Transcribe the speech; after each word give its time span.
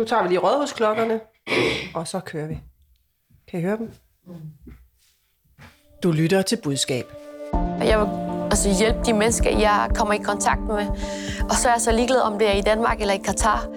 Nu 0.00 0.06
tager 0.06 0.22
vi 0.22 0.28
lige 0.28 0.38
rådhusklokkerne, 0.38 1.20
og 1.94 2.08
så 2.08 2.20
kører 2.20 2.46
vi. 2.46 2.60
Kan 3.50 3.60
I 3.60 3.62
høre 3.62 3.76
dem? 3.76 3.92
Du 6.02 6.12
lytter 6.12 6.42
til 6.42 6.58
budskab. 6.62 7.04
Jeg 7.80 7.98
vil 7.98 8.06
altså, 8.44 8.68
hjælpe 8.78 9.00
de 9.06 9.12
mennesker, 9.12 9.58
jeg 9.58 9.88
kommer 9.94 10.14
i 10.14 10.18
kontakt 10.18 10.60
med. 10.60 10.86
Og 11.50 11.54
så 11.54 11.68
er 11.68 11.72
jeg 11.72 11.80
så 11.80 11.92
ligeglad, 11.92 12.20
om 12.20 12.38
det 12.38 12.48
er 12.48 12.52
i 12.52 12.60
Danmark 12.60 13.00
eller 13.00 13.14
i 13.14 13.18
Katar. 13.18 13.68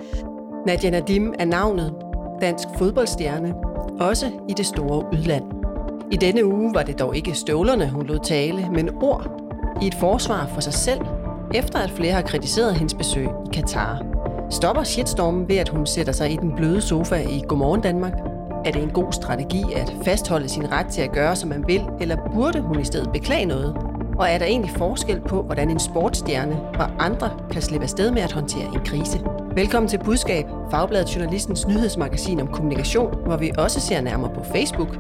Nadia 0.66 0.90
Nadim 0.90 1.34
er 1.40 1.46
navnet. 1.46 1.94
Dansk 2.42 2.68
fodboldstjerne. 2.78 3.56
Også 4.00 4.32
i 4.50 4.54
det 4.54 4.66
store 4.66 5.06
udland. 5.14 5.44
I 6.12 6.16
denne 6.16 6.46
uge 6.46 6.74
var 6.74 6.84
det 6.84 7.00
dog 7.00 7.16
ikke 7.16 7.34
støvlerne, 7.34 7.90
hun 7.90 8.06
lod 8.06 8.20
tale, 8.20 8.70
men 8.70 8.90
ord 9.04 9.28
i 9.82 9.88
et 9.88 9.96
forsvar 10.00 10.48
for 10.54 10.62
sig 10.62 10.74
selv, 10.74 11.02
efter 11.54 11.80
at 11.80 11.92
flere 11.92 12.14
har 12.14 12.22
kritiseret 12.22 12.76
hendes 12.76 12.94
besøg 12.94 13.26
i 13.26 13.54
Katar. 13.54 14.13
Stopper 14.54 14.84
shitstormen 14.84 15.50
ved, 15.50 15.58
at 15.58 15.70
hun 15.70 15.86
sætter 15.86 16.14
sig 16.14 16.32
i 16.32 16.36
den 16.36 16.56
bløde 16.56 16.82
sofa 16.82 17.16
i 17.16 17.42
Godmorgen 17.48 17.82
Danmark? 17.82 18.14
Er 18.66 18.72
det 18.72 18.84
en 18.84 18.90
god 18.90 19.12
strategi 19.12 19.64
at 19.76 19.94
fastholde 20.06 20.50
sin 20.50 20.72
ret 20.72 20.88
til 20.88 21.02
at 21.02 21.12
gøre, 21.12 21.36
som 21.36 21.50
man 21.50 21.64
vil, 21.68 21.82
eller 22.02 22.18
burde 22.34 22.62
hun 22.62 22.80
i 22.80 22.84
stedet 22.84 23.12
beklage 23.14 23.46
noget? 23.46 23.78
Og 24.20 24.30
er 24.30 24.38
der 24.38 24.46
egentlig 24.46 24.76
forskel 24.78 25.22
på, 25.22 25.42
hvordan 25.42 25.70
en 25.70 25.80
sportsstjerne 25.80 26.62
og 26.80 27.06
andre 27.06 27.40
kan 27.52 27.62
slippe 27.62 27.84
afsted 27.84 28.12
med 28.12 28.22
at 28.22 28.32
håndtere 28.32 28.66
en 28.66 28.86
krise? 28.86 29.20
Velkommen 29.56 29.90
til 29.90 30.00
Budskab, 30.06 30.46
Fagbladet 30.72 31.16
Journalistens 31.16 31.68
nyhedsmagasin 31.68 32.40
om 32.40 32.48
kommunikation, 32.48 33.26
hvor 33.26 33.38
vi 33.38 33.52
også 33.58 33.80
ser 33.80 34.02
nærmere 34.02 34.34
på 34.34 34.44
Facebook, 34.44 34.94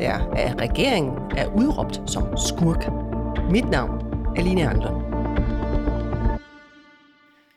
der 0.00 0.18
er 0.36 0.60
regeringen 0.60 1.12
er 1.36 1.46
udråbt 1.46 2.02
som 2.06 2.36
skurk. 2.36 2.88
Mit 3.50 3.70
navn 3.70 4.00
er 4.36 4.42
Line 4.42 4.68
Anglund. 4.68 4.96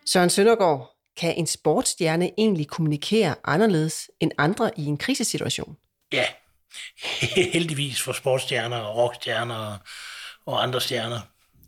Søren 0.05 0.29
Søndergaard, 0.29 0.92
kan 1.17 1.35
en 1.37 1.47
sportsstjerne 1.47 2.31
egentlig 2.37 2.67
kommunikere 2.67 3.35
anderledes 3.43 4.11
end 4.19 4.31
andre 4.37 4.71
i 4.79 4.85
en 4.85 4.97
krisesituation? 4.97 5.77
Ja, 6.13 6.25
heldigvis 7.53 8.01
for 8.01 8.13
sportsstjerner 8.13 8.77
og 8.77 8.97
rockstjerner 8.97 9.77
og 10.45 10.63
andre 10.63 10.81
stjerner. 10.81 11.19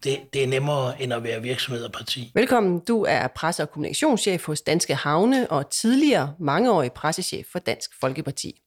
Det, 0.04 0.34
det 0.34 0.44
er 0.44 0.48
nemmere 0.48 1.02
end 1.02 1.14
at 1.14 1.24
være 1.24 1.42
virksomhed 1.42 1.84
og 1.84 1.92
parti. 1.92 2.32
Velkommen. 2.34 2.80
Du 2.80 3.04
er 3.04 3.28
presse- 3.28 3.64
og 3.64 3.72
kommunikationschef 3.72 4.46
hos 4.46 4.62
Danske 4.62 4.96
Havne 4.96 5.52
og 5.52 5.70
tidligere 5.70 6.34
mangeårig 6.40 6.92
pressechef 6.92 7.46
for 7.52 7.60
Dansk 7.60 8.00
Folkeparti. 8.00 8.62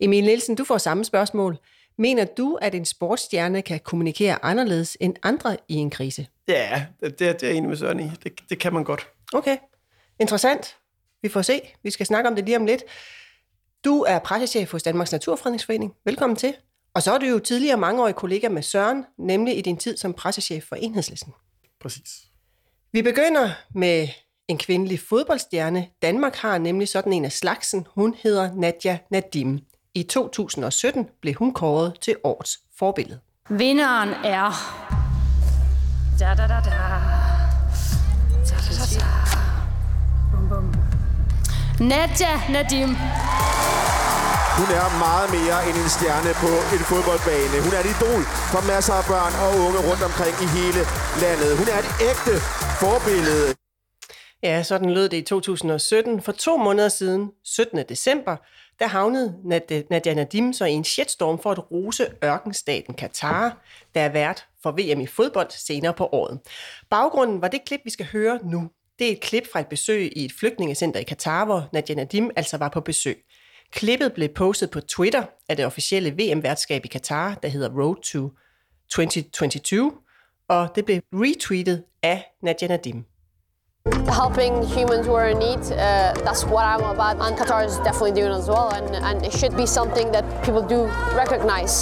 Emil 0.00 0.24
Nielsen, 0.24 0.54
du 0.54 0.64
får 0.64 0.78
samme 0.78 1.04
spørgsmål. 1.04 1.58
Mener 1.98 2.24
du, 2.24 2.58
at 2.62 2.74
en 2.74 2.84
sportsstjerne 2.84 3.62
kan 3.62 3.80
kommunikere 3.80 4.44
anderledes 4.44 4.96
end 5.00 5.14
andre 5.22 5.56
i 5.68 5.74
en 5.74 5.90
krise? 5.90 6.26
Ja, 6.48 6.86
det, 7.00 7.18
det 7.18 7.28
er 7.28 7.34
jeg 7.42 7.56
enig 7.56 7.68
med 7.68 7.76
Søren 7.76 8.00
i. 8.00 8.10
Det, 8.24 8.32
det 8.50 8.58
kan 8.58 8.72
man 8.72 8.84
godt. 8.84 9.08
Okay. 9.32 9.56
Interessant. 10.20 10.76
Vi 11.22 11.28
får 11.28 11.42
se. 11.42 11.60
Vi 11.82 11.90
skal 11.90 12.06
snakke 12.06 12.28
om 12.28 12.36
det 12.36 12.44
lige 12.44 12.56
om 12.56 12.66
lidt. 12.66 12.82
Du 13.84 14.02
er 14.02 14.18
pressechef 14.18 14.72
hos 14.72 14.82
Danmarks 14.82 15.12
Naturfredningsforening. 15.12 15.92
Velkommen 16.04 16.36
til. 16.36 16.54
Og 16.94 17.02
så 17.02 17.12
er 17.12 17.18
du 17.18 17.26
jo 17.26 17.38
tidligere 17.38 17.76
mangeårig 17.76 18.14
kollega 18.14 18.48
med 18.48 18.62
Søren, 18.62 19.04
nemlig 19.18 19.58
i 19.58 19.60
din 19.60 19.76
tid 19.76 19.96
som 19.96 20.14
pressechef 20.14 20.64
for 20.64 20.76
Enhedslisten. 20.76 21.32
Præcis. 21.80 22.10
Vi 22.92 23.02
begynder 23.02 23.50
med 23.74 24.08
en 24.48 24.58
kvindelig 24.58 25.00
fodboldstjerne. 25.00 25.88
Danmark 26.02 26.34
har 26.34 26.58
nemlig 26.58 26.88
sådan 26.88 27.12
en 27.12 27.24
af 27.24 27.32
slagsen. 27.32 27.86
Hun 27.94 28.14
hedder 28.22 28.54
Nadia 28.54 28.98
Nadim. 29.10 29.58
I 29.94 30.02
2017 30.02 31.08
blev 31.20 31.34
hun 31.34 31.54
kåret 31.54 32.00
til 32.00 32.16
årets 32.24 32.58
forbillede. 32.78 33.20
Vinderen 33.48 34.08
er... 34.08 34.52
Da, 36.18 36.34
da, 36.34 36.46
da. 36.46 36.60
Da, 36.64 37.19
Nadja 41.80 42.32
Nadim. 42.52 42.90
Hun 44.58 44.68
er 44.80 44.98
meget 45.06 45.28
mere 45.36 45.58
end 45.68 45.76
en 45.82 45.90
stjerne 45.96 46.30
på 46.44 46.50
en 46.76 46.82
fodboldbane. 46.90 47.56
Hun 47.66 47.72
er 47.76 47.80
et 47.84 47.90
idol 47.94 48.22
for 48.52 48.62
masser 48.72 48.94
af 49.00 49.04
børn 49.12 49.34
og 49.44 49.50
unge 49.66 49.80
rundt 49.88 50.02
omkring 50.08 50.34
i 50.46 50.48
hele 50.58 50.82
landet. 51.22 51.50
Hun 51.60 51.68
er 51.74 51.78
et 51.84 51.90
ægte 52.10 52.34
forbillede. 52.82 53.48
Ja, 54.42 54.62
sådan 54.62 54.90
lød 54.90 55.08
det 55.08 55.16
i 55.16 55.22
2017. 55.22 56.22
For 56.22 56.32
to 56.32 56.56
måneder 56.56 56.88
siden, 56.88 57.30
17. 57.44 57.84
december, 57.88 58.36
der 58.78 58.86
havnede 58.86 59.34
Nadia 59.90 60.14
Nadim 60.14 60.52
så 60.52 60.64
i 60.64 60.72
en 60.72 60.84
shitstorm 60.84 61.38
for 61.42 61.50
at 61.50 61.70
rose 61.70 62.04
ørkenstaten 62.24 62.94
Katar, 62.94 63.56
der 63.94 64.00
er 64.00 64.12
vært 64.12 64.46
for 64.62 64.70
VM 64.70 65.00
i 65.00 65.06
fodbold 65.06 65.50
senere 65.50 65.94
på 65.94 66.06
året. 66.12 66.40
Baggrunden 66.90 67.42
var 67.42 67.48
det 67.48 67.64
klip, 67.66 67.80
vi 67.84 67.90
skal 67.90 68.06
høre 68.12 68.38
nu. 68.44 68.70
Det 69.00 69.08
er 69.08 69.12
et 69.12 69.20
klip 69.20 69.52
fra 69.52 69.60
et 69.60 69.66
besøg 69.66 70.12
i 70.16 70.24
et 70.24 70.32
flygtningecenter 70.40 71.00
i 71.00 71.02
Katar, 71.02 71.44
hvor 71.44 71.68
Nadia 71.72 71.96
Nadim 71.96 72.30
altså 72.36 72.56
var 72.56 72.68
på 72.68 72.80
besøg. 72.80 73.24
Klippet 73.72 74.12
blev 74.12 74.28
postet 74.28 74.70
på 74.70 74.80
Twitter 74.80 75.22
af 75.48 75.56
det 75.56 75.66
officielle 75.66 76.10
VM-værtskab 76.10 76.84
i 76.84 76.88
Katar, 76.88 77.34
der 77.42 77.48
hedder 77.48 77.68
Road 77.68 77.96
to 78.02 78.30
2022, 78.90 79.92
og 80.48 80.68
det 80.74 80.84
blev 80.84 81.00
retweetet 81.12 81.84
af 82.02 82.24
Nadia 82.42 82.68
Nadim. 82.68 83.04
Helping 84.20 84.54
humans 84.76 85.06
who 85.06 85.16
are 85.16 85.30
in 85.30 85.36
need, 85.36 85.62
uh, 85.72 86.12
that's 86.26 86.44
what 86.52 86.64
I'm 86.72 86.84
about. 86.94 87.16
And 87.26 87.38
Qatar 87.40 87.62
is 87.68 87.76
definitely 87.88 88.14
doing 88.20 88.34
as 88.40 88.48
well. 88.48 88.68
And, 88.76 88.86
and 89.08 89.26
it 89.26 89.32
should 89.32 89.56
be 89.56 89.66
something 89.66 90.12
that 90.14 90.24
people 90.44 90.64
do 90.76 90.80
recognize. 91.22 91.74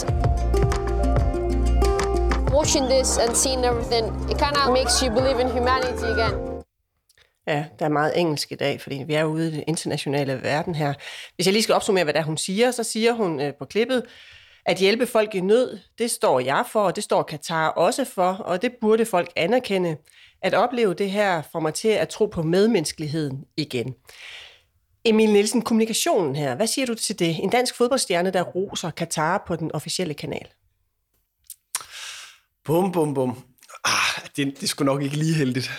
Watching 2.59 2.85
this 2.95 3.19
and 3.23 3.37
seeing 3.37 3.65
everything, 3.65 4.05
it 4.31 4.39
kind 4.39 4.57
of 4.57 4.73
makes 4.73 5.03
you 5.03 5.11
believe 5.11 5.39
in 5.41 5.49
humanity 5.59 6.07
again. 6.17 6.58
Ja, 7.49 7.65
der 7.79 7.85
er 7.85 7.89
meget 7.89 8.19
engelsk 8.21 8.53
i 8.53 8.55
dag, 8.55 8.81
fordi 8.81 9.05
vi 9.07 9.15
er 9.15 9.25
ude 9.25 9.49
i 9.49 9.51
den 9.51 9.65
internationale 9.67 10.43
verden 10.43 10.75
her. 10.75 10.95
Hvis 11.35 11.47
jeg 11.47 11.53
lige 11.53 11.63
skal 11.63 11.75
opsummere, 11.75 12.05
hvad 12.05 12.15
der 12.15 12.23
hun 12.23 12.37
siger, 12.37 12.71
så 12.71 12.83
siger 12.83 13.13
hun 13.13 13.41
øh, 13.41 13.55
på 13.59 13.65
klippet, 13.65 14.03
at 14.67 14.79
hjælpe 14.79 15.07
folk 15.07 15.35
i 15.35 15.41
nød, 15.41 15.79
det 15.99 16.11
står 16.11 16.41
jeg 16.41 16.65
for, 16.73 16.81
og 16.81 16.97
det 16.97 17.05
står 17.05 17.23
Katar 17.23 17.69
også 17.69 18.05
for, 18.05 18.33
og 18.33 18.63
det 18.63 18.73
burde 18.81 19.07
folk 19.07 19.33
anerkende. 19.37 19.97
At 20.43 20.55
opleve 20.55 20.95
det 20.95 21.11
her 21.11 21.43
får 21.53 21.61
mig 21.61 21.75
til 21.75 21.89
at 21.89 22.09
tro 22.09 22.27
på 22.27 22.43
medmenneskeligheden 22.43 23.45
igen. 23.57 23.95
Emil 25.05 25.33
Nielsen, 25.33 25.63
kommunikationen 25.63 26.37
her, 26.37 26.55
hvad 26.55 26.67
siger 26.67 26.87
du 26.87 26.95
til 26.95 27.19
det? 27.19 27.37
En 27.43 27.51
dansk 27.51 27.77
fodboldstjerne, 27.77 28.31
der 28.31 28.43
roser 28.43 28.91
Katar 28.91 29.45
på 29.47 29.57
den 29.57 29.73
officielle 29.73 30.15
kanal. 30.15 30.49
Bum, 32.65 32.93
bum, 32.93 33.15
bum. 33.15 33.43
Ah, 33.85 34.29
det, 34.37 34.47
det 34.47 34.63
er 34.63 34.67
sgu 34.67 34.85
nok 34.85 35.03
ikke 35.03 35.17
lige 35.17 35.35
heldigt. 35.35 35.71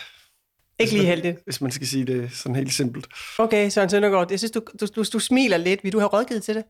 Ikke 0.79 0.93
lige 0.93 1.05
heldigt. 1.05 1.37
Hvis 1.43 1.61
man 1.61 1.71
skal 1.71 1.87
sige 1.87 2.05
det 2.05 2.31
sådan 2.33 2.55
helt 2.55 2.73
simpelt. 2.73 3.07
Okay, 3.37 3.69
Søren 3.69 3.89
Søndergaard, 3.89 4.31
jeg 4.31 4.39
synes, 4.39 4.51
du, 4.51 4.61
du, 4.79 4.85
du, 4.95 5.03
du 5.13 5.19
smiler 5.19 5.57
lidt. 5.57 5.83
Vil 5.83 5.93
du 5.93 5.99
have 5.99 6.09
rådgivet 6.09 6.43
til 6.43 6.55
det? 6.55 6.63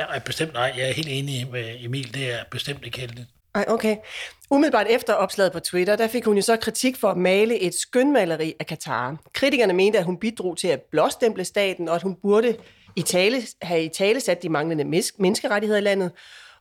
Ja, 0.00 0.18
bestemt 0.18 0.52
nej. 0.52 0.72
Jeg 0.76 0.88
er 0.88 0.92
helt 0.92 1.08
enig 1.08 1.48
med 1.52 1.76
Emil. 1.80 2.14
Det 2.14 2.32
er 2.32 2.38
bestemt 2.50 2.84
ikke 2.84 3.00
heldigt. 3.00 3.28
Ej, 3.54 3.64
okay. 3.68 3.96
Umiddelbart 4.50 4.86
efter 4.90 5.14
opslaget 5.14 5.52
på 5.52 5.60
Twitter, 5.60 5.96
der 5.96 6.08
fik 6.08 6.24
hun 6.24 6.36
jo 6.36 6.42
så 6.42 6.56
kritik 6.56 6.96
for 6.96 7.08
at 7.08 7.16
male 7.16 7.60
et 7.60 7.74
skønmaleri 7.74 8.54
af 8.60 8.66
Katar. 8.66 9.16
Kritikerne 9.32 9.72
mente, 9.72 9.98
at 9.98 10.04
hun 10.04 10.16
bidrog 10.18 10.56
til 10.56 10.68
at 10.68 10.82
blåstemple 10.90 11.44
staten, 11.44 11.88
og 11.88 11.94
at 11.94 12.02
hun 12.02 12.16
burde 12.22 12.56
i 12.96 13.02
tale, 13.02 13.42
have 13.62 13.84
i 13.84 13.88
tale 13.88 14.20
sat 14.20 14.42
de 14.42 14.48
manglende 14.48 14.84
menneskerettigheder 15.18 15.78
i 15.78 15.82
landet, 15.82 16.10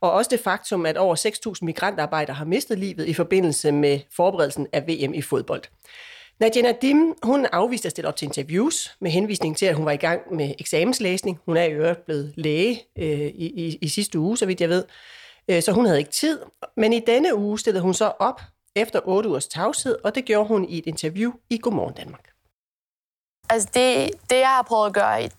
og 0.02 0.12
også 0.12 0.30
det 0.32 0.40
faktum, 0.40 0.86
at 0.86 0.98
over 0.98 1.16
6.000 1.56 1.66
migrantarbejdere 1.66 2.36
har 2.36 2.46
mistet 2.46 2.80
livet 2.80 3.08
i 3.08 3.14
forbindelse 3.14 3.72
med 3.72 4.00
forberedelsen 4.16 4.68
af 4.74 4.88
VM 4.88 5.14
i 5.14 5.22
fodbold. 5.22 5.62
Nadia 6.40 6.62
Nadim, 6.62 7.16
hun 7.24 7.46
afviste 7.46 7.86
at 7.86 7.92
stille 7.92 8.08
op 8.08 8.16
til 8.16 8.26
interviews 8.26 8.96
med 9.00 9.12
henvisning 9.12 9.58
til, 9.58 9.66
at 9.66 9.76
hun 9.76 9.86
var 9.86 9.92
i 9.92 9.98
gang 9.98 10.36
med 10.36 10.54
eksamenslæsning. 10.60 11.40
Hun 11.46 11.58
er 11.58 11.64
i 11.64 11.72
øvrigt 11.72 12.06
blevet 12.06 12.34
læge 12.36 12.82
øh, 12.98 13.06
i, 13.08 13.66
i, 13.66 13.78
i 13.82 13.88
sidste 13.88 14.20
uge, 14.20 14.38
så 14.38 14.46
vidt 14.46 14.62
jeg 14.62 14.70
ved. 14.70 14.84
Øh, 15.48 15.64
så 15.64 15.72
hun 15.72 15.86
havde 15.86 16.00
ikke 16.00 16.12
tid. 16.12 16.40
Men 16.78 16.94
i 16.94 17.00
denne 17.00 17.36
uge 17.36 17.60
stillede 17.60 17.84
hun 17.84 17.94
så 17.94 18.12
op 18.20 18.42
efter 18.76 19.00
otte 19.04 19.30
ugers 19.30 19.48
tavshed, 19.48 19.98
og 20.04 20.16
det 20.16 20.26
gjorde 20.26 20.48
hun 20.48 20.66
i 20.70 20.78
et 20.78 20.86
interview 20.86 21.32
i 21.50 21.58
Godmorgen 21.58 21.94
Danmark. 21.94 22.30
Altså 23.50 23.70
det, 23.74 24.12
det 24.30 24.40
jeg 24.40 24.48
har 24.48 24.62
prøvet 24.62 24.86
at 24.88 24.94
gøre 24.94 25.30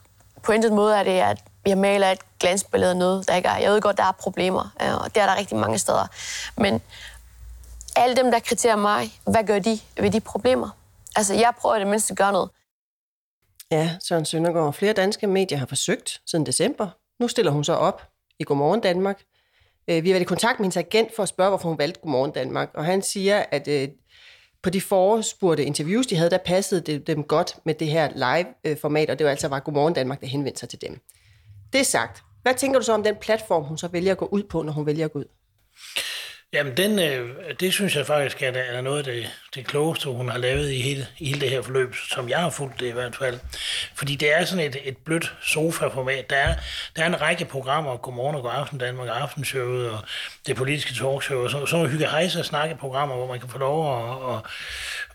på 0.43 0.53
intet 0.53 0.73
måde, 0.73 0.97
er 0.97 1.03
det, 1.03 1.11
at 1.11 1.39
jeg 1.67 1.79
maler 1.79 2.11
et 2.11 2.39
glansbillede 2.41 2.91
af 2.91 2.97
noget, 2.97 3.29
der 3.29 3.37
ikke 3.37 3.49
er. 3.49 3.57
Jeg 3.57 3.71
ved 3.71 3.81
godt, 3.81 3.97
der 3.97 4.05
er 4.05 4.13
problemer, 4.13 4.75
øh, 4.83 5.05
og 5.05 5.15
det 5.15 5.23
er 5.23 5.27
der 5.27 5.37
rigtig 5.37 5.57
mange 5.57 5.79
steder. 5.79 6.07
Men 6.57 6.83
alle 7.97 8.17
dem, 8.17 8.31
der 8.31 8.39
kriterer 8.39 8.77
mig, 8.77 9.13
hvad 9.25 9.45
gør 9.45 9.59
de 9.59 9.79
ved 9.97 10.11
de 10.11 10.21
problemer? 10.21 10.71
Altså, 11.17 11.35
jeg 11.35 11.53
prøver 11.61 11.79
det 11.79 11.87
mindste 11.87 12.13
at 12.13 12.19
gøre 12.19 12.33
noget. 12.33 12.51
Ja, 13.71 13.91
Søren 14.01 14.25
Søndergaard. 14.25 14.75
Flere 14.75 14.93
danske 14.93 15.27
medier 15.27 15.59
har 15.59 15.67
forsøgt 15.67 16.21
siden 16.27 16.47
december. 16.47 16.89
Nu 17.21 17.29
stiller 17.29 17.53
hun 17.53 17.65
så 17.65 17.73
op 17.73 18.03
i 18.39 18.45
Godmorgen 18.45 18.81
Danmark. 18.81 19.23
Øh, 19.89 20.03
vi 20.03 20.09
har 20.09 20.15
været 20.15 20.23
i 20.23 20.25
kontakt 20.25 20.59
med 20.61 20.65
hendes 20.65 20.77
agent 20.77 21.17
for 21.17 21.23
at 21.23 21.29
spørge, 21.29 21.51
hvorfor 21.51 21.69
hun 21.69 21.79
valgte 21.79 22.01
Godmorgen 22.01 22.31
Danmark. 22.31 22.71
Og 22.75 22.85
han 22.85 23.03
siger, 23.03 23.45
at 23.51 23.69
øh, 23.69 23.89
på 24.63 24.71
de 24.71 24.81
forespurgte 24.81 25.65
interviews, 25.65 26.07
de 26.07 26.17
havde, 26.17 26.31
der 26.31 26.39
passede 26.39 26.81
det 26.81 27.07
dem 27.07 27.25
godt 27.25 27.57
med 27.65 27.75
det 27.75 27.89
her 27.89 28.11
live-format, 28.15 29.09
øh, 29.09 29.13
og 29.13 29.19
det 29.19 29.25
var 29.25 29.31
altså 29.31 29.49
var 29.49 29.61
Godmorgen 29.61 29.95
Danmark, 29.95 30.21
der 30.21 30.27
henvendte 30.27 30.61
sig 30.61 30.69
til 30.69 30.81
dem. 30.81 31.01
Det 31.73 31.81
er 31.81 31.85
sagt. 31.85 32.23
Hvad 32.43 32.55
tænker 32.55 32.79
du 32.79 32.85
så 32.85 32.93
om 32.93 33.03
den 33.03 33.17
platform, 33.17 33.65
hun 33.65 33.79
så 33.79 33.89
vælger 33.89 34.13
at 34.13 34.19
gå 34.19 34.29
ud 34.33 34.43
på, 34.43 34.63
når 34.63 34.73
hun 34.73 34.87
vælger 34.87 35.05
at 35.05 35.13
gå 35.13 35.19
ud? 35.19 35.25
Jamen, 36.55 36.77
den, 36.77 36.99
øh, 36.99 37.31
det 37.61 37.73
synes 37.73 37.97
jeg 37.97 38.07
faktisk 38.07 38.43
er, 38.43 38.51
er 38.51 38.81
noget 38.81 38.99
af 38.99 39.05
det, 39.05 39.31
det 39.55 39.67
klogeste, 39.67 40.09
hun 40.09 40.29
har 40.29 40.39
lavet 40.39 40.71
i 40.71 40.81
hele, 40.81 41.07
i 41.19 41.27
hele 41.27 41.41
det 41.41 41.51
her 41.51 41.63
forløb, 41.63 41.95
som 42.11 42.29
jeg 42.29 42.39
har 42.39 42.51
fulgt 42.51 42.81
det 42.81 42.87
i 42.87 42.91
hvert 42.91 43.17
fald. 43.17 43.39
Fordi 43.95 44.17
det 44.17 44.37
er 44.37 44.45
sådan 44.45 44.65
et, 44.65 44.77
et 44.85 44.97
blødt 44.97 45.35
sofa-format. 45.43 46.31
Der 46.31 46.37
er, 46.37 46.55
der 46.97 47.03
er 47.03 47.07
en 47.07 47.21
række 47.21 47.45
programmer, 47.45 47.97
Godmorgen 47.97 48.37
og 48.37 48.43
God 48.43 48.51
Aften 48.55 48.79
Danmark, 48.79 49.09
Aftenshowet 49.13 49.91
og 49.91 49.99
det 50.47 50.57
politiske 50.57 50.95
talkshow, 50.95 51.45
og 51.45 51.51
så, 51.51 51.67
sådan 51.67 51.79
nogle 51.79 51.91
hygge 51.91 52.07
hejse 52.07 52.45
snakkeprogrammer, 52.45 53.17
hvor 53.17 53.27
man 53.27 53.41
kan 53.41 53.49
få 53.49 53.59
lov 53.59 53.97
at, 53.97 54.03
og, 54.03 54.43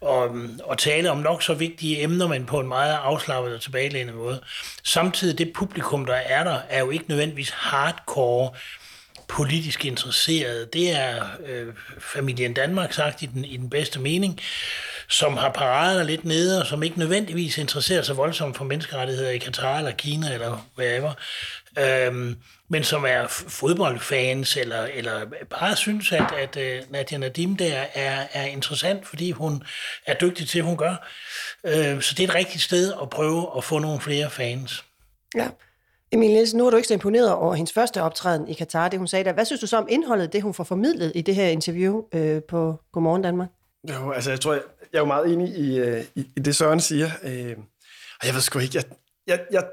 og, 0.02 0.36
og 0.64 0.78
tale 0.78 1.12
om 1.12 1.18
nok 1.18 1.44
så 1.44 1.54
vigtige 1.54 2.04
emner, 2.04 2.28
men 2.28 2.46
på 2.46 2.60
en 2.60 2.68
meget 2.68 2.94
afslappet 3.04 3.56
og 3.56 3.62
tilbagelænet 3.62 4.16
måde. 4.16 4.42
Samtidig 4.84 5.38
det 5.38 5.54
publikum, 5.54 6.06
der 6.06 6.16
er 6.16 6.44
der, 6.44 6.60
er 6.70 6.80
jo 6.80 6.90
ikke 6.90 7.06
nødvendigvis 7.08 7.50
hardcore 7.50 8.52
politisk 9.30 9.86
interesserede. 9.86 10.70
Det 10.74 10.92
er 10.92 11.26
øh, 11.46 11.68
familien 12.00 12.54
Danmark 12.54 12.94
sagt 12.94 13.22
i 13.22 13.26
den, 13.26 13.46
i 13.46 13.58
den 13.58 13.70
bedste 13.70 14.00
mening, 14.00 14.40
som 15.10 15.38
har 15.38 15.50
parader 15.50 16.04
lidt 16.04 16.26
nede, 16.26 16.62
og 16.62 16.68
som 16.68 16.84
ikke 16.84 17.00
nødvendigvis 17.00 17.58
interesserer 17.58 18.02
sig 18.02 18.18
voldsomt 18.18 18.58
for 18.58 18.66
menneskerettigheder 18.66 19.30
i 19.30 19.38
Katar 19.38 19.78
eller 19.78 19.92
Kina 19.92 20.34
eller 20.34 20.70
whatever. 20.78 21.14
øhm, 21.80 22.36
men 22.72 22.84
som 22.84 23.06
er 23.06 23.28
fodboldfans, 23.28 24.58
eller, 24.58 24.84
eller 24.84 25.26
bare 25.50 25.76
synes, 25.76 26.12
at, 26.12 26.32
at 26.32 26.58
uh, 26.58 26.92
Nadia 26.92 27.18
Nadim 27.18 27.56
der 27.56 27.86
er, 27.94 28.28
er 28.34 28.46
interessant, 28.46 29.08
fordi 29.08 29.32
hun 29.32 29.64
er 30.06 30.14
dygtig 30.14 30.48
til, 30.48 30.62
hun 30.62 30.78
gør. 30.78 31.08
Øh, 31.64 32.02
så 32.02 32.14
det 32.18 32.24
er 32.24 32.28
et 32.28 32.36
rigtigt 32.36 32.64
sted 32.64 32.94
at 33.02 33.10
prøve 33.10 33.48
at 33.58 33.64
få 33.64 33.80
nogle 33.80 34.02
flere 34.02 34.30
fans. 34.30 34.84
Ja. 35.36 35.48
Emil 36.12 36.32
Nielsen, 36.32 36.58
nu 36.58 36.66
er 36.66 36.70
du 36.70 36.78
ikke 36.78 36.88
så 36.88 36.94
imponeret 36.94 37.34
over 37.34 37.54
hendes 37.54 37.74
første 37.74 38.02
optræden 38.02 38.48
i 38.48 38.54
Katar, 38.54 38.90
det 38.90 39.00
hun 39.00 39.08
sagde 39.08 39.26
der. 39.26 39.34
Hvad 39.34 39.46
synes 39.46 39.60
du 39.60 39.68
så 39.68 39.78
om 39.78 39.88
indholdet, 39.90 40.34
det 40.34 40.42
hun 40.42 40.54
får 40.54 40.64
formidlet 40.64 41.12
i 41.16 41.22
det 41.22 41.36
her 41.36 41.48
interview 41.48 42.04
øh, 42.14 42.44
på 42.44 42.76
Godmorgen 42.92 43.22
Danmark? 43.22 43.50
Jo, 43.90 44.12
altså 44.12 44.30
jeg 44.30 44.40
tror, 44.40 44.54
jeg, 44.54 44.62
jeg 44.94 44.98
er 44.98 45.02
jo 45.02 45.08
meget 45.08 45.34
enig 45.34 45.58
i, 45.58 45.80
øh, 45.80 46.04
i, 46.16 46.28
i 46.36 46.40
det, 46.40 46.56
Søren 46.56 46.80
siger. 46.80 47.10
Øh, 47.24 47.56
og 48.22 48.28
jeg 48.28 48.34
ved 48.34 48.42
sgu 48.42 48.60
ikke, 48.60 48.76
jeg, 48.76 48.84
jeg, 49.28 49.40
jeg, 49.52 49.64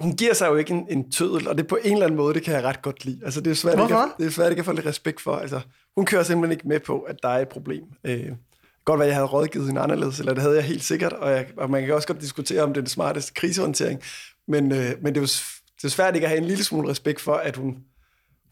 hun 0.00 0.16
giver 0.16 0.34
sig 0.34 0.46
jo 0.46 0.56
ikke 0.56 0.72
en, 0.72 0.86
en 0.90 1.10
tødel, 1.10 1.48
og 1.48 1.58
det 1.58 1.66
på 1.66 1.78
en 1.84 1.92
eller 1.92 2.06
anden 2.06 2.16
måde, 2.16 2.34
det 2.34 2.42
kan 2.42 2.54
jeg 2.54 2.64
ret 2.64 2.82
godt 2.82 3.04
lide. 3.04 3.20
Altså, 3.24 3.40
det 3.40 3.50
er 3.50 3.54
svært, 3.54 3.80
ikke 3.80 3.96
at, 3.96 4.08
det 4.18 4.26
er 4.26 4.30
svært 4.30 4.50
ikke 4.50 4.60
at 4.60 4.66
få 4.66 4.72
lidt 4.72 4.86
respekt 4.86 5.20
for. 5.20 5.36
Altså, 5.36 5.60
hun 5.96 6.06
kører 6.06 6.22
simpelthen 6.22 6.52
ikke 6.52 6.68
med 6.68 6.80
på, 6.80 7.00
at 7.00 7.16
der 7.22 7.28
er 7.28 7.38
et 7.38 7.48
problem. 7.48 7.84
Øh, 8.04 8.32
godt 8.84 8.98
være, 8.98 9.06
jeg 9.06 9.14
havde 9.14 9.26
rådgivet 9.26 9.66
hende 9.66 9.80
anderledes, 9.80 10.18
eller 10.18 10.34
det 10.34 10.42
havde 10.42 10.54
jeg 10.56 10.64
helt 10.64 10.84
sikkert, 10.84 11.12
og, 11.12 11.30
jeg, 11.30 11.46
og 11.56 11.70
man 11.70 11.84
kan 11.84 11.94
også 11.94 12.08
godt 12.08 12.20
diskutere, 12.20 12.62
om 12.62 12.68
det 12.68 12.76
er 12.76 12.82
den 12.82 12.90
smarteste 12.90 13.32
krisehåndtering. 13.34 14.02
Men, 14.50 14.72
øh, 14.72 15.02
men 15.02 15.14
det 15.14 15.16
er 15.16 15.20
jo 15.20 15.28
det 15.76 15.84
er 15.84 15.88
svært 15.88 16.14
ikke 16.14 16.24
at 16.24 16.30
have 16.30 16.42
en 16.42 16.48
lille 16.48 16.64
smule 16.64 16.88
respekt 16.88 17.20
for, 17.20 17.34
at 17.34 17.56
hun, 17.56 17.76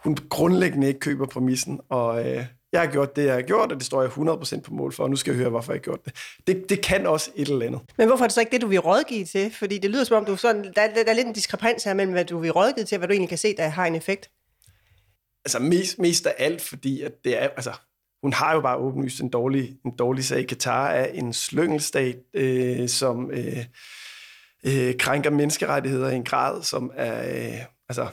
hun 0.04 0.16
grundlæggende 0.30 0.88
ikke 0.88 1.00
køber 1.00 1.26
præmissen. 1.26 1.80
Og 1.88 2.28
øh, 2.28 2.44
jeg 2.72 2.80
har 2.80 2.86
gjort 2.86 3.16
det, 3.16 3.24
jeg 3.24 3.34
har 3.34 3.42
gjort, 3.42 3.72
og 3.72 3.78
det 3.78 3.86
står 3.86 4.02
jeg 4.02 4.10
100% 4.10 4.60
på 4.60 4.74
mål 4.74 4.92
for, 4.92 5.02
og 5.02 5.10
nu 5.10 5.16
skal 5.16 5.30
jeg 5.30 5.38
høre, 5.38 5.50
hvorfor 5.50 5.72
jeg 5.72 5.78
har 5.78 5.82
gjort 5.82 6.04
det. 6.04 6.14
det. 6.46 6.70
Det 6.70 6.82
kan 6.82 7.06
også 7.06 7.30
et 7.36 7.48
eller 7.48 7.66
andet. 7.66 7.80
Men 7.98 8.08
hvorfor 8.08 8.24
er 8.24 8.28
det 8.28 8.34
så 8.34 8.40
ikke 8.40 8.52
det, 8.52 8.60
du 8.60 8.66
vil 8.66 8.78
rådgive 8.78 9.24
til? 9.24 9.54
Fordi 9.54 9.78
det 9.78 9.90
lyder 9.90 10.04
som 10.04 10.16
om, 10.16 10.24
du 10.24 10.36
sådan, 10.36 10.64
der, 10.64 10.70
der, 10.72 11.04
der 11.04 11.10
er 11.10 11.12
lidt 11.12 11.26
en 11.26 11.32
diskrepans 11.32 11.84
her 11.84 11.94
mellem, 11.94 12.12
hvad 12.12 12.24
du 12.24 12.38
vil 12.38 12.50
rådgive 12.52 12.84
til, 12.84 12.96
og 12.96 12.98
hvad 12.98 13.08
du 13.08 13.12
egentlig 13.12 13.28
kan 13.28 13.38
se, 13.38 13.56
der 13.56 13.68
har 13.68 13.86
en 13.86 13.94
effekt. 13.94 14.30
Altså 15.44 15.58
mest, 15.58 15.98
mest 15.98 16.26
af 16.26 16.34
alt, 16.38 16.62
fordi 16.62 17.02
at 17.02 17.12
det 17.24 17.42
er, 17.42 17.48
altså, 17.48 17.72
hun 18.22 18.32
har 18.32 18.54
jo 18.54 18.60
bare 18.60 18.76
åbenlyst 18.76 19.20
en 19.20 19.30
dårlig, 19.30 19.76
en 19.84 19.96
dårlig 19.98 20.24
sag. 20.24 20.46
Katar 20.46 20.88
er 20.88 21.06
en 21.06 21.32
slyngelstat, 21.32 22.16
øh, 22.34 22.88
som... 22.88 23.30
Øh, 23.30 23.64
øh, 24.64 24.96
krænker 24.98 25.30
menneskerettigheder 25.30 26.10
i 26.10 26.16
en 26.16 26.24
grad, 26.24 26.62
som 26.62 26.90
er 26.94 27.28
øh, 27.28 27.60
altså, 27.88 28.06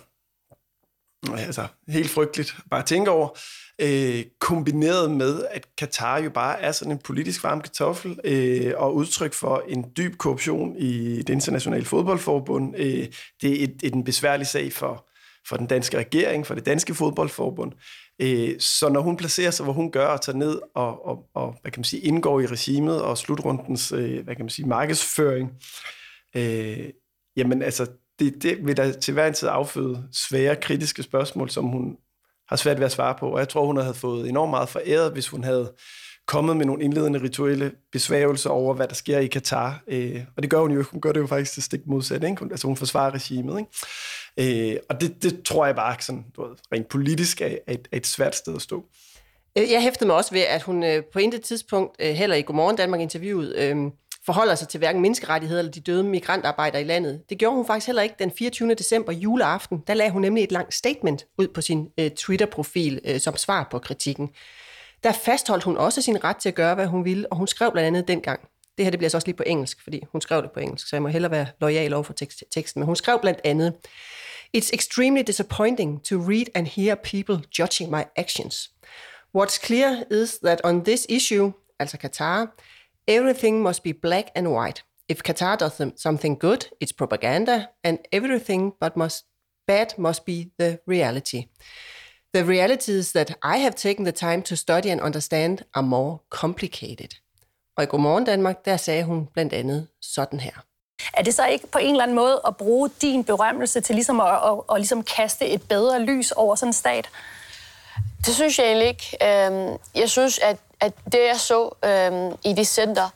altså, 1.38 1.68
helt 1.88 2.09
frygteligt 2.09 2.56
bare 2.69 2.80
at 2.80 2.86
tænke 2.86 3.12
over. 3.12 3.30
Øh, 3.81 4.24
kombineret 4.39 5.12
med, 5.12 5.45
at 5.51 5.68
Katar 5.77 6.18
jo 6.18 6.30
bare 6.30 6.62
er 6.62 6.71
sådan 6.71 6.92
en 6.92 7.00
politisk 7.00 7.44
varm 7.44 7.62
kartoffel 7.62 8.19
øh, 8.24 8.74
og 8.77 8.95
udtryk 8.95 9.33
for 9.33 9.63
en 9.68 9.86
dyb 9.97 10.18
korruption 10.18 10.75
i 10.75 11.18
det 11.18 11.30
internationale 11.30 11.86
fodboldforbund. 11.86 12.75
Øh, 12.77 13.07
det 13.41 13.62
er 13.62 13.63
et, 13.63 13.75
et, 13.83 13.94
en 13.94 14.03
besværlig 14.03 14.48
sag 14.48 14.74
for, 14.74 15.07
for 15.48 15.57
den 15.57 15.68
danske 15.68 15.98
regering, 15.98 16.48
for 16.48 16.56
det 16.56 16.65
danske 16.65 16.95
fodboldforbund. 16.95 17.71
Øh, 18.21 18.59
så 18.59 18.89
når 18.89 19.01
hun 19.01 19.18
placerer 19.18 19.51
sig, 19.51 19.63
hvor 19.63 19.74
hun 19.74 19.91
gør, 19.91 20.07
og 20.07 20.21
tager 20.21 20.38
ned 20.38 20.59
og, 20.75 21.06
og, 21.06 21.30
og 21.33 21.57
hvad 21.62 21.71
kan 21.71 21.80
man 21.80 21.83
sige, 21.83 22.01
indgår 22.01 22.39
i 22.39 22.45
regimet 22.45 23.01
og 23.01 23.18
slutrundens 23.18 23.91
øh, 23.91 24.24
hvad 24.24 24.36
kan 24.36 24.45
man 24.45 24.50
sige, 24.50 24.68
markedsføring, 24.68 25.50
øh, 25.50 25.57
Øh, 26.35 26.89
jamen 27.37 27.61
altså, 27.61 27.87
det, 28.19 28.43
det 28.43 28.67
vil 28.67 28.77
da 28.77 28.91
til 28.91 29.13
hver 29.13 29.27
en 29.27 29.33
tid 29.33 29.47
afføde 29.51 30.07
svære, 30.11 30.55
kritiske 30.55 31.03
spørgsmål, 31.03 31.49
som 31.49 31.65
hun 31.65 31.97
har 32.49 32.55
svært 32.55 32.79
ved 32.79 32.85
at 32.85 32.91
svare 32.91 33.15
på. 33.19 33.29
Og 33.29 33.39
jeg 33.39 33.49
tror, 33.49 33.65
hun 33.65 33.77
havde 33.77 33.93
fået 33.93 34.29
enormt 34.29 34.49
meget 34.49 34.69
foræret, 34.69 35.11
hvis 35.11 35.27
hun 35.27 35.43
havde 35.43 35.73
kommet 36.27 36.57
med 36.57 36.65
nogle 36.65 36.83
indledende 36.83 37.21
rituelle 37.21 37.71
besværgelser 37.91 38.49
over, 38.49 38.73
hvad 38.73 38.87
der 38.87 38.93
sker 38.93 39.19
i 39.19 39.27
Katar. 39.27 39.83
Øh, 39.87 40.21
og 40.37 40.43
det 40.43 40.51
gør 40.51 40.59
hun 40.59 40.71
jo 40.71 40.83
Hun 40.91 41.01
gør 41.01 41.11
det 41.11 41.19
jo 41.19 41.27
faktisk 41.27 41.53
til 41.53 41.63
stik 41.63 41.79
modsat. 41.87 42.23
Ikke? 42.23 42.47
Altså 42.51 42.67
hun 42.67 42.77
forsvarer 42.77 43.13
regimet. 43.13 43.59
Ikke? 43.59 44.73
Øh, 44.73 44.79
og 44.89 45.01
det, 45.01 45.23
det 45.23 45.43
tror 45.43 45.65
jeg 45.65 45.75
bare 45.75 45.95
sådan, 45.99 46.25
du 46.35 46.47
ved, 46.47 46.55
rent 46.73 46.88
politisk 46.88 47.41
er, 47.41 47.45
er, 47.45 47.73
et, 47.73 47.88
er 47.91 47.97
et 47.97 48.07
svært 48.07 48.35
sted 48.35 48.55
at 48.55 48.61
stå. 48.61 48.85
Øh, 49.57 49.71
jeg 49.71 49.81
hæftede 49.81 50.07
mig 50.07 50.15
også 50.15 50.31
ved, 50.31 50.41
at 50.41 50.61
hun 50.61 50.83
øh, 50.83 51.03
på 51.13 51.19
intet 51.19 51.41
tidspunkt, 51.41 51.95
øh, 51.99 52.13
heller 52.13 52.35
i 52.35 52.41
Godmorgen 52.41 52.75
Danmark 52.75 53.01
interviewet, 53.01 53.55
øh, 53.55 53.77
forholder 54.25 54.56
sig 54.56 54.68
til 54.68 54.77
hverken 54.77 55.01
menneskerettigheder 55.01 55.60
eller 55.60 55.72
de 55.72 55.80
døde 55.80 56.04
migrantarbejdere 56.04 56.81
i 56.81 56.86
landet. 56.86 57.22
Det 57.30 57.38
gjorde 57.38 57.56
hun 57.56 57.66
faktisk 57.66 57.88
heller 57.88 58.01
ikke 58.01 58.16
den 58.19 58.31
24. 58.38 58.74
december 58.74 59.13
juleaften. 59.13 59.83
Der 59.88 59.94
lagde 59.94 60.12
hun 60.12 60.22
nemlig 60.22 60.44
et 60.44 60.51
langt 60.51 60.74
statement 60.74 61.25
ud 61.38 61.48
på 61.48 61.62
sin 61.62 61.88
øh, 62.00 62.12
Twitter-profil 62.12 63.00
øh, 63.06 63.19
som 63.19 63.38
svar 63.38 63.68
på 63.72 63.80
kritikken. 63.80 64.30
Der 65.04 65.12
fastholdt 65.12 65.63
hun 65.63 65.77
også 65.77 66.01
sin 66.01 66.24
ret 66.24 66.38
til 66.38 66.50
at 66.50 66.56
gøre, 66.56 66.75
hvad 66.75 66.88
hun 66.88 67.06
ville, 67.06 67.31
og 67.31 67.38
hun 67.38 67.48
skrev 67.48 67.72
blandt 67.72 67.88
andet 67.88 68.07
dengang. 68.07 68.39
Det 68.77 68.86
her 68.86 68.89
det 68.89 69.00
bliver 69.00 69.10
så 69.10 69.18
også 69.18 69.27
lige 69.27 69.38
på 69.38 69.44
engelsk, 69.45 69.83
fordi 69.83 70.01
hun 70.12 70.22
skrev 70.22 70.42
det 70.42 70.51
på 70.51 70.60
engelsk, 70.60 70.89
så 70.89 70.95
jeg 70.95 71.01
må 71.01 71.07
hellere 71.07 71.31
være 71.31 71.48
lojal 71.62 71.94
over 71.94 72.04
for 72.04 72.13
tekst, 72.13 72.44
teksten. 72.51 72.80
Men 72.80 72.86
hun 72.86 72.95
skrev 72.95 73.19
blandt 73.22 73.39
andet, 73.44 73.74
It's 74.57 74.69
extremely 74.74 75.24
disappointing 75.24 76.04
to 76.04 76.16
read 76.16 76.45
and 76.56 76.68
hear 76.68 76.95
people 76.95 77.42
judging 77.60 77.92
my 77.92 78.04
actions. 78.16 78.72
What's 79.38 79.57
clear 79.66 80.04
is 80.12 80.39
that 80.44 80.62
on 80.63 80.83
this 80.83 81.06
issue, 81.10 81.51
altså 81.80 81.98
Qatar, 81.98 82.56
Everything 83.07 83.61
must 83.61 83.83
be 83.83 83.91
black 83.91 84.31
and 84.35 84.47
white. 84.47 84.83
If 85.07 85.21
Qatar 85.21 85.57
does 85.57 85.81
something 85.95 86.39
good, 86.39 86.69
it's 86.81 86.91
propaganda, 86.91 87.69
and 87.83 87.99
everything 88.11 88.73
but 88.79 88.97
must, 88.97 89.25
bad 89.67 89.87
must 89.97 90.25
be 90.25 90.51
the 90.57 90.79
reality. 90.87 91.45
The 92.33 92.43
realities 92.43 93.11
that 93.11 93.29
I 93.43 93.57
have 93.57 93.75
taken 93.75 94.05
the 94.05 94.11
time 94.11 94.41
to 94.41 94.55
study 94.55 94.89
and 94.89 95.01
understand 95.01 95.63
are 95.73 95.83
more 95.83 96.19
complicated. 96.29 97.09
Og 97.77 97.83
i 97.83 97.87
Godmorgen 97.87 98.25
Danmark, 98.25 98.65
der 98.65 98.77
sagde 98.77 99.03
hun 99.03 99.27
blandt 99.33 99.53
andet 99.53 99.87
sådan 100.01 100.39
her. 100.39 100.51
Er 101.13 101.23
det 101.23 101.33
så 101.33 101.45
ikke 101.45 101.67
på 101.67 101.77
en 101.77 101.89
eller 101.89 102.03
anden 102.03 102.15
måde 102.15 102.41
at 102.47 102.57
bruge 102.57 102.89
din 103.01 103.23
berømmelse 103.23 103.81
til 103.81 103.95
ligesom 103.95 104.19
at, 104.19 104.27
at, 104.27 104.62
at 104.71 104.77
ligesom 104.77 105.03
kaste 105.03 105.47
et 105.47 105.62
bedre 105.62 106.00
lys 106.01 106.31
over 106.31 106.55
sådan 106.55 106.69
en 106.69 106.74
stat? 106.74 107.09
Det 108.25 108.35
synes 108.35 108.59
jeg 108.59 108.67
egentlig 108.67 108.88
ikke. 108.88 109.17
Øhm, 109.21 109.77
jeg 109.95 110.09
synes, 110.09 110.39
at 110.39 110.57
at 110.82 110.94
det, 111.12 111.20
jeg 111.27 111.36
så 111.36 111.70
øhm, 111.86 112.38
i 112.44 112.53
det 112.53 112.67
center, 112.67 113.10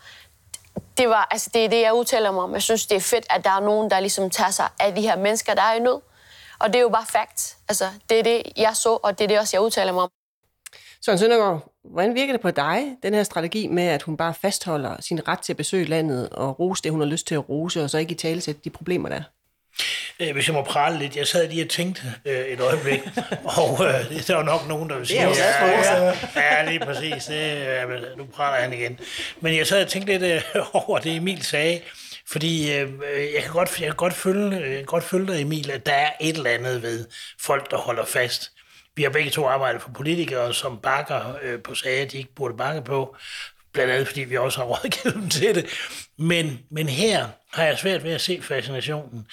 det, 0.98 1.10
var, 1.10 1.28
altså, 1.32 1.50
det 1.54 1.66
er 1.66 1.70
det, 1.70 1.82
jeg 1.82 1.94
udtaler 1.94 2.32
mig 2.32 2.44
om. 2.44 2.54
Jeg 2.54 2.62
synes, 2.62 2.88
det 2.88 2.96
er 2.96 3.02
fedt, 3.02 3.26
at 3.30 3.44
der 3.44 3.50
er 3.50 3.60
nogen, 3.60 3.92
der 3.92 4.00
ligesom 4.00 4.30
tager 4.30 4.52
sig 4.52 4.68
af 4.80 4.96
de 4.96 5.02
her 5.02 5.18
mennesker, 5.18 5.54
der 5.54 5.62
er 5.62 5.74
i 5.74 5.80
nød. 5.80 6.02
Og 6.60 6.68
det 6.68 6.76
er 6.76 6.82
jo 6.82 6.90
bare 6.90 7.06
fakt. 7.06 7.58
Altså, 7.70 7.86
det 8.10 8.20
er 8.20 8.24
det, 8.24 8.44
jeg 8.58 8.76
så, 8.76 9.00
og 9.04 9.18
det 9.20 9.24
er 9.24 9.28
det 9.28 9.40
også, 9.40 9.58
jeg 9.58 9.62
udtaler 9.62 9.92
mig 9.92 10.04
om. 10.04 10.10
Søren 11.06 11.20
Søndergaard, 11.20 11.72
hvordan 11.84 12.16
virker 12.16 12.34
det 12.34 12.42
på 12.42 12.52
dig, 12.52 12.98
den 13.04 13.14
her 13.14 13.24
strategi 13.24 13.68
med, 13.68 13.84
at 13.84 14.02
hun 14.02 14.18
bare 14.18 14.34
fastholder 14.34 15.02
sin 15.02 15.28
ret 15.28 15.40
til 15.40 15.54
at 15.54 15.58
besøge 15.58 15.86
landet 15.86 16.30
og 16.30 16.60
rose 16.60 16.84
det, 16.84 16.92
hun 16.92 17.02
har 17.02 17.08
lyst 17.08 17.28
til 17.28 17.36
at 17.36 17.50
rose, 17.50 17.84
og 17.84 17.90
så 17.90 17.98
ikke 17.98 18.12
i 18.12 18.16
tale 18.16 18.42
sætte 18.42 18.62
de 18.64 18.70
problemer, 18.70 19.10
der 19.10 19.16
er? 19.16 19.24
Hvis 20.34 20.48
jeg 20.48 20.54
må 20.54 20.64
prale 20.64 21.00
lidt, 21.00 21.16
jeg 21.16 21.28
sad 21.28 21.48
lige 21.48 21.64
og 21.64 21.70
tænkte 21.70 22.02
øh, 22.26 22.40
et 22.40 22.60
øjeblik, 22.60 23.00
og 23.58 23.86
øh, 23.86 24.10
det 24.10 24.30
er 24.30 24.38
jo 24.38 24.44
nok 24.44 24.68
nogen, 24.68 24.90
der 24.90 24.98
vil 24.98 25.08
sige, 25.08 25.28
det 25.28 25.40
er 25.40 25.68
ja, 25.68 26.14
ja, 26.36 26.56
ja, 26.56 26.70
lige 26.70 26.80
præcis, 26.80 27.26
det, 27.26 27.36
ja, 27.36 27.86
nu 28.18 28.26
praler 28.26 28.62
han 28.62 28.74
igen. 28.74 29.00
Men 29.42 29.56
jeg 29.56 29.68
sad 29.68 29.82
og 29.82 29.88
tænkte 29.88 30.18
lidt 30.18 30.24
øh, 30.56 30.66
over 30.88 31.00
det, 31.00 31.16
Emil 31.16 31.44
sagde, 31.44 31.82
fordi 32.32 32.74
øh, 32.74 32.90
jeg, 33.34 33.44
kan 33.44 33.52
godt, 33.52 33.80
jeg 33.80 33.88
kan 33.88 33.96
godt 33.96 34.14
følge, 34.14 34.76
kan 34.76 34.86
godt 34.86 35.04
følge 35.04 35.28
dig, 35.28 35.42
Emil, 35.42 35.72
at 35.72 35.86
der 35.86 35.94
er 35.94 36.12
et 36.22 36.36
eller 36.36 36.50
andet 36.50 36.84
ved 36.84 37.08
folk, 37.40 37.72
der 37.72 37.78
holder 37.78 38.06
fast. 38.06 38.52
Vi 38.96 39.04
har 39.04 39.10
begge 39.10 39.30
to 39.30 39.48
arbejdet 39.48 39.82
for 39.82 39.92
politikere, 39.92 40.54
som 40.54 40.80
bakker 40.84 41.38
øh, 41.42 41.62
på 41.62 41.76
sager, 41.76 42.06
de 42.06 42.18
ikke 42.18 42.36
burde 42.36 42.58
bakke 42.58 42.82
på 42.82 43.16
blandt 43.74 43.94
andet 43.94 44.08
fordi 44.08 44.22
vi 44.22 44.38
også 44.38 44.60
har 44.60 44.66
rådgivet 44.66 45.16
dem 45.16 45.30
til 45.30 45.56
det. 45.56 45.66
Men, 46.18 46.60
men 46.72 46.90
her 46.90 47.28
har 47.54 47.64
jeg 47.64 47.78
svært 47.78 48.04
ved 48.04 48.12
at 48.12 48.22
se 48.22 48.42
fascinationen. 48.42 49.26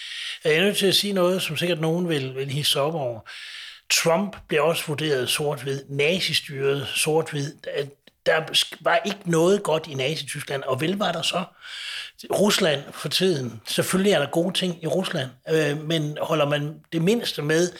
Jeg 0.44 0.54
er 0.54 0.61
nødt 0.61 0.76
til 0.76 0.87
at 0.87 0.94
sige 0.94 1.12
noget, 1.12 1.42
som 1.42 1.56
sikkert 1.56 1.80
nogen 1.80 2.08
vil, 2.08 2.35
vil 2.35 2.50
hisse 2.50 2.80
op 2.80 2.94
over. 2.94 3.20
Trump 3.90 4.37
blev 4.49 4.64
også 4.64 4.85
vurderet 4.87 5.28
sort-hvid, 5.28 5.85
nazistyret 5.88 6.88
sort-hvid. 6.94 7.54
Der 8.26 8.40
var 8.80 9.00
ikke 9.04 9.30
noget 9.30 9.62
godt 9.62 9.87
i 9.87 9.94
Nazi-Tyskland, 9.94 10.62
og 10.62 10.80
vel 10.80 10.99
var 10.99 11.12
der 11.12 11.23
så 11.23 11.44
Rusland 12.38 12.82
for 12.92 13.08
tiden. 13.08 13.61
Selvfølgelig 13.66 14.12
er 14.12 14.18
der 14.18 14.30
gode 14.30 14.54
ting 14.54 14.82
i 14.82 14.87
Rusland, 14.87 15.30
øh, 15.49 15.82
men 15.85 16.18
holder 16.20 16.46
man 16.49 16.75
det 16.92 17.02
mindste 17.02 17.42
med, 17.42 17.73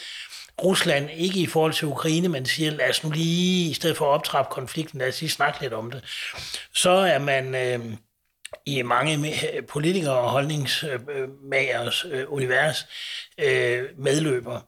Rusland, 0.63 1.09
ikke 1.13 1.39
i 1.39 1.45
forhold 1.45 1.73
til 1.73 1.87
Ukraine, 1.87 2.29
men 2.29 2.45
siger, 2.45 2.71
lad 2.71 2.89
os 2.89 3.03
nu 3.03 3.09
lige, 3.09 3.69
i 3.69 3.73
stedet 3.73 3.97
for 3.97 4.05
at 4.05 4.13
optrappe 4.13 4.53
konflikten, 4.53 4.99
lad 4.99 5.07
os 5.07 5.21
lige 5.21 5.29
snakke 5.29 5.61
lidt 5.61 5.73
om 5.73 5.91
det, 5.91 6.03
så 6.73 6.89
er 6.89 7.19
man 7.19 7.55
øh, 7.55 7.79
i 8.65 8.81
mange 8.81 9.33
politikere 9.69 10.17
og 10.17 10.29
holdningsmagers 10.29 12.05
øh, 12.05 12.25
univers 12.27 12.85
øh, 13.37 13.83
medløber. 13.97 14.61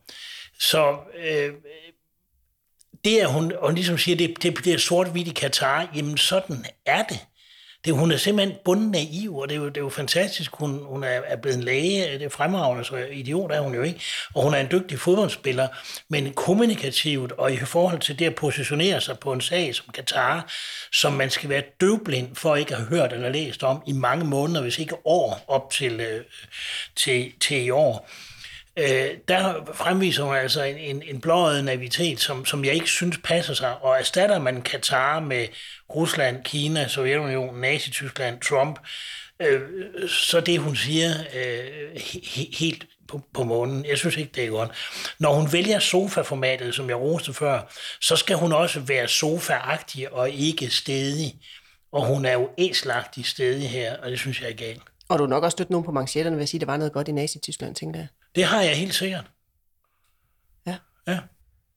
Så 0.59 0.97
øh, 1.17 1.53
det 3.03 3.19
at 3.19 3.31
hun, 3.31 3.51
og 3.57 3.73
ligesom 3.73 3.97
siger, 3.97 4.15
det, 4.15 4.43
det, 4.43 4.65
det 4.65 4.73
er 4.73 4.77
sort-hvidt 4.77 5.27
i 5.27 5.33
Katar, 5.33 5.91
jamen 5.95 6.17
sådan 6.17 6.65
er 6.85 7.03
det 7.03 7.19
det 7.85 7.93
hun 7.93 8.11
er 8.11 8.17
simpelthen 8.17 8.57
bunden 8.65 8.91
naiv, 8.91 9.37
og 9.37 9.49
det 9.49 9.55
er 9.55 9.59
jo, 9.59 9.67
det 9.67 9.77
er 9.77 9.81
jo 9.81 9.89
fantastisk, 9.89 10.55
hun, 10.55 10.83
hun 10.83 11.03
er, 11.03 11.07
er 11.07 11.35
blevet 11.35 11.57
en 11.57 11.63
læge, 11.63 12.13
det 12.13 12.21
er 12.21 12.29
fremragende, 12.29 12.85
så 12.85 12.95
idiot 12.95 13.51
er 13.51 13.59
hun 13.59 13.75
jo 13.75 13.81
ikke, 13.81 14.01
og 14.33 14.43
hun 14.43 14.53
er 14.53 14.57
en 14.57 14.67
dygtig 14.71 14.99
fodboldspiller, 14.99 15.67
men 16.09 16.33
kommunikativt 16.33 17.31
og 17.31 17.53
i 17.53 17.57
forhold 17.57 17.99
til 17.99 18.19
det 18.19 18.25
at 18.25 18.35
positionere 18.35 19.01
sig 19.01 19.19
på 19.19 19.33
en 19.33 19.41
sag 19.41 19.75
som 19.75 19.85
Katar, 19.93 20.51
som 20.91 21.13
man 21.13 21.29
skal 21.29 21.49
være 21.49 21.63
døvblind 21.81 22.35
for 22.35 22.55
ikke 22.55 22.75
at 22.75 22.77
have 22.77 22.89
hørt 22.89 23.13
eller 23.13 23.29
læst 23.29 23.63
om 23.63 23.83
i 23.87 23.91
mange 23.91 24.25
måneder, 24.25 24.61
hvis 24.61 24.79
ikke 24.79 24.95
år 25.05 25.45
op 25.47 25.71
til, 25.71 25.99
øh, 25.99 26.23
til, 26.95 27.31
til 27.41 27.65
i 27.65 27.69
år, 27.69 28.09
øh, 28.79 29.17
der 29.27 29.71
fremviser 29.73 30.23
hun 30.23 30.35
altså 30.35 30.63
en, 30.63 30.77
en, 30.77 31.03
en 31.05 31.21
blåøjet 31.21 31.65
navitet, 31.65 32.19
som, 32.19 32.45
som 32.45 32.65
jeg 32.65 32.73
ikke 32.73 32.87
synes 32.87 33.17
passer 33.23 33.53
sig, 33.53 33.77
og 33.81 33.99
erstatter 33.99 34.39
man 34.39 34.61
Katar 34.61 35.19
med 35.19 35.47
Rusland, 35.95 36.43
Kina, 36.43 36.87
Sovjetunionen, 36.87 37.61
Nazi-Tyskland, 37.61 38.41
Trump, 38.41 38.79
øh, 39.39 39.61
så 40.09 40.41
det 40.41 40.59
hun 40.59 40.75
siger 40.75 41.09
øh, 41.35 42.01
he, 42.01 42.47
helt 42.59 42.85
på, 43.07 43.21
på 43.33 43.43
månen. 43.43 43.85
Jeg 43.85 43.97
synes 43.97 44.17
ikke, 44.17 44.31
det 44.35 44.43
er 44.43 44.49
godt. 44.49 44.71
Når 45.19 45.33
hun 45.33 45.53
vælger 45.53 45.79
sofaformatet, 45.79 46.75
som 46.75 46.89
jeg 46.89 46.97
roste 46.97 47.33
før, 47.33 47.61
så 48.01 48.15
skal 48.15 48.35
hun 48.35 48.53
også 48.53 48.79
være 48.79 49.07
sofaagtig 49.07 50.13
og 50.13 50.29
ikke 50.29 50.69
stedig. 50.69 51.33
Og 51.91 52.05
hun 52.05 52.25
er 52.25 52.33
jo 52.33 52.49
æslagtig 52.57 53.25
stedig 53.25 53.69
her, 53.69 53.97
og 53.97 54.11
det 54.11 54.19
synes 54.19 54.41
jeg 54.41 54.49
er 54.49 54.55
galt. 54.55 54.81
Og 55.09 55.19
du 55.19 55.23
har 55.23 55.29
nok 55.29 55.43
også 55.43 55.55
stødt 55.55 55.69
nogen 55.69 55.85
på 55.85 55.91
manchetterne 55.91 56.35
ved 56.35 56.43
at 56.43 56.49
sige, 56.49 56.57
at 56.57 56.61
der 56.61 56.71
var 56.71 56.77
noget 56.77 56.93
godt 56.93 57.07
i 57.07 57.11
Nazi-Tyskland, 57.11 57.75
tænker 57.75 57.99
jeg. 57.99 58.07
Det 58.35 58.43
har 58.43 58.61
jeg 58.61 58.75
helt 58.77 58.93
sikkert. 58.93 59.31
Ja. 60.67 60.75
Ja. 61.07 61.19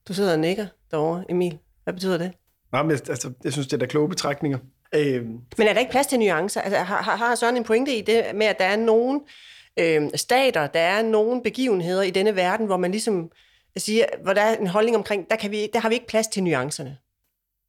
Du 0.08 0.14
sidder 0.14 0.32
og 0.32 0.38
nikker 0.38 0.66
derovre, 0.90 1.24
Emil. 1.28 1.58
Hvad 1.84 1.94
betyder 1.94 2.18
det? 2.18 2.32
Nej, 2.72 2.82
men 2.82 2.90
altså, 2.90 3.32
jeg 3.44 3.52
synes, 3.52 3.66
det 3.66 3.72
er 3.72 3.78
da 3.78 3.86
kloge 3.86 4.08
betragtninger. 4.08 4.58
Øh, 4.94 5.24
Men 5.24 5.68
er 5.68 5.72
der 5.72 5.80
ikke 5.80 5.90
plads 5.90 6.06
til 6.06 6.18
nuancer? 6.18 6.60
Altså, 6.60 6.78
har, 6.78 7.02
har, 7.02 7.16
har 7.16 7.34
Søren 7.34 7.56
en 7.56 7.64
pointe 7.64 7.96
i 7.96 8.00
det 8.00 8.24
med, 8.34 8.46
at 8.46 8.58
der 8.58 8.64
er 8.64 8.76
nogle 8.76 9.20
øh, 9.78 10.02
stater, 10.14 10.66
der 10.66 10.80
er 10.80 11.02
nogle 11.02 11.42
begivenheder 11.42 12.02
i 12.02 12.10
denne 12.10 12.36
verden, 12.36 12.66
hvor 12.66 12.76
man 12.76 12.90
ligesom 12.90 13.30
siger, 13.76 14.04
hvor 14.22 14.32
der 14.32 14.42
er 14.42 14.56
en 14.56 14.66
holdning 14.66 14.96
omkring, 14.96 15.30
der, 15.30 15.36
kan 15.36 15.50
vi, 15.50 15.68
der 15.72 15.80
har 15.80 15.88
vi 15.88 15.94
ikke 15.94 16.06
plads 16.06 16.26
til 16.26 16.42
nuancerne. 16.44 16.96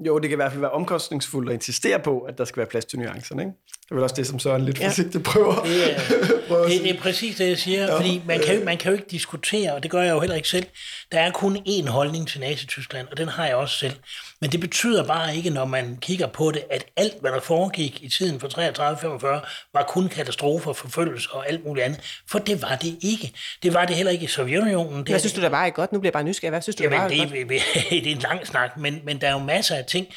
jo, 0.06 0.20
det 0.20 0.30
kan 0.30 0.36
i 0.36 0.42
hvert 0.42 0.52
fald 0.52 0.62
være 0.62 0.72
omkostningsfuldt 0.72 1.50
at 1.50 1.54
insistere 1.56 2.00
på, 2.00 2.20
at 2.20 2.38
der 2.38 2.46
skal 2.46 2.58
være 2.58 2.68
plads 2.68 2.86
til 2.86 3.00
nuancerne. 3.00 3.42
Ikke? 3.44 3.54
Det 3.94 3.98
er 3.98 4.02
vel 4.02 4.04
også 4.04 4.16
det, 4.16 4.28
som 4.28 4.40
Søren 4.40 4.66
lidt 4.66 4.80
Ja. 4.80 4.88
forsigtigt 4.88 5.24
prøver. 5.24 5.64
Det 5.64 5.92
er, 5.96 6.00
prøver 6.48 6.68
det, 6.68 6.82
det 6.84 6.96
er 6.96 7.00
præcis 7.02 7.36
det, 7.36 7.48
jeg 7.50 7.58
siger, 7.58 7.84
ja. 7.86 7.96
fordi 7.98 8.22
man 8.28 8.40
kan, 8.40 8.60
jo, 8.60 8.66
man 8.66 8.78
kan 8.78 8.92
jo 8.92 8.98
ikke 8.98 9.10
diskutere, 9.12 9.74
og 9.74 9.84
det 9.84 9.92
gør 9.92 10.02
jeg 10.02 10.12
jo 10.12 10.20
heller 10.20 10.36
ikke 10.36 10.48
selv. 10.50 10.66
Der 11.12 11.20
er 11.20 11.32
kun 11.32 11.58
én 11.68 11.88
holdning 11.90 12.28
til 12.28 12.40
Nazi-Tyskland, 12.40 13.08
og 13.12 13.18
den 13.18 13.28
har 13.28 13.46
jeg 13.46 13.56
også 13.56 13.78
selv. 13.78 13.94
Men 14.42 14.52
det 14.52 14.60
betyder 14.60 15.04
bare 15.04 15.36
ikke, 15.36 15.50
når 15.50 15.66
man 15.66 15.98
kigger 16.02 16.28
på 16.28 16.52
det, 16.52 16.64
at 16.72 16.86
alt, 16.98 17.14
hvad 17.22 17.32
der 17.32 17.40
foregik 17.40 18.04
i 18.04 18.10
tiden 18.10 18.40
for 18.40 18.48
33-45, 18.48 19.70
var 19.74 19.84
kun 19.84 20.08
katastrofer, 20.10 20.74
forfølgelse 20.74 21.30
og 21.32 21.50
alt 21.50 21.66
muligt 21.66 21.86
andet. 21.86 22.00
For 22.30 22.40
det 22.40 22.62
var 22.62 22.76
det 22.76 22.96
ikke. 23.02 23.32
Det 23.64 23.74
var 23.74 23.86
det 23.86 23.96
heller 23.96 24.12
ikke 24.12 24.24
i 24.24 24.28
Sovjetunionen. 24.28 25.00
Det 25.00 25.10
Hvad 25.10 25.20
synes 25.20 25.34
du, 25.34 25.42
der 25.42 25.50
var 25.50 25.70
godt? 25.70 25.92
Nu 25.92 26.00
bliver 26.00 26.08
jeg 26.10 26.14
bare 26.14 26.24
nysgerrig. 26.24 26.50
Hvad 26.52 26.62
synes 26.62 26.76
du, 26.76 26.84
der 26.84 26.90
var 26.90 26.96
Jamen, 27.04 27.18
godt? 27.20 27.32
det, 27.50 27.56
er- 27.56 27.90
det 27.90 28.08
er 28.08 28.12
en 28.16 28.22
lang 28.22 28.48
snak, 28.48 28.78
men, 28.78 29.02
men 29.06 29.22
der 29.22 29.28
er 29.28 29.32
jo 29.32 29.40
masser 29.40 29.76
af 29.76 29.86
ting 29.86 30.08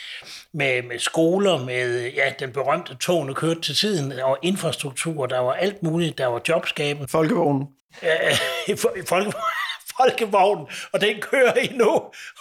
med, 0.55 0.83
med 0.83 0.99
skoler, 0.99 1.65
med 1.65 2.11
ja, 2.17 2.33
den 2.39 2.51
berømte 2.53 2.95
togene 2.95 3.35
kørte 3.35 3.61
til 3.67 3.75
tiden, 3.75 4.11
der 4.11 4.25
var 4.25 4.39
infrastruktur, 4.43 5.27
der 5.27 5.39
var 5.39 5.53
alt 5.53 5.83
muligt, 5.83 6.19
der 6.19 6.27
var 6.27 6.41
jobskaben, 6.49 7.09
Folkevognen. 7.09 7.69
øh, 8.03 8.79
folke, 9.07 9.33
folkevognen, 9.97 10.67
og 10.93 11.01
den 11.01 11.21
kører 11.21 11.53
endnu, 11.53 11.91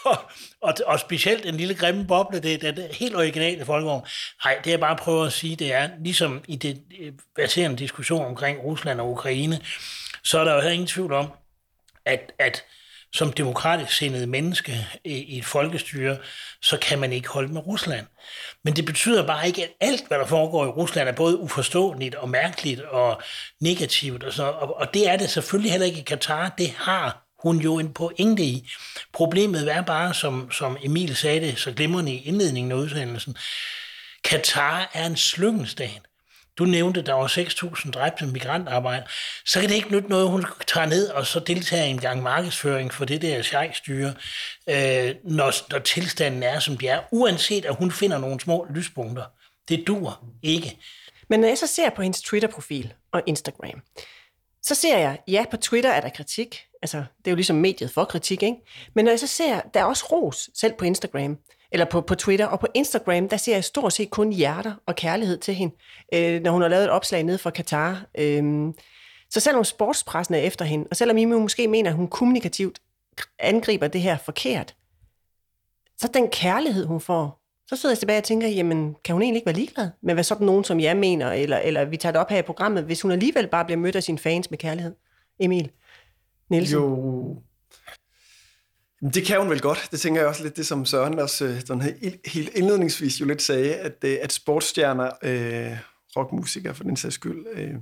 og, 0.05 0.17
og, 0.61 0.73
og 0.85 0.99
specielt 0.99 1.45
en 1.45 1.55
lille 1.55 1.75
grimme 1.75 2.07
boble, 2.07 2.39
det 2.39 2.63
er 2.63 2.71
den 2.71 2.87
helt 2.91 3.15
originale 3.15 3.65
folkevogn. 3.65 4.05
Nej, 4.45 4.59
det 4.63 4.71
jeg 4.71 4.79
bare 4.79 4.95
prøver 4.95 5.25
at 5.25 5.33
sige, 5.33 5.55
det 5.55 5.73
er, 5.73 5.89
ligesom 6.03 6.43
i 6.47 6.55
det 6.55 6.81
øh, 6.99 7.13
baserende 7.35 7.77
diskussion 7.77 8.25
omkring 8.25 8.63
Rusland 8.63 9.01
og 9.01 9.11
Ukraine, 9.11 9.59
så 10.23 10.39
er 10.39 10.43
der 10.43 10.63
jo 10.63 10.69
ingen 10.69 10.87
tvivl 10.87 11.13
om, 11.13 11.27
at, 12.05 12.31
at 12.39 12.63
som 13.15 13.33
demokratisk 13.33 13.91
sindede 13.91 14.27
menneske 14.27 14.87
i, 15.03 15.13
i 15.13 15.37
et 15.37 15.45
folkestyre, 15.45 16.17
så 16.61 16.77
kan 16.77 16.99
man 16.99 17.13
ikke 17.13 17.29
holde 17.29 17.53
med 17.53 17.67
Rusland. 17.67 18.05
Men 18.63 18.75
det 18.75 18.85
betyder 18.85 19.27
bare 19.27 19.47
ikke, 19.47 19.63
at 19.63 19.71
alt, 19.81 20.07
hvad 20.07 20.19
der 20.19 20.25
foregår 20.25 20.65
i 20.65 20.69
Rusland, 20.69 21.09
er 21.09 21.13
både 21.13 21.37
uforståeligt 21.37 22.15
og 22.15 22.29
mærkeligt 22.29 22.81
og 22.81 23.21
negativt. 23.61 24.23
Og, 24.23 24.33
så, 24.33 24.43
og, 24.43 24.77
og 24.77 24.93
det 24.93 25.09
er 25.09 25.17
det 25.17 25.29
selvfølgelig 25.29 25.71
heller 25.71 25.87
ikke 25.87 25.99
i 25.99 26.03
Katar. 26.03 26.53
Det 26.57 26.69
har 26.69 27.25
hun 27.43 27.57
jo 27.57 27.79
en 27.79 27.93
pointe 27.93 28.43
i. 28.43 28.69
Problemet 29.13 29.71
er 29.71 29.81
bare, 29.81 30.13
som, 30.13 30.51
som 30.51 30.77
Emil 30.83 31.15
sagde 31.15 31.39
det 31.39 31.59
så 31.59 31.71
glimrende 31.71 32.13
i 32.13 32.23
indledningen 32.23 32.71
af 32.71 32.75
udsendelsen, 32.75 33.37
Katar 34.23 34.91
er 34.93 35.05
en 35.05 35.17
slyngelstat. 35.17 36.01
Du 36.57 36.65
nævnte, 36.65 37.01
der 37.01 37.13
var 37.13 37.27
6.000 37.27 37.91
dræbte 37.91 38.25
migrantarbejdere. 38.25 39.07
Så 39.45 39.59
kan 39.59 39.69
det 39.69 39.75
ikke 39.75 39.91
nytte 39.91 40.09
noget, 40.09 40.29
hun 40.29 40.45
tager 40.67 40.87
ned 40.87 41.09
og 41.09 41.25
så 41.25 41.39
deltager 41.39 41.85
i 41.85 41.89
en 41.89 41.99
gang 41.99 42.23
markedsføring 42.23 42.93
for 42.93 43.05
det 43.05 43.21
der 43.21 43.41
sjejstyre, 43.41 44.13
øh, 44.69 45.15
når, 45.23 45.71
når 45.71 45.79
tilstanden 45.79 46.43
er, 46.43 46.59
som 46.59 46.77
de 46.77 46.87
er, 46.87 47.01
uanset 47.11 47.65
at 47.65 47.75
hun 47.75 47.91
finder 47.91 48.17
nogle 48.17 48.39
små 48.39 48.67
lyspunkter. 48.69 49.23
Det 49.69 49.83
dur 49.87 50.25
ikke. 50.43 50.77
Men 51.29 51.39
når 51.39 51.47
jeg 51.47 51.57
så 51.57 51.67
ser 51.67 51.89
på 51.89 52.01
hendes 52.01 52.21
Twitter-profil 52.21 52.93
og 53.11 53.21
Instagram, 53.25 53.81
så 54.61 54.75
ser 54.75 54.97
jeg, 54.97 55.19
ja, 55.27 55.45
på 55.51 55.57
Twitter 55.57 55.89
er 55.89 56.01
der 56.01 56.09
kritik. 56.09 56.61
Altså, 56.81 56.97
det 56.97 57.27
er 57.27 57.31
jo 57.31 57.35
ligesom 57.35 57.55
mediet 57.55 57.91
for 57.91 58.05
kritik, 58.05 58.43
ikke? 58.43 58.57
Men 58.93 59.05
når 59.05 59.11
jeg 59.11 59.19
så 59.19 59.27
ser, 59.27 59.61
der 59.73 59.79
er 59.79 59.83
også 59.83 60.05
ros, 60.11 60.49
selv 60.53 60.73
på 60.73 60.85
Instagram, 60.85 61.37
eller 61.71 61.85
på, 61.85 62.01
på 62.01 62.15
Twitter, 62.15 62.45
og 62.45 62.59
på 62.59 62.67
Instagram, 62.73 63.29
der 63.29 63.37
ser 63.37 63.53
jeg 63.53 63.63
stort 63.63 63.93
set 63.93 64.09
kun 64.09 64.31
hjerter 64.31 64.73
og 64.85 64.95
kærlighed 64.95 65.37
til 65.37 65.53
hende, 65.53 65.75
øh, 66.13 66.41
når 66.41 66.51
hun 66.51 66.61
har 66.61 66.69
lavet 66.69 66.83
et 66.83 66.89
opslag 66.89 67.23
nede 67.23 67.37
fra 67.37 67.49
Katar. 67.49 68.05
Øh, 68.17 68.73
så 69.29 69.39
selvom 69.39 69.63
sportspressen 69.63 70.35
er 70.35 70.39
efter 70.39 70.65
hende, 70.65 70.87
og 70.91 70.95
selvom 70.95 71.17
I 71.17 71.25
måske 71.25 71.67
mener, 71.67 71.89
at 71.89 71.95
hun 71.95 72.07
kommunikativt 72.07 72.79
angriber 73.39 73.87
det 73.87 74.01
her 74.01 74.17
forkert, 74.17 74.75
så 75.97 76.09
den 76.13 76.27
kærlighed, 76.27 76.85
hun 76.85 77.01
får, 77.01 77.41
så 77.67 77.75
sidder 77.75 77.93
jeg 77.93 77.99
tilbage 77.99 78.17
og 78.17 78.23
tænker, 78.23 78.47
jamen, 78.47 78.95
kan 79.03 79.13
hun 79.13 79.21
egentlig 79.21 79.37
ikke 79.37 79.45
være 79.45 79.55
ligeglad 79.55 79.89
med, 80.01 80.13
hvad 80.13 80.23
sådan 80.23 80.45
nogen 80.45 80.63
som 80.63 80.79
jeg 80.79 80.97
mener, 80.97 81.31
eller, 81.31 81.57
eller 81.57 81.85
vi 81.85 81.97
tager 81.97 82.11
det 82.11 82.21
op 82.21 82.29
her 82.29 82.37
i 82.37 82.41
programmet, 82.41 82.83
hvis 82.83 83.01
hun 83.01 83.11
alligevel 83.11 83.47
bare 83.47 83.65
bliver 83.65 83.77
mødt 83.77 83.95
af 83.95 84.03
sine 84.03 84.17
fans 84.17 84.51
med 84.51 84.57
kærlighed? 84.57 84.95
Emil 85.39 85.71
Nielsen? 86.49 86.79
Jo, 86.79 87.37
det 89.01 89.25
kan 89.25 89.39
hun 89.39 89.49
vel 89.49 89.61
godt. 89.61 89.87
Det 89.91 89.99
tænker 89.99 90.21
jeg 90.21 90.27
også 90.27 90.43
lidt, 90.43 90.57
det 90.57 90.65
som 90.65 90.85
Søren 90.85 91.19
også 91.19 91.45
øh, 91.45 91.61
den 91.67 91.81
her, 91.81 91.93
helt, 92.25 92.55
indledningsvis 92.55 93.21
jo 93.21 93.25
lidt 93.25 93.41
sagde, 93.41 93.75
at, 93.75 94.03
øh, 94.03 94.17
at 94.21 94.31
sportsstjerner, 94.31 95.11
øh, 95.23 95.77
rockmusikere 96.17 96.75
for 96.75 96.83
den 96.83 96.97
sags 96.97 97.15
skyld, 97.15 97.45
øh, 97.51 97.73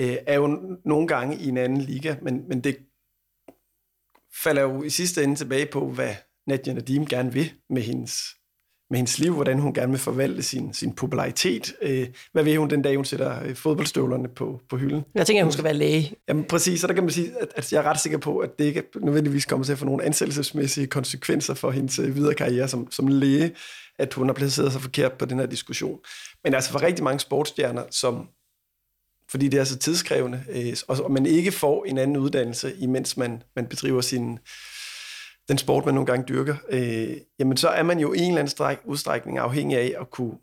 øh, 0.00 0.16
er 0.26 0.34
jo 0.34 0.46
nogle 0.84 1.08
gange 1.08 1.36
i 1.36 1.48
en 1.48 1.56
anden 1.56 1.80
liga, 1.80 2.16
men, 2.22 2.48
men 2.48 2.64
det 2.64 2.78
falder 4.42 4.62
jo 4.62 4.82
i 4.82 4.90
sidste 4.90 5.24
ende 5.24 5.36
tilbage 5.36 5.66
på, 5.66 5.90
hvad 5.90 6.14
Nadia 6.46 6.72
Nadim 6.72 7.06
gerne 7.06 7.32
vil 7.32 7.52
med 7.70 7.82
hendes, 7.82 8.12
med 8.90 8.98
hendes 8.98 9.18
liv, 9.18 9.34
hvordan 9.34 9.58
hun 9.58 9.74
gerne 9.74 9.90
vil 9.90 10.00
forvalte 10.00 10.42
sin, 10.42 10.74
sin 10.74 10.94
popularitet. 10.94 11.74
Øh, 11.82 12.06
hvad 12.32 12.44
vil 12.44 12.56
hun 12.56 12.70
den 12.70 12.82
dag, 12.82 12.96
hun 12.96 13.04
sætter 13.04 13.42
øh, 13.44 13.54
fodboldstøvlerne 13.54 14.28
på, 14.28 14.60
på 14.68 14.76
hylden? 14.76 15.04
Jeg 15.14 15.26
tænker, 15.26 15.40
at 15.40 15.44
hun 15.44 15.52
skal 15.52 15.64
være 15.64 15.74
læge. 15.74 16.12
Jamen 16.28 16.44
præcis, 16.44 16.80
så 16.80 16.86
der 16.86 16.94
kan 16.94 17.02
man 17.02 17.12
sige, 17.12 17.32
at, 17.40 17.48
at 17.56 17.72
jeg 17.72 17.78
er 17.78 17.82
ret 17.82 18.00
sikker 18.00 18.18
på, 18.18 18.38
at 18.38 18.58
det 18.58 18.64
ikke 18.64 18.82
nødvendigvis 18.96 19.44
kommer 19.44 19.64
til 19.64 19.72
at 19.72 19.78
få 19.78 19.84
nogle 19.84 20.04
ansættelsesmæssige 20.04 20.86
konsekvenser 20.86 21.54
for 21.54 21.70
hendes 21.70 21.98
øh, 21.98 22.16
videre 22.16 22.34
karriere 22.34 22.68
som, 22.68 22.90
som 22.90 23.08
læge, 23.08 23.52
at 23.98 24.14
hun 24.14 24.28
har 24.28 24.34
placeret 24.34 24.72
sig 24.72 24.80
forkert 24.80 25.12
på 25.12 25.24
den 25.24 25.38
her 25.38 25.46
diskussion. 25.46 25.98
Men 26.44 26.54
altså 26.54 26.70
for 26.70 26.82
rigtig 26.82 27.04
mange 27.04 27.20
sportsstjerner, 27.20 27.82
som 27.90 28.28
fordi 29.30 29.48
det 29.48 29.60
er 29.60 29.64
så 29.64 29.78
tidskrævende, 29.78 30.44
øh, 30.48 30.76
og, 30.88 31.04
og 31.04 31.12
man 31.12 31.26
ikke 31.26 31.52
får 31.52 31.84
en 31.84 31.98
anden 31.98 32.16
uddannelse, 32.16 32.76
imens 32.78 33.16
man, 33.16 33.42
man 33.56 33.66
bedriver 33.66 34.00
sin, 34.00 34.38
den 35.48 35.58
sport, 35.58 35.84
man 35.84 35.94
nogle 35.94 36.06
gange 36.06 36.24
dyrker, 36.28 36.56
øh, 36.68 37.16
jamen 37.38 37.56
så 37.56 37.68
er 37.68 37.82
man 37.82 37.98
jo 37.98 38.12
i 38.12 38.18
en 38.18 38.28
eller 38.28 38.38
anden 38.38 38.50
stræk, 38.50 38.78
udstrækning 38.84 39.38
afhængig 39.38 39.78
af 39.78 39.94
at 40.00 40.10
kunne, 40.10 40.34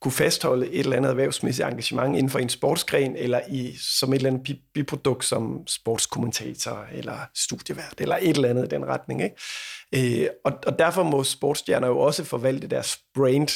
kunne 0.00 0.12
fastholde 0.12 0.66
et 0.66 0.80
eller 0.80 0.96
andet 0.96 1.10
erhvervsmæssigt 1.10 1.68
engagement 1.68 2.16
inden 2.16 2.30
for 2.30 2.38
en 2.38 2.48
sportsgren, 2.48 3.16
eller 3.16 3.40
i, 3.50 3.76
som 3.80 4.12
et 4.12 4.16
eller 4.16 4.30
andet 4.30 4.58
biprodukt 4.74 5.24
som 5.24 5.66
sportskommentator, 5.66 6.86
eller 6.92 7.18
studievært, 7.36 7.94
eller 7.98 8.18
et 8.20 8.36
eller 8.36 8.48
andet 8.48 8.64
i 8.64 8.68
den 8.68 8.86
retning. 8.86 9.22
Ikke? 9.22 10.22
Øh, 10.22 10.28
og, 10.44 10.52
og 10.66 10.78
derfor 10.78 11.02
må 11.02 11.24
sportsstjerner 11.24 11.88
jo 11.88 11.98
også 11.98 12.24
forvalte 12.24 12.66
deres 12.66 12.98
brand 13.14 13.48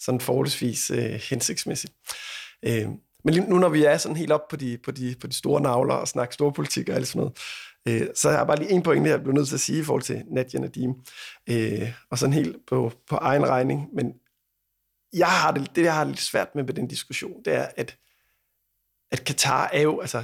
sådan 0.00 0.20
forholdsvis 0.20 0.90
øh, 0.90 1.20
hensigtsmæssigt. 1.30 1.92
Øh, 2.66 2.86
Men 3.24 3.44
nu 3.48 3.58
når 3.58 3.68
vi 3.68 3.84
er 3.84 3.96
sådan 3.96 4.16
helt 4.16 4.32
op 4.32 4.48
på 4.48 4.56
de, 4.56 4.78
på 4.84 4.90
de, 4.90 5.14
på 5.20 5.26
de 5.26 5.36
store 5.36 5.60
navler 5.60 5.94
og 5.94 6.08
snakker 6.08 6.32
store 6.32 6.52
politik 6.52 6.88
og 6.88 6.94
alt 6.94 7.06
sådan 7.06 7.18
noget, 7.18 7.38
øh, 7.88 8.06
så 8.14 8.30
har 8.30 8.36
jeg 8.36 8.46
bare 8.46 8.58
lige 8.58 8.70
en 8.70 8.82
pointe, 8.82 9.10
jeg 9.10 9.22
bliver 9.22 9.34
nødt 9.34 9.48
til 9.48 9.54
at 9.54 9.60
sige 9.60 9.80
i 9.80 9.84
forhold 9.84 10.02
til 10.02 10.22
Nadia 10.30 10.60
Nadim. 10.60 10.94
Øh, 11.50 11.92
og 12.10 12.18
sådan 12.18 12.32
helt 12.32 12.56
på, 12.66 12.92
på 13.08 13.16
egen 13.16 13.48
regning. 13.48 13.88
Men 13.94 14.12
jeg 15.12 15.28
har 15.28 15.52
det, 15.52 15.76
det, 15.76 15.82
jeg 15.82 15.94
har 15.94 16.04
lidt 16.04 16.20
svært 16.20 16.54
med 16.54 16.64
med 16.64 16.74
den 16.74 16.86
diskussion, 16.86 17.42
det 17.44 17.54
er, 17.54 17.66
at, 17.76 17.98
at 19.10 19.24
Katar 19.24 19.70
er 19.72 19.82
jo, 19.82 20.00
altså, 20.00 20.18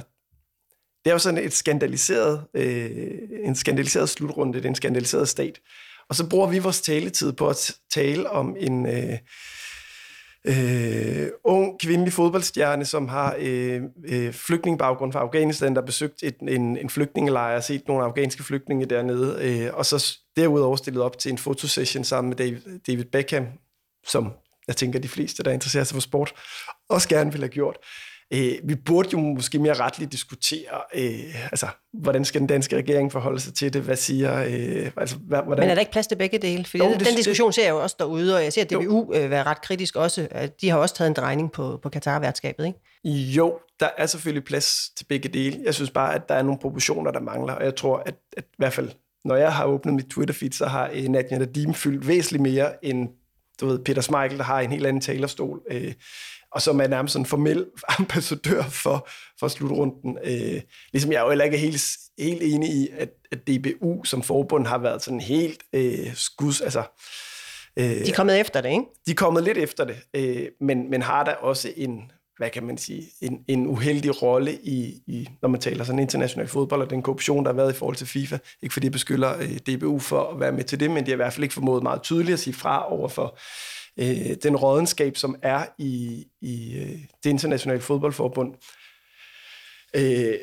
det 1.03 1.11
er 1.11 1.11
jo 1.11 1.19
sådan 1.19 1.43
et 1.43 1.53
skandaliseret, 1.53 2.45
øh, 2.53 3.19
en 3.43 3.55
skandaliseret 3.55 4.09
slutrunde, 4.09 4.53
det 4.53 4.65
er 4.65 4.69
en 4.69 4.75
skandaliseret 4.75 5.29
stat. 5.29 5.59
Og 6.09 6.15
så 6.15 6.29
bruger 6.29 6.47
vi 6.47 6.59
vores 6.59 6.81
taletid 6.81 7.33
på 7.33 7.47
at 7.47 7.75
tale 7.89 8.29
om 8.29 8.55
en 8.59 8.85
øh, 8.85 9.17
øh, 10.45 11.27
ung 11.43 11.79
kvindelig 11.79 12.13
fodboldstjerne, 12.13 12.85
som 12.85 13.07
har 13.07 13.35
øh, 13.39 13.81
øh, 14.05 14.33
flygtningebaggrund 14.33 15.13
fra 15.13 15.19
Afghanistan, 15.19 15.75
der 15.75 15.81
har 15.81 15.85
besøgt 15.85 16.23
et, 16.23 16.35
en, 16.41 16.77
en 16.77 16.89
flygtningelejr 16.89 17.55
og 17.55 17.63
set 17.63 17.87
nogle 17.87 18.03
afghanske 18.03 18.43
flygtninge 18.43 18.85
dernede, 18.85 19.37
øh, 19.41 19.73
og 19.73 19.85
så 19.85 20.17
derudover 20.35 20.75
stillet 20.75 21.03
op 21.03 21.19
til 21.19 21.31
en 21.31 21.37
fotosession 21.37 22.03
sammen 22.03 22.29
med 22.29 22.37
David, 22.37 22.79
David 22.87 23.05
Beckham, 23.05 23.47
som 24.07 24.33
jeg 24.67 24.75
tænker, 24.75 24.99
de 24.99 25.07
fleste, 25.07 25.43
der 25.43 25.51
interesserer 25.51 25.83
sig 25.83 25.95
for 25.95 26.01
sport, 26.01 26.33
også 26.89 27.09
gerne 27.09 27.31
vil 27.31 27.41
have 27.41 27.49
gjort. 27.49 27.77
Øh, 28.33 28.53
vi 28.63 28.75
burde 28.75 29.09
jo 29.13 29.19
måske 29.19 29.59
mere 29.59 29.73
retligt 29.73 30.11
diskutere, 30.11 30.81
øh, 30.95 31.51
altså, 31.51 31.67
hvordan 31.93 32.25
skal 32.25 32.39
den 32.39 32.47
danske 32.47 32.75
regering 32.75 33.11
forholde 33.11 33.39
sig 33.39 33.53
til 33.53 33.73
det? 33.73 33.81
Hvad 33.81 33.95
siger... 33.95 34.43
Øh, 34.43 34.91
altså, 34.97 35.15
hvordan... 35.15 35.59
Men 35.59 35.69
er 35.69 35.73
der 35.73 35.79
ikke 35.79 35.91
plads 35.91 36.07
til 36.07 36.15
begge 36.15 36.37
dele? 36.37 36.65
For 36.65 36.77
jo, 36.77 36.83
den, 36.83 36.99
den 36.99 37.15
diskussion 37.15 37.53
ser 37.53 37.63
jeg 37.63 37.69
jo 37.69 37.81
også 37.81 37.95
derude, 37.99 38.35
og 38.35 38.43
jeg 38.43 38.53
ser 38.53 38.63
DBU 38.63 39.13
øh, 39.13 39.29
være 39.29 39.43
ret 39.43 39.61
kritisk 39.61 39.95
også. 39.95 40.27
De 40.61 40.69
har 40.69 40.77
også 40.77 40.95
taget 40.95 41.07
en 41.07 41.13
drejning 41.13 41.51
på, 41.51 41.79
på 41.83 41.89
Katar-værtskabet, 41.89 42.65
ikke? 42.65 42.79
Jo, 43.05 43.59
der 43.79 43.89
er 43.97 44.05
selvfølgelig 44.05 44.43
plads 44.43 44.89
til 44.97 45.05
begge 45.05 45.29
dele. 45.29 45.59
Jeg 45.65 45.73
synes 45.73 45.91
bare, 45.91 46.15
at 46.15 46.29
der 46.29 46.35
er 46.35 46.43
nogle 46.43 46.59
proportioner, 46.59 47.11
der 47.11 47.19
mangler, 47.19 47.53
og 47.53 47.65
jeg 47.65 47.75
tror, 47.75 47.97
at, 48.05 48.15
at 48.37 48.43
i 48.43 48.55
hvert 48.57 48.73
fald, 48.73 48.89
når 49.25 49.35
jeg 49.35 49.53
har 49.53 49.65
åbnet 49.65 49.93
mit 49.93 50.05
Twitter-feed, 50.05 50.51
så 50.51 50.65
har 50.65 50.89
øh, 50.93 51.03
Nadia 51.03 51.37
Nadim 51.37 51.73
fyldt 51.73 52.07
væsentligt 52.07 52.41
mere 52.41 52.85
end 52.85 53.09
du 53.61 53.67
ved, 53.67 53.79
Peter 53.79 54.01
Smeichel, 54.01 54.37
der 54.37 54.43
har 54.43 54.59
en 54.59 54.71
helt 54.71 54.85
anden 54.85 55.01
talerstol. 55.01 55.61
Øh, 55.71 55.93
og 56.51 56.61
som 56.61 56.81
er 56.81 56.87
nærmest 56.87 57.15
en 57.15 57.25
formel 57.25 57.65
ambassadør 57.99 58.63
for, 58.63 59.07
for 59.39 59.47
slutrunden. 59.47 60.17
Øh, 60.23 60.61
ligesom 60.93 61.11
jeg 61.11 61.21
jo 61.21 61.29
heller 61.29 61.45
ikke 61.45 61.57
er 61.57 61.61
helt, 61.61 61.81
helt 62.19 62.43
enig 62.43 62.69
i, 62.69 62.87
at, 62.97 63.09
at 63.31 63.47
DBU 63.47 64.03
som 64.03 64.23
forbund 64.23 64.67
har 64.67 64.77
været 64.77 65.01
sådan 65.01 65.19
helt 65.19 65.63
øh, 65.73 66.13
skuds, 66.13 66.61
altså... 66.61 66.83
Øh, 67.79 67.85
de 67.85 68.09
er 68.09 68.15
kommet 68.15 68.39
efter 68.39 68.61
det, 68.61 68.69
ikke? 68.69 68.83
De 69.05 69.11
er 69.11 69.15
kommet 69.15 69.43
lidt 69.43 69.57
efter 69.57 69.85
det, 69.85 69.97
øh, 70.13 70.47
men, 70.61 70.89
men 70.89 71.01
har 71.01 71.23
der 71.23 71.33
også 71.33 71.73
en, 71.77 72.11
hvad 72.37 72.49
kan 72.49 72.63
man 72.63 72.77
sige, 72.77 73.03
en, 73.21 73.39
en 73.47 73.67
uheldig 73.67 74.21
rolle 74.21 74.53
i, 74.53 75.01
i, 75.07 75.27
når 75.41 75.49
man 75.49 75.61
taler 75.61 75.83
sådan 75.83 75.99
international 75.99 76.47
fodbold, 76.47 76.81
og 76.81 76.89
den 76.89 77.01
korruption, 77.01 77.45
der 77.45 77.51
har 77.51 77.55
været 77.55 77.73
i 77.73 77.77
forhold 77.77 77.95
til 77.95 78.07
FIFA. 78.07 78.37
Ikke 78.61 78.73
fordi 78.73 78.85
jeg 78.85 78.91
beskylder 78.91 79.37
øh, 79.37 79.57
DBU 79.57 79.99
for 79.99 80.31
at 80.33 80.39
være 80.39 80.51
med 80.51 80.63
til 80.63 80.79
det, 80.79 80.91
men 80.91 81.05
de 81.05 81.11
har 81.11 81.15
i 81.15 81.15
hvert 81.15 81.33
fald 81.33 81.43
ikke 81.43 81.53
formået 81.53 81.83
meget 81.83 82.01
tydeligt 82.01 82.33
at 82.33 82.39
sige 82.39 82.53
fra 82.53 82.93
over 82.93 83.07
for 83.07 83.37
øh, 83.99 84.35
den 84.43 84.55
rådenskab, 84.55 85.17
som 85.17 85.35
er 85.41 85.65
i, 85.77 86.25
i 86.41 86.77
øh, 86.77 86.99
det 87.23 87.29
internationale 87.29 87.81
fodboldforbund. 87.81 88.53
Øh, 89.95 90.35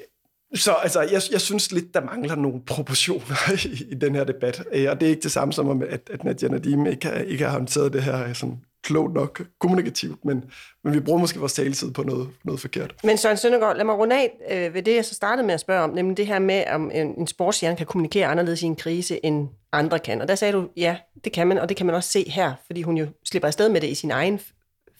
så 0.54 0.72
altså, 0.72 1.00
jeg, 1.00 1.22
jeg 1.32 1.40
synes 1.40 1.72
lidt, 1.72 1.94
der 1.94 2.00
mangler 2.00 2.34
nogle 2.34 2.62
proportioner 2.66 3.52
i, 3.66 3.84
i 3.90 3.94
den 3.94 4.14
her 4.14 4.24
debat. 4.24 4.64
Øh, 4.72 4.90
og 4.90 5.00
det 5.00 5.06
er 5.06 5.10
ikke 5.10 5.22
det 5.22 5.32
samme 5.32 5.52
som, 5.52 5.82
at, 5.82 6.10
at 6.10 6.24
Nadia 6.24 6.48
Nadim 6.48 6.86
ikke 6.86 7.06
har, 7.06 7.14
ikke 7.14 7.44
har 7.44 7.52
håndteret 7.52 7.92
det 7.92 8.02
her 8.02 8.28
øh, 8.28 8.34
sådan 8.34 8.60
klogt 8.86 9.14
nok 9.14 9.42
kommunikativt, 9.58 10.24
men, 10.24 10.44
men 10.84 10.94
vi 10.94 11.00
bruger 11.00 11.18
måske 11.18 11.38
vores 11.38 11.52
taletid 11.52 11.90
på 11.90 12.02
noget, 12.02 12.28
noget 12.44 12.60
forkert. 12.60 12.94
Men 13.04 13.18
Søren 13.18 13.36
Søndergaard, 13.36 13.76
lad 13.76 13.84
mig 13.84 13.94
runde 13.94 14.16
af 14.16 14.30
øh, 14.50 14.74
ved 14.74 14.82
det, 14.82 14.94
jeg 14.94 15.04
så 15.04 15.14
startede 15.14 15.46
med 15.46 15.54
at 15.54 15.60
spørge 15.60 15.82
om, 15.82 15.90
nemlig 15.90 16.16
det 16.16 16.26
her 16.26 16.38
med, 16.38 16.64
om 16.72 16.90
en, 16.94 17.06
en 17.18 17.26
sportshjerne 17.26 17.76
kan 17.76 17.86
kommunikere 17.86 18.26
anderledes 18.26 18.62
i 18.62 18.66
en 18.66 18.76
krise, 18.76 19.26
end 19.26 19.48
andre 19.72 19.98
kan. 19.98 20.20
Og 20.20 20.28
der 20.28 20.34
sagde 20.34 20.52
du, 20.52 20.68
ja, 20.76 20.96
det 21.24 21.32
kan 21.32 21.46
man, 21.46 21.58
og 21.58 21.68
det 21.68 21.76
kan 21.76 21.86
man 21.86 21.94
også 21.94 22.10
se 22.10 22.30
her, 22.30 22.54
fordi 22.66 22.82
hun 22.82 22.96
jo 22.96 23.06
slipper 23.24 23.46
afsted 23.46 23.68
med 23.68 23.80
det 23.80 23.88
i 23.88 23.94
sin 23.94 24.10
egen 24.10 24.40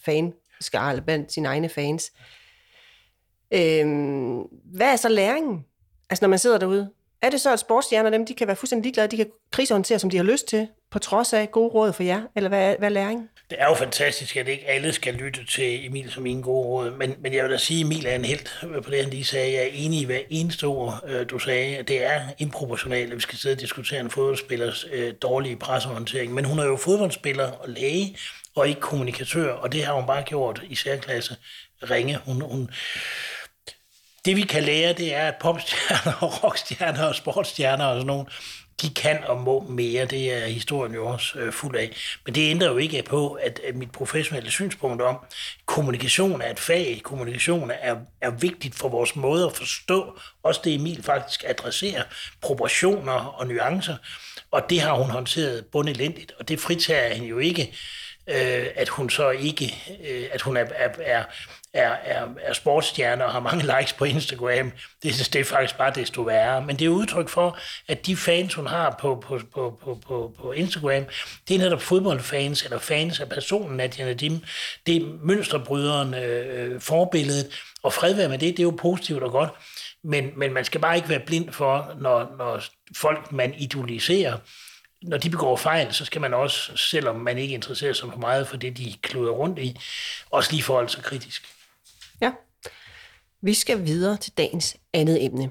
fanskare, 0.04 1.00
blandt 1.00 1.32
sine 1.32 1.48
egne 1.48 1.68
fans. 1.68 2.12
Øhm, 3.54 4.38
hvad 4.74 4.92
er 4.92 4.96
så 4.96 5.08
læringen? 5.08 5.64
Altså, 6.10 6.24
når 6.24 6.28
man 6.28 6.38
sidder 6.38 6.58
derude, 6.58 6.90
er 7.22 7.30
det 7.30 7.40
så, 7.40 7.52
at 7.52 7.60
sportsstjerner, 7.60 8.10
dem, 8.10 8.26
de 8.26 8.34
kan 8.34 8.46
være 8.46 8.56
fuldstændig 8.56 8.84
ligeglade, 8.84 9.08
de 9.08 9.16
kan 9.16 9.26
krisehåndtere, 9.50 9.98
som 9.98 10.10
de 10.10 10.16
har 10.16 10.24
lyst 10.24 10.48
til, 10.48 10.68
på 10.90 10.98
trods 10.98 11.32
af 11.32 11.50
gode 11.50 11.68
råd 11.68 11.92
for 11.92 12.02
jer? 12.02 12.22
Eller 12.36 12.48
hvad 12.48 12.72
er, 12.72 12.76
hvad 12.78 12.88
er 12.88 12.92
læring? 12.92 13.30
Det 13.50 13.58
er 13.60 13.68
jo 13.68 13.74
fantastisk, 13.74 14.36
at 14.36 14.48
ikke 14.48 14.66
alle 14.66 14.92
skal 14.92 15.14
lytte 15.14 15.46
til 15.46 15.86
Emil 15.86 16.10
som 16.10 16.26
en 16.26 16.42
god 16.42 16.64
råd, 16.64 16.90
men, 16.90 17.14
men 17.20 17.34
jeg 17.34 17.44
vil 17.44 17.52
da 17.52 17.56
sige, 17.56 17.80
at 17.80 17.86
Emil 17.86 18.06
er 18.06 18.14
en 18.14 18.24
helt 18.24 18.64
på 18.84 18.90
det, 18.90 19.02
han 19.02 19.10
lige 19.10 19.24
sagde. 19.24 19.52
Jeg 19.52 19.62
er 19.62 19.70
enig 19.72 20.00
i 20.00 20.04
hver 20.04 20.20
eneste 20.30 20.64
ord, 20.64 21.04
øh, 21.08 21.30
du 21.30 21.38
sagde. 21.38 21.82
Det 21.82 22.04
er 22.04 22.20
improportionalt, 22.38 23.10
at 23.10 23.16
vi 23.16 23.20
skal 23.20 23.38
sidde 23.38 23.54
og 23.54 23.60
diskutere 23.60 24.00
en 24.00 24.10
fodboldspillers 24.10 24.86
øh, 24.92 25.14
dårlige 25.22 25.56
pressehåndtering, 25.56 26.34
men 26.34 26.44
hun 26.44 26.58
er 26.58 26.64
jo 26.64 26.76
fodboldspiller 26.76 27.50
og 27.50 27.68
læge, 27.68 28.16
og 28.54 28.68
ikke 28.68 28.80
kommunikatør, 28.80 29.52
og 29.52 29.72
det 29.72 29.84
har 29.84 29.92
hun 29.92 30.06
bare 30.06 30.22
gjort 30.22 30.62
i 30.68 30.74
særklasse 30.74 31.36
ringe. 31.90 32.18
Hun, 32.24 32.40
hun, 32.40 32.70
det 34.26 34.36
vi 34.36 34.42
kan 34.42 34.62
lære, 34.62 34.92
det 34.92 35.14
er, 35.14 35.28
at 35.28 35.34
popstjerner 35.40 36.12
og 36.22 36.44
rockstjerner 36.44 37.04
og 37.04 37.14
sportsstjerner 37.14 37.84
og 37.84 37.94
sådan 37.94 38.06
nogle, 38.06 38.26
de 38.82 38.90
kan 38.90 39.24
og 39.24 39.40
må 39.40 39.60
mere. 39.60 40.04
Det 40.04 40.42
er 40.42 40.46
historien 40.46 40.94
jo 40.94 41.06
også 41.06 41.38
øh, 41.38 41.52
fuld 41.52 41.76
af. 41.76 41.96
Men 42.24 42.34
det 42.34 42.50
ændrer 42.50 42.68
jo 42.68 42.76
ikke 42.76 43.02
på, 43.02 43.32
at, 43.32 43.60
at 43.68 43.74
mit 43.74 43.92
professionelle 43.92 44.50
synspunkt 44.50 45.02
om, 45.02 45.18
kommunikation 45.66 46.40
er 46.40 46.50
et 46.50 46.60
fag, 46.60 47.00
kommunikation 47.04 47.70
er, 47.70 47.96
er 48.20 48.30
vigtigt 48.30 48.74
for 48.74 48.88
vores 48.88 49.16
måde 49.16 49.46
at 49.46 49.56
forstå, 49.56 50.18
også 50.42 50.60
det 50.64 50.74
Emil 50.74 51.02
faktisk 51.02 51.44
adresserer, 51.46 52.02
proportioner 52.42 53.12
og 53.12 53.46
nuancer. 53.46 53.96
Og 54.50 54.70
det 54.70 54.80
har 54.80 54.94
hun 54.94 55.10
håndteret 55.10 55.66
bundelendigt, 55.66 56.32
og 56.38 56.48
det 56.48 56.60
fritager 56.60 57.14
hende 57.14 57.28
jo 57.28 57.38
ikke, 57.38 57.74
øh, 58.28 58.66
at 58.74 58.88
hun 58.88 59.10
så 59.10 59.30
ikke, 59.30 59.74
øh, 60.08 60.24
at 60.32 60.42
hun 60.42 60.56
er, 60.56 60.64
er, 60.74 60.88
er 60.98 61.24
er, 61.76 62.26
er, 62.42 62.52
sportsstjerne 62.52 63.24
og 63.24 63.32
har 63.32 63.40
mange 63.40 63.64
likes 63.78 63.92
på 63.92 64.04
Instagram. 64.04 64.72
Det, 65.02 65.28
det 65.32 65.36
er 65.36 65.44
faktisk 65.44 65.78
bare 65.78 65.92
desto 65.94 66.22
værre. 66.22 66.62
Men 66.62 66.78
det 66.78 66.84
er 66.84 66.88
udtryk 66.88 67.28
for, 67.28 67.58
at 67.88 68.06
de 68.06 68.16
fans, 68.16 68.54
hun 68.54 68.66
har 68.66 68.96
på, 69.00 69.24
på, 69.26 69.40
på, 69.54 69.78
på, 69.84 69.98
på, 70.06 70.32
på 70.40 70.52
Instagram, 70.52 71.04
det 71.48 71.54
er 71.54 71.58
netop 71.58 71.82
fodboldfans 71.82 72.64
eller 72.64 72.78
fans 72.78 73.20
af 73.20 73.28
personen 73.28 73.76
Nadia 73.76 74.04
Nadim. 74.04 74.38
Det 74.86 74.96
er 74.96 75.06
mønsterbryderen, 75.22 76.14
øh, 76.14 76.74
øh, 76.74 76.80
forbilledet, 76.80 77.62
og 77.82 77.92
fred 77.92 78.14
være 78.14 78.28
med 78.28 78.38
det, 78.38 78.56
det 78.56 78.58
er 78.58 78.62
jo 78.64 78.78
positivt 78.78 79.22
og 79.22 79.30
godt. 79.30 79.50
Men, 80.04 80.30
men 80.36 80.52
man 80.52 80.64
skal 80.64 80.80
bare 80.80 80.96
ikke 80.96 81.08
være 81.08 81.22
blind 81.26 81.52
for, 81.52 81.94
når, 82.00 82.34
når 82.38 82.62
folk, 82.96 83.32
man 83.32 83.54
idoliserer, 83.54 84.36
når 85.02 85.16
de 85.16 85.30
begår 85.30 85.56
fejl, 85.56 85.94
så 85.94 86.04
skal 86.04 86.20
man 86.20 86.34
også, 86.34 86.76
selvom 86.76 87.16
man 87.16 87.38
ikke 87.38 87.54
interesserer 87.54 87.92
sig 87.92 88.12
for 88.12 88.18
meget 88.18 88.48
for 88.48 88.56
det, 88.56 88.76
de 88.76 88.94
kluder 89.02 89.32
rundt 89.32 89.58
i, 89.58 89.80
også 90.30 90.52
lige 90.52 90.62
forholde 90.62 90.88
sig 90.88 91.02
kritisk. 91.02 91.46
Ja. 92.20 92.32
Vi 93.40 93.54
skal 93.54 93.84
videre 93.84 94.16
til 94.16 94.32
dagens 94.38 94.76
andet 94.92 95.24
emne. 95.24 95.50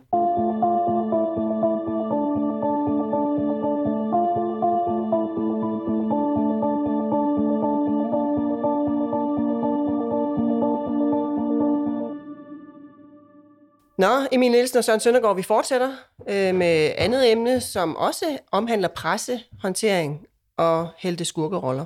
Nå, 13.97 14.27
Emil 14.31 14.51
Nielsen 14.51 14.77
og 14.77 14.83
Søren 14.83 14.99
Søndergaard, 14.99 15.35
vi 15.35 15.43
fortsætter 15.43 15.91
øh, 16.29 16.55
med 16.55 16.91
andet 16.97 17.31
emne, 17.31 17.61
som 17.61 17.95
også 17.95 18.37
omhandler 18.51 18.87
pressehåndtering 18.87 20.27
og 20.57 20.89
helte 20.97 21.25
skurkeroller. 21.25 21.85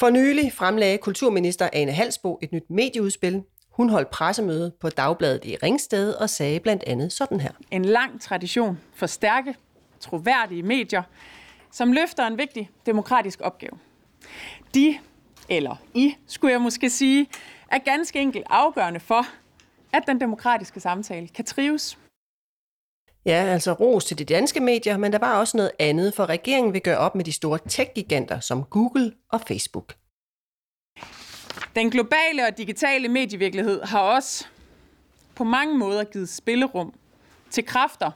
For 0.00 0.10
nylig 0.10 0.52
fremlagde 0.52 0.98
kulturminister 0.98 1.68
Ane 1.72 1.92
Halsbo 1.92 2.38
et 2.42 2.52
nyt 2.52 2.70
medieudspil, 2.70 3.42
hun 3.70 3.88
holdt 3.88 4.10
pressemøde 4.10 4.72
på 4.80 4.88
Dagbladet 4.88 5.44
i 5.44 5.56
Ringsted 5.62 6.12
og 6.12 6.30
sagde 6.30 6.60
blandt 6.60 6.84
andet 6.86 7.12
sådan 7.12 7.40
her. 7.40 7.50
En 7.70 7.84
lang 7.84 8.20
tradition 8.20 8.80
for 8.94 9.06
stærke, 9.06 9.54
troværdige 10.00 10.62
medier, 10.62 11.02
som 11.72 11.92
løfter 11.92 12.26
en 12.26 12.38
vigtig 12.38 12.70
demokratisk 12.86 13.40
opgave. 13.42 13.78
De, 14.74 14.98
eller 15.48 15.76
I, 15.94 16.14
skulle 16.26 16.52
jeg 16.52 16.60
måske 16.60 16.90
sige, 16.90 17.26
er 17.70 17.78
ganske 17.78 18.18
enkelt 18.20 18.44
afgørende 18.50 19.00
for, 19.00 19.26
at 19.92 20.02
den 20.06 20.20
demokratiske 20.20 20.80
samtale 20.80 21.28
kan 21.28 21.44
trives. 21.44 21.98
Ja, 23.26 23.44
altså 23.44 23.72
ros 23.72 24.04
til 24.04 24.18
de 24.18 24.24
danske 24.24 24.60
medier, 24.60 24.96
men 24.96 25.12
der 25.12 25.18
var 25.18 25.38
også 25.38 25.56
noget 25.56 25.70
andet, 25.78 26.14
for 26.14 26.26
regeringen 26.26 26.72
vil 26.72 26.82
gøre 26.82 26.98
op 26.98 27.14
med 27.14 27.24
de 27.24 27.32
store 27.32 27.58
tech-giganter 27.68 28.40
som 28.40 28.64
Google 28.64 29.12
og 29.28 29.40
Facebook. 29.40 29.94
Den 31.76 31.90
globale 31.90 32.46
og 32.48 32.58
digitale 32.58 33.08
medievirkelighed 33.08 33.82
har 33.82 34.00
også 34.00 34.46
på 35.34 35.44
mange 35.44 35.78
måder 35.78 36.04
givet 36.04 36.28
spillerum 36.28 36.94
til 37.50 37.64
kræfter, 37.66 38.10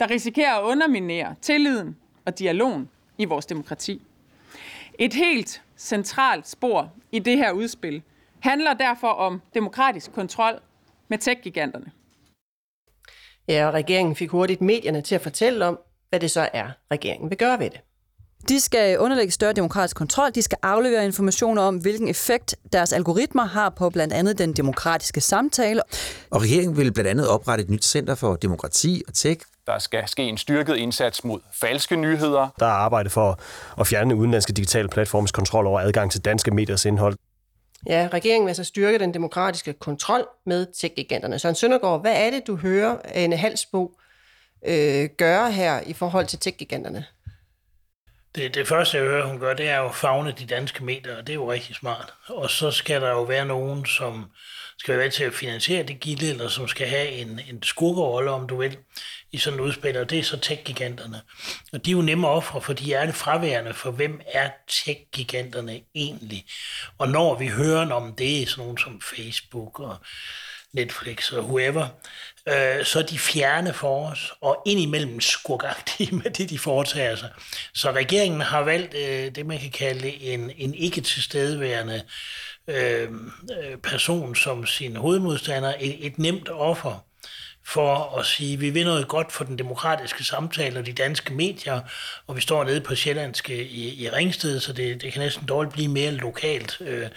der 0.00 0.10
risikerer 0.10 0.54
at 0.54 0.62
underminere 0.62 1.34
tilliden 1.42 1.96
og 2.24 2.38
dialogen 2.38 2.88
i 3.18 3.24
vores 3.24 3.46
demokrati. 3.46 4.02
Et 4.98 5.14
helt 5.14 5.62
centralt 5.76 6.48
spor 6.48 6.92
i 7.12 7.18
det 7.18 7.36
her 7.36 7.52
udspil 7.52 8.02
handler 8.40 8.74
derfor 8.74 9.08
om 9.08 9.42
demokratisk 9.54 10.12
kontrol 10.12 10.60
med 11.08 11.18
tech-giganterne. 11.18 11.92
Ja, 13.50 13.66
og 13.66 13.74
regeringen 13.74 14.16
fik 14.16 14.30
hurtigt 14.30 14.60
medierne 14.60 15.02
til 15.02 15.14
at 15.14 15.20
fortælle 15.20 15.66
om, 15.66 15.78
hvad 16.08 16.20
det 16.20 16.30
så 16.30 16.48
er, 16.52 16.66
regeringen 16.92 17.30
vil 17.30 17.38
gøre 17.38 17.58
ved 17.58 17.70
det. 17.70 17.80
De 18.48 18.60
skal 18.60 18.98
underlægge 18.98 19.32
større 19.32 19.52
demokratisk 19.52 19.96
kontrol. 19.96 20.30
De 20.34 20.42
skal 20.42 20.58
aflevere 20.62 21.04
informationer 21.04 21.62
om, 21.62 21.76
hvilken 21.76 22.08
effekt 22.08 22.56
deres 22.72 22.92
algoritmer 22.92 23.44
har 23.44 23.68
på 23.68 23.90
blandt 23.90 24.12
andet 24.12 24.38
den 24.38 24.52
demokratiske 24.52 25.20
samtale. 25.20 25.82
Og 26.30 26.42
regeringen 26.42 26.76
vil 26.76 26.92
blandt 26.92 27.10
andet 27.10 27.28
oprette 27.28 27.64
et 27.64 27.70
nyt 27.70 27.84
center 27.84 28.14
for 28.14 28.36
demokrati 28.36 29.02
og 29.08 29.14
tech. 29.14 29.40
Der 29.66 29.78
skal 29.78 30.08
ske 30.08 30.22
en 30.22 30.38
styrket 30.38 30.76
indsats 30.76 31.24
mod 31.24 31.40
falske 31.52 31.96
nyheder. 31.96 32.48
Der 32.58 32.66
er 32.66 32.70
arbejde 32.70 33.10
for 33.10 33.40
at 33.80 33.86
fjerne 33.86 34.16
udenlandske 34.16 34.52
digitale 34.52 34.88
platforms 34.88 35.32
kontrol 35.32 35.66
over 35.66 35.80
adgang 35.80 36.10
til 36.12 36.24
danske 36.24 36.50
mediers 36.50 36.84
indhold. 36.84 37.16
Ja, 37.86 38.08
regeringen 38.12 38.46
vil 38.46 38.54
så 38.54 38.60
altså 38.60 38.68
styrke 38.68 38.98
den 38.98 39.14
demokratiske 39.14 39.72
kontrol 39.72 40.28
med 40.46 40.66
tech-giganterne. 40.74 41.38
Søren 41.38 41.54
Søndergaard, 41.54 42.00
hvad 42.00 42.26
er 42.26 42.30
det, 42.30 42.46
du 42.46 42.56
hører 42.56 42.96
Anne 43.04 43.36
Halsbo 43.36 43.98
øh, 44.66 45.08
gøre 45.18 45.52
her 45.52 45.80
i 45.80 45.92
forhold 45.92 46.26
til 46.26 46.38
tech-giganterne? 46.38 47.04
Det, 48.34 48.54
det 48.54 48.68
første, 48.68 48.98
jeg 48.98 49.06
hører, 49.06 49.26
hun 49.26 49.40
gør, 49.40 49.54
det 49.54 49.68
er 49.68 49.78
jo 49.78 49.86
at 49.86 49.94
fagne 49.94 50.34
de 50.38 50.46
danske 50.46 50.84
medier, 50.84 51.16
og 51.16 51.26
det 51.26 51.32
er 51.32 51.34
jo 51.34 51.52
rigtig 51.52 51.74
smart. 51.74 52.14
Og 52.26 52.50
så 52.50 52.70
skal 52.70 53.00
der 53.00 53.10
jo 53.10 53.22
være 53.22 53.46
nogen, 53.46 53.86
som 53.86 54.24
skal 54.78 54.98
være 54.98 55.10
til 55.10 55.24
at 55.24 55.34
finansiere 55.34 55.82
det 55.82 56.00
gilde, 56.00 56.30
eller 56.30 56.48
som 56.48 56.68
skal 56.68 56.86
have 56.86 57.08
en, 57.08 57.40
en 57.50 57.62
skurkerolle, 57.62 58.30
om 58.30 58.46
du 58.46 58.56
vil, 58.56 58.78
i 59.32 59.38
sådan 59.38 59.58
et 59.58 59.62
udspil, 59.62 59.96
og 59.96 60.10
det 60.10 60.18
er 60.18 60.22
så 60.22 60.36
tech-giganterne. 60.36 61.20
Og 61.72 61.84
de 61.84 61.90
er 61.90 61.92
jo 61.92 62.02
nemme 62.02 62.28
ofre, 62.28 62.62
for 62.62 62.72
de 62.72 62.94
er 62.94 63.06
det 63.06 63.14
fraværende, 63.14 63.74
for 63.74 63.90
hvem 63.90 64.20
er 64.26 64.50
tech-giganterne 64.68 65.80
egentlig? 65.94 66.46
Og 66.98 67.08
når 67.08 67.34
vi 67.34 67.46
hører 67.46 67.92
om 67.92 68.14
det, 68.14 68.48
sådan 68.48 68.62
nogen 68.62 68.78
som 68.78 69.00
Facebook 69.00 69.80
og 69.80 69.96
Netflix 70.72 71.32
og 71.32 71.44
whoever, 71.44 71.86
øh, 72.48 72.84
så 72.84 72.98
er 72.98 73.02
de 73.02 73.18
fjerne 73.18 73.72
for 73.72 74.10
os, 74.10 74.32
og 74.40 74.62
indimellem 74.66 75.20
skurkagtige 75.20 76.14
med 76.22 76.30
det, 76.30 76.50
de 76.50 76.58
foretager 76.58 77.16
sig. 77.16 77.30
Så 77.74 77.92
regeringen 77.92 78.40
har 78.40 78.60
valgt 78.60 78.94
øh, 78.94 79.34
det, 79.34 79.46
man 79.46 79.58
kan 79.58 79.70
kalde 79.70 80.22
en, 80.22 80.50
en 80.56 80.74
ikke 80.74 81.00
tilstedeværende 81.00 82.02
øh, 82.68 83.08
øh 83.62 83.76
person 83.82 84.34
som 84.34 84.66
sin 84.66 84.96
hovedmodstander, 84.96 85.74
et, 85.80 86.06
et 86.06 86.18
nemt 86.18 86.48
offer 86.48 87.09
for 87.64 88.18
at 88.18 88.26
sige, 88.26 88.52
at 88.52 88.60
vi 88.60 88.70
vil 88.70 88.84
noget 88.84 89.08
godt 89.08 89.32
for 89.32 89.44
den 89.44 89.58
demokratiske 89.58 90.24
samtale 90.24 90.78
og 90.78 90.86
de 90.86 90.92
danske 90.92 91.34
medier, 91.34 91.80
og 92.26 92.36
vi 92.36 92.40
står 92.40 92.64
nede 92.64 92.80
på 92.80 92.94
Sjællandske 92.94 93.54
øh, 93.54 93.66
i, 93.66 94.04
i 94.04 94.08
Ringsted, 94.08 94.60
så 94.60 94.72
det, 94.72 95.02
det 95.02 95.12
kan 95.12 95.22
næsten 95.22 95.46
dårligt 95.46 95.72
blive 95.72 95.88
mere 95.88 96.10
lokalt 96.10 96.80
øh, 96.80 97.08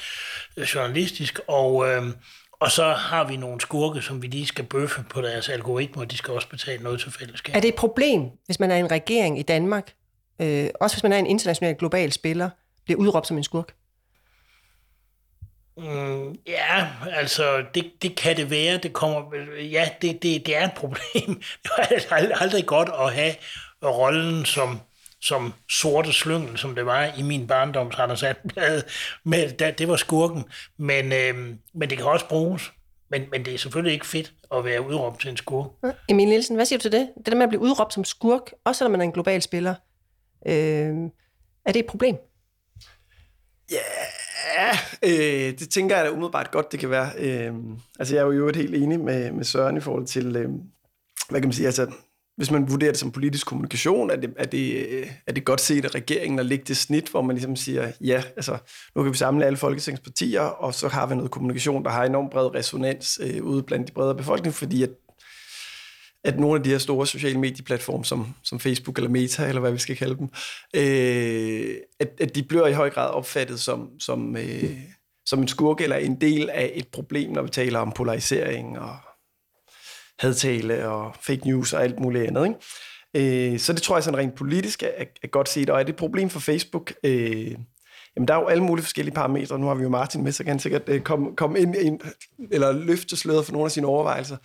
journalistisk, 0.76 1.40
og 1.48 1.90
øh, 1.90 2.04
og 2.64 2.72
så 2.72 2.84
har 2.84 3.28
vi 3.28 3.38
nogle 3.38 3.62
skurke, 3.62 4.02
som 4.02 4.22
vi 4.22 4.28
lige 4.28 4.46
skal 4.46 4.66
bøffe 4.66 5.04
på 5.10 5.22
deres 5.22 5.50
algoritmer, 5.50 6.04
og 6.04 6.12
de 6.12 6.18
skal 6.18 6.34
også 6.34 6.50
betale 6.50 6.84
noget 6.84 7.00
til 7.00 7.12
fællesskabet. 7.12 7.58
Er 7.58 7.62
det 7.62 7.68
et 7.68 7.76
problem, 7.76 8.22
hvis 8.46 8.60
man 8.60 8.72
er 8.72 8.76
en 8.76 8.92
regering 8.92 9.40
i 9.40 9.42
Danmark, 9.42 9.94
øh, 10.40 10.70
også 10.80 10.96
hvis 10.96 11.04
man 11.04 11.14
er 11.14 11.18
en 11.18 11.26
international 11.26 11.76
global 11.76 12.12
spiller, 12.12 12.50
bliver 12.86 13.00
udråbt 13.00 13.28
som 13.28 13.38
en 13.38 13.44
skurk? 13.44 13.74
Mm, 15.78 16.38
ja, 16.48 16.88
altså, 17.12 17.64
det, 17.76 17.92
det 18.02 18.16
kan 18.16 18.38
det 18.38 18.50
være. 18.50 18.78
Det 18.78 18.94
kommer, 18.94 19.38
ja, 19.62 19.90
det, 20.02 20.24
det, 20.24 20.46
det 20.46 20.58
er 20.58 20.66
et 20.66 20.74
problem. 20.74 21.42
Det 21.64 22.08
er 22.10 22.42
aldrig 22.42 22.66
godt 22.66 22.90
at 23.00 23.14
have 23.14 23.36
rollen 23.84 24.46
som 24.46 24.80
som 25.22 25.54
sorte 25.70 26.14
slyngel, 26.14 26.58
som 26.58 26.76
det 26.76 26.86
var 26.86 27.04
i 27.18 27.22
min 27.22 27.48
barndoms 27.48 27.96
Anders 27.96 28.24
Attenblad. 28.24 28.84
Men 29.24 29.50
det, 29.50 29.80
det 29.80 29.88
var 29.88 29.96
skurken. 29.96 30.46
Men, 30.78 31.14
øh, 31.14 31.56
men 31.74 31.90
det 31.90 31.98
kan 31.98 32.06
også 32.06 32.28
bruges. 32.28 32.72
Men, 33.10 33.26
men 33.32 33.46
det 33.46 33.54
er 33.54 33.58
selvfølgelig 33.58 33.94
ikke 33.94 34.06
fedt 34.06 34.34
at 34.54 34.66
være 34.66 34.88
udråbt 34.88 35.22
til 35.22 35.30
en 35.30 35.38
skurk. 35.38 35.70
Emil 36.10 36.28
Nielsen, 36.28 36.56
hvad 36.56 36.66
siger 36.66 36.80
du 36.80 36.82
til 36.82 36.92
det? 36.92 37.10
Det 37.18 37.26
der 37.26 37.36
med 37.36 37.44
at 37.44 37.50
blive 37.50 37.62
udråbt 37.62 37.94
som 37.94 38.04
skurk, 38.04 38.52
også 38.66 38.78
selvom 38.78 38.92
man 38.92 39.02
er 39.02 39.06
en 39.06 39.12
global 39.12 39.42
spiller, 39.42 39.76
øh, 40.46 40.54
er 41.66 41.72
det 41.72 41.80
et 41.80 41.86
problem? 41.86 42.16
Ja, 43.72 43.78
øh, 45.04 45.60
det 45.60 45.70
tænker 45.70 45.96
jeg 45.96 46.06
da 46.06 46.12
umiddelbart 46.12 46.52
godt, 46.52 46.72
det 46.72 46.80
kan 46.80 46.90
være. 46.90 47.10
Øh, 47.18 47.54
altså 48.00 48.16
jeg 48.16 48.22
er 48.22 48.34
jo 48.34 48.52
helt 48.56 48.76
enig 48.76 49.00
med, 49.00 49.32
med 49.32 49.44
Søren 49.44 49.78
i 49.78 49.82
forhold 49.82 50.06
til, 50.06 50.36
øh, 50.36 50.50
hvad 51.30 51.42
kan 51.42 51.48
man 51.48 51.54
sige, 51.54 51.66
altså 51.66 51.88
hvis 52.38 52.52
man 52.52 52.72
vurderer 52.72 52.92
det 52.92 53.00
som 53.00 53.12
politisk 53.12 53.48
kommunikation, 53.48 54.10
er 54.10 54.16
det, 54.16 54.34
er 54.38 54.46
det, 54.46 54.88
øh, 54.90 55.08
er 55.28 55.32
det 55.32 55.46
godt 55.46 55.62
set 55.62 55.86
af 55.86 55.96
regeringen 55.96 56.40
at 56.40 56.46
lægge 56.46 56.66
det 56.68 56.78
snit, 56.78 57.10
hvor 57.10 57.22
man 57.22 57.36
ligesom 57.36 57.56
siger, 57.56 57.92
ja, 58.02 58.24
altså, 58.36 58.58
nu 58.96 59.04
kan 59.04 59.12
vi 59.12 59.18
samle 59.18 59.46
alle 59.46 59.58
folketingspartier, 59.58 60.42
og 60.42 60.74
så 60.74 60.88
har 60.88 61.08
vi 61.08 61.16
noget 61.16 61.32
kommunikation, 61.32 61.84
der 61.84 61.90
har 61.90 62.04
enormt 62.04 62.32
bred 62.32 62.56
resonans 62.56 63.20
øh, 63.24 63.44
ude 63.44 63.64
blandt 63.64 63.88
de 63.88 63.94
bredere 63.94 64.16
befolkning, 64.16 64.56
fordi 64.56 64.84
at, 64.84 64.90
at 66.24 66.40
nogle 66.40 66.58
af 66.58 66.64
de 66.64 66.70
her 66.70 66.78
store 66.78 67.08
sociale 67.08 67.40
medieplatforme, 67.40 68.06
som, 68.06 68.34
som 68.44 68.60
Facebook 68.60 68.98
eller 68.98 69.10
Meta, 69.10 69.48
eller 69.48 69.62
hvad 69.62 69.72
vi 69.72 69.78
skal 69.78 69.96
kalde 69.96 70.18
dem, 70.18 70.30
øh, 70.76 71.76
at, 72.00 72.10
at 72.20 72.36
de 72.36 72.44
bliver 72.44 72.68
i 72.68 72.74
høj 72.74 72.90
grad 72.90 73.10
opfattet 73.10 73.60
som, 73.60 73.90
som, 74.00 74.38
øh, 74.38 74.78
som 75.26 75.40
en 75.40 75.48
skurk 75.48 75.82
eller 75.82 75.96
en 75.96 76.22
del 76.22 76.50
af 76.50 76.72
et 76.74 76.88
problem, 76.88 77.32
når 77.32 77.42
vi 77.42 77.50
taler 77.50 77.80
om 77.80 77.92
polarisering 77.92 78.80
og 78.80 78.96
hadtale 80.20 80.88
og 80.90 81.16
fake 81.22 81.48
news 81.48 81.74
og 81.74 81.84
alt 81.84 82.00
muligt 82.00 82.28
andet. 82.28 82.46
Ikke? 82.46 83.54
Øh, 83.54 83.60
så 83.60 83.74
det 83.74 83.82
tror 83.82 83.96
jeg 83.96 84.04
sådan 84.04 84.20
rent 84.20 84.36
politisk 84.36 84.84
er, 84.84 85.06
er 85.24 85.28
godt 85.28 85.50
set. 85.50 85.70
Og 85.70 85.80
er 85.80 85.84
det 85.84 85.90
et 85.90 85.96
problem 85.96 86.30
for 86.30 86.40
Facebook? 86.40 86.94
Øh, 87.04 87.52
jamen, 88.16 88.28
der 88.28 88.34
er 88.34 88.40
jo 88.40 88.48
alle 88.48 88.64
mulige 88.64 88.84
forskellige 88.84 89.16
parametre. 89.16 89.60
Nu 89.60 89.68
har 89.68 89.76
vi 89.76 89.84
jo 89.84 89.90
Martin 89.90 90.24
med, 90.24 90.32
så 90.32 90.44
kan 90.44 90.52
han 90.52 90.60
sikkert 90.60 90.82
øh, 90.88 91.02
komme, 91.02 91.36
komme 91.36 91.60
ind, 91.60 91.76
ind, 91.76 92.00
eller 92.52 92.72
løfte 92.72 93.18
sløret 93.18 93.46
for 93.46 93.54
nogle 93.54 93.66
af 93.66 93.72
sine 93.72 93.88
overvejelser. 93.88 94.38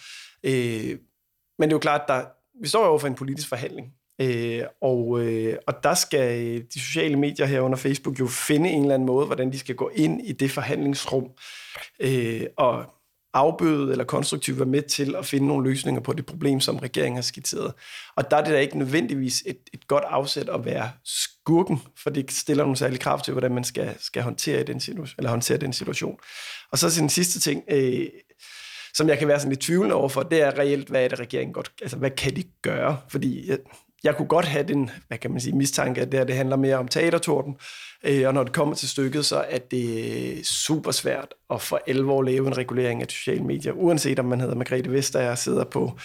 Øh, 0.45 0.97
men 1.59 1.69
det 1.69 1.73
er 1.73 1.77
jo 1.77 1.81
klart, 1.81 2.09
der, 2.09 2.25
vi 2.63 2.69
står 2.69 2.87
over 2.87 2.99
for 2.99 3.07
en 3.07 3.15
politisk 3.15 3.49
forhandling. 3.49 3.93
Øh, 4.21 4.63
og, 4.83 5.21
øh, 5.21 5.57
og 5.67 5.75
der 5.83 5.95
skal 5.95 6.59
de 6.75 6.81
sociale 6.81 7.17
medier 7.17 7.47
herunder 7.47 7.79
Facebook 7.79 8.21
jo 8.21 8.27
finde 8.27 8.71
en 8.71 8.83
eller 8.83 8.95
anden 8.95 9.07
måde, 9.07 9.27
hvordan 9.27 9.53
de 9.53 9.59
skal 9.59 9.75
gå 9.75 9.91
ind 9.95 10.21
i 10.27 10.33
det 10.33 10.51
forhandlingsrum. 10.51 11.29
Øh, 12.01 12.47
og 12.57 12.85
afbøde 13.35 13.91
eller 13.91 14.05
konstruktivt 14.05 14.59
være 14.59 14.67
med 14.67 14.83
til 14.83 15.15
at 15.17 15.27
finde 15.27 15.47
nogle 15.47 15.71
løsninger 15.71 16.01
på 16.01 16.13
det 16.13 16.27
problem, 16.27 16.61
som 16.61 16.77
regeringen 16.77 17.17
har 17.17 17.23
skitseret. 17.23 17.73
Og 18.17 18.31
der 18.31 18.37
er 18.37 18.45
det 18.45 18.53
da 18.53 18.59
ikke 18.59 18.79
nødvendigvis 18.79 19.43
et, 19.47 19.59
et 19.73 19.89
godt 19.89 20.05
afsæt 20.07 20.49
at 20.49 20.65
være 20.65 20.91
skurken, 21.05 21.83
for 21.97 22.11
det 22.11 22.33
stiller 22.33 22.65
nogle 22.65 22.77
særlige 22.77 22.99
krav 22.99 23.21
til, 23.21 23.33
hvordan 23.33 23.55
man 23.55 23.65
skal, 23.65 23.95
skal 24.01 24.23
håndtere, 24.23 24.63
den 24.63 24.81
situation, 24.81 25.15
eller 25.19 25.31
håndtere 25.31 25.59
den 25.59 25.73
situation. 25.73 26.19
Og 26.73 26.79
så 26.79 26.91
til 26.91 27.01
den 27.01 27.09
sidste 27.09 27.41
ting, 27.41 27.63
øh, 27.71 28.07
som 28.99 29.09
jeg 29.09 29.19
kan 29.19 29.29
være 29.29 29.39
sådan 29.39 29.51
lidt 29.51 29.61
tvivlende 29.61 29.95
overfor, 29.95 30.23
det 30.23 30.43
er 30.43 30.59
reelt, 30.59 30.89
hvad 30.89 31.05
er 31.05 31.09
det 31.09 31.21
regeringen 31.21 31.53
godt, 31.53 31.73
altså 31.83 31.97
hvad 31.97 32.11
kan 32.11 32.37
de 32.37 32.45
gøre? 32.63 32.97
Fordi 33.09 33.51
jeg, 33.51 33.59
jeg 34.05 34.17
kunne 34.17 34.29
godt 34.29 34.45
have 34.45 34.65
den, 34.65 34.91
hvad 35.09 35.19
kan 35.19 35.31
man 35.31 35.41
sige, 35.41 35.57
mistanke, 35.57 36.01
at 36.01 36.13
det, 36.13 36.21
her, 36.21 36.25
det 36.25 36.35
handler 36.35 36.57
mere 36.57 36.77
om 36.77 36.89
teatertorden, 36.89 37.57
øh, 38.05 38.27
og 38.27 38.35
når 38.35 38.45
det 38.45 38.53
kommer 38.53 38.75
til 38.75 38.89
stykket, 38.89 39.25
så 39.25 39.45
er 39.49 39.59
det 39.59 40.47
super 40.47 40.91
svært 40.91 41.35
at 41.51 41.63
for 41.63 41.81
alvor 41.87 42.23
lave 42.23 42.47
en 42.47 42.57
regulering 42.57 43.03
af 43.03 43.09
sociale 43.11 43.43
medier, 43.43 43.73
uanset 43.73 44.19
om 44.19 44.25
man 44.25 44.41
hedder 44.41 44.55
Margrethe 44.55 44.93
Vestager 44.93 45.31
og 45.31 45.39
sidder 45.39 45.65
på 45.65 45.99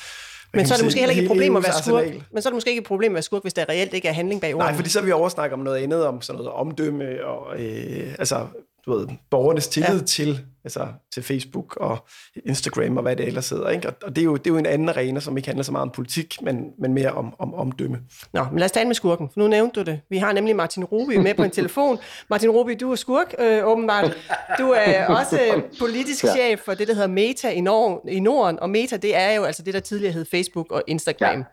men 0.56 0.68
så 0.68 0.74
er 0.74 0.78
det 0.78 0.86
måske 0.86 1.00
heller 1.00 1.16
ikke 1.16 1.24
et 1.24 1.28
problem 1.28 1.56
at 1.56 1.64
være 1.64 1.84
skurk. 1.84 2.06
Men 2.32 2.42
så 2.42 2.50
er 2.50 2.52
det 2.52 2.56
måske 2.56 2.70
ikke 2.70 2.80
et 2.80 2.88
problem 2.88 3.12
at 3.12 3.14
være 3.14 3.24
skurk, 3.24 3.42
hvis 3.42 3.54
der 3.54 3.70
reelt 3.70 3.94
ikke 3.94 4.08
er 4.08 4.14
handling 4.14 4.42
bag 4.42 4.56
ordene. 4.56 4.68
Nej, 4.68 4.76
fordi 4.76 4.90
så 4.90 5.00
er 5.00 5.04
vi 5.04 5.12
oversnakke 5.12 5.54
om 5.54 5.60
noget 5.60 5.84
andet, 5.84 6.06
om 6.06 6.22
sådan 6.22 6.38
noget 6.38 6.52
omdømme 6.52 7.26
og 7.26 7.62
øh, 7.62 8.16
altså, 8.20 8.48
du 8.86 8.98
ved, 8.98 9.08
borgernes 9.30 9.68
tillid 9.68 10.00
ja. 10.00 10.06
til 10.06 10.46
altså 10.64 10.88
til 11.14 11.24
Facebook 11.24 11.76
og 11.76 12.08
Instagram 12.46 12.98
og 12.98 13.04
hvad 13.04 13.16
det 13.16 13.28
ellers 13.28 13.50
hedder. 13.50 13.70
Ikke? 13.70 13.92
Og 14.04 14.16
det 14.16 14.22
er, 14.22 14.26
jo, 14.26 14.36
det 14.36 14.48
er 14.48 14.52
jo 14.52 14.58
en 14.58 14.66
anden 14.66 14.90
arena, 14.90 15.20
som 15.20 15.38
ikke 15.38 15.48
handler 15.48 15.64
så 15.64 15.72
meget 15.72 15.82
om 15.82 15.92
politik, 15.92 16.42
men, 16.42 16.66
men 16.80 16.94
mere 16.94 17.12
om, 17.12 17.36
om 17.40 17.54
omdømme. 17.54 18.00
Nå, 18.34 18.44
men 18.52 18.60
lad 18.60 18.66
os 18.66 18.72
tale 18.72 18.88
med 18.88 18.96
skurken, 18.96 19.30
for 19.34 19.40
nu 19.40 19.48
nævnte 19.48 19.80
du 19.80 19.92
det. 19.92 20.02
Vi 20.10 20.18
har 20.18 20.34
nemlig 20.34 20.56
Martin 20.56 20.84
Ruby 20.84 21.16
med 21.16 21.34
på 21.34 21.44
en 21.44 21.52
telefon. 21.52 21.98
Martin 22.30 22.50
Ruby, 22.50 22.78
du 22.80 22.92
er 22.92 22.96
skurk, 22.96 23.36
øh, 23.40 23.68
åbenbart. 23.68 24.18
Du 24.58 24.70
er 24.70 25.08
også 25.20 25.62
politisk 25.80 26.24
ja. 26.24 26.32
chef 26.32 26.60
for 26.60 26.74
det, 26.74 26.88
der 26.88 26.94
hedder 26.94 27.08
Meta 27.08 27.50
i, 27.50 27.62
Nord- 27.62 28.10
i 28.10 28.20
Norden, 28.20 28.60
og 28.60 28.70
Meta, 28.70 28.98
det 28.98 29.16
er 29.16 29.32
jo 29.32 29.44
altså 29.44 29.64
det, 29.64 29.74
der 29.74 29.80
tidligere 29.80 30.14
hed 30.14 30.26
Facebook 30.26 30.72
og 30.72 30.84
Instagram. 30.88 31.44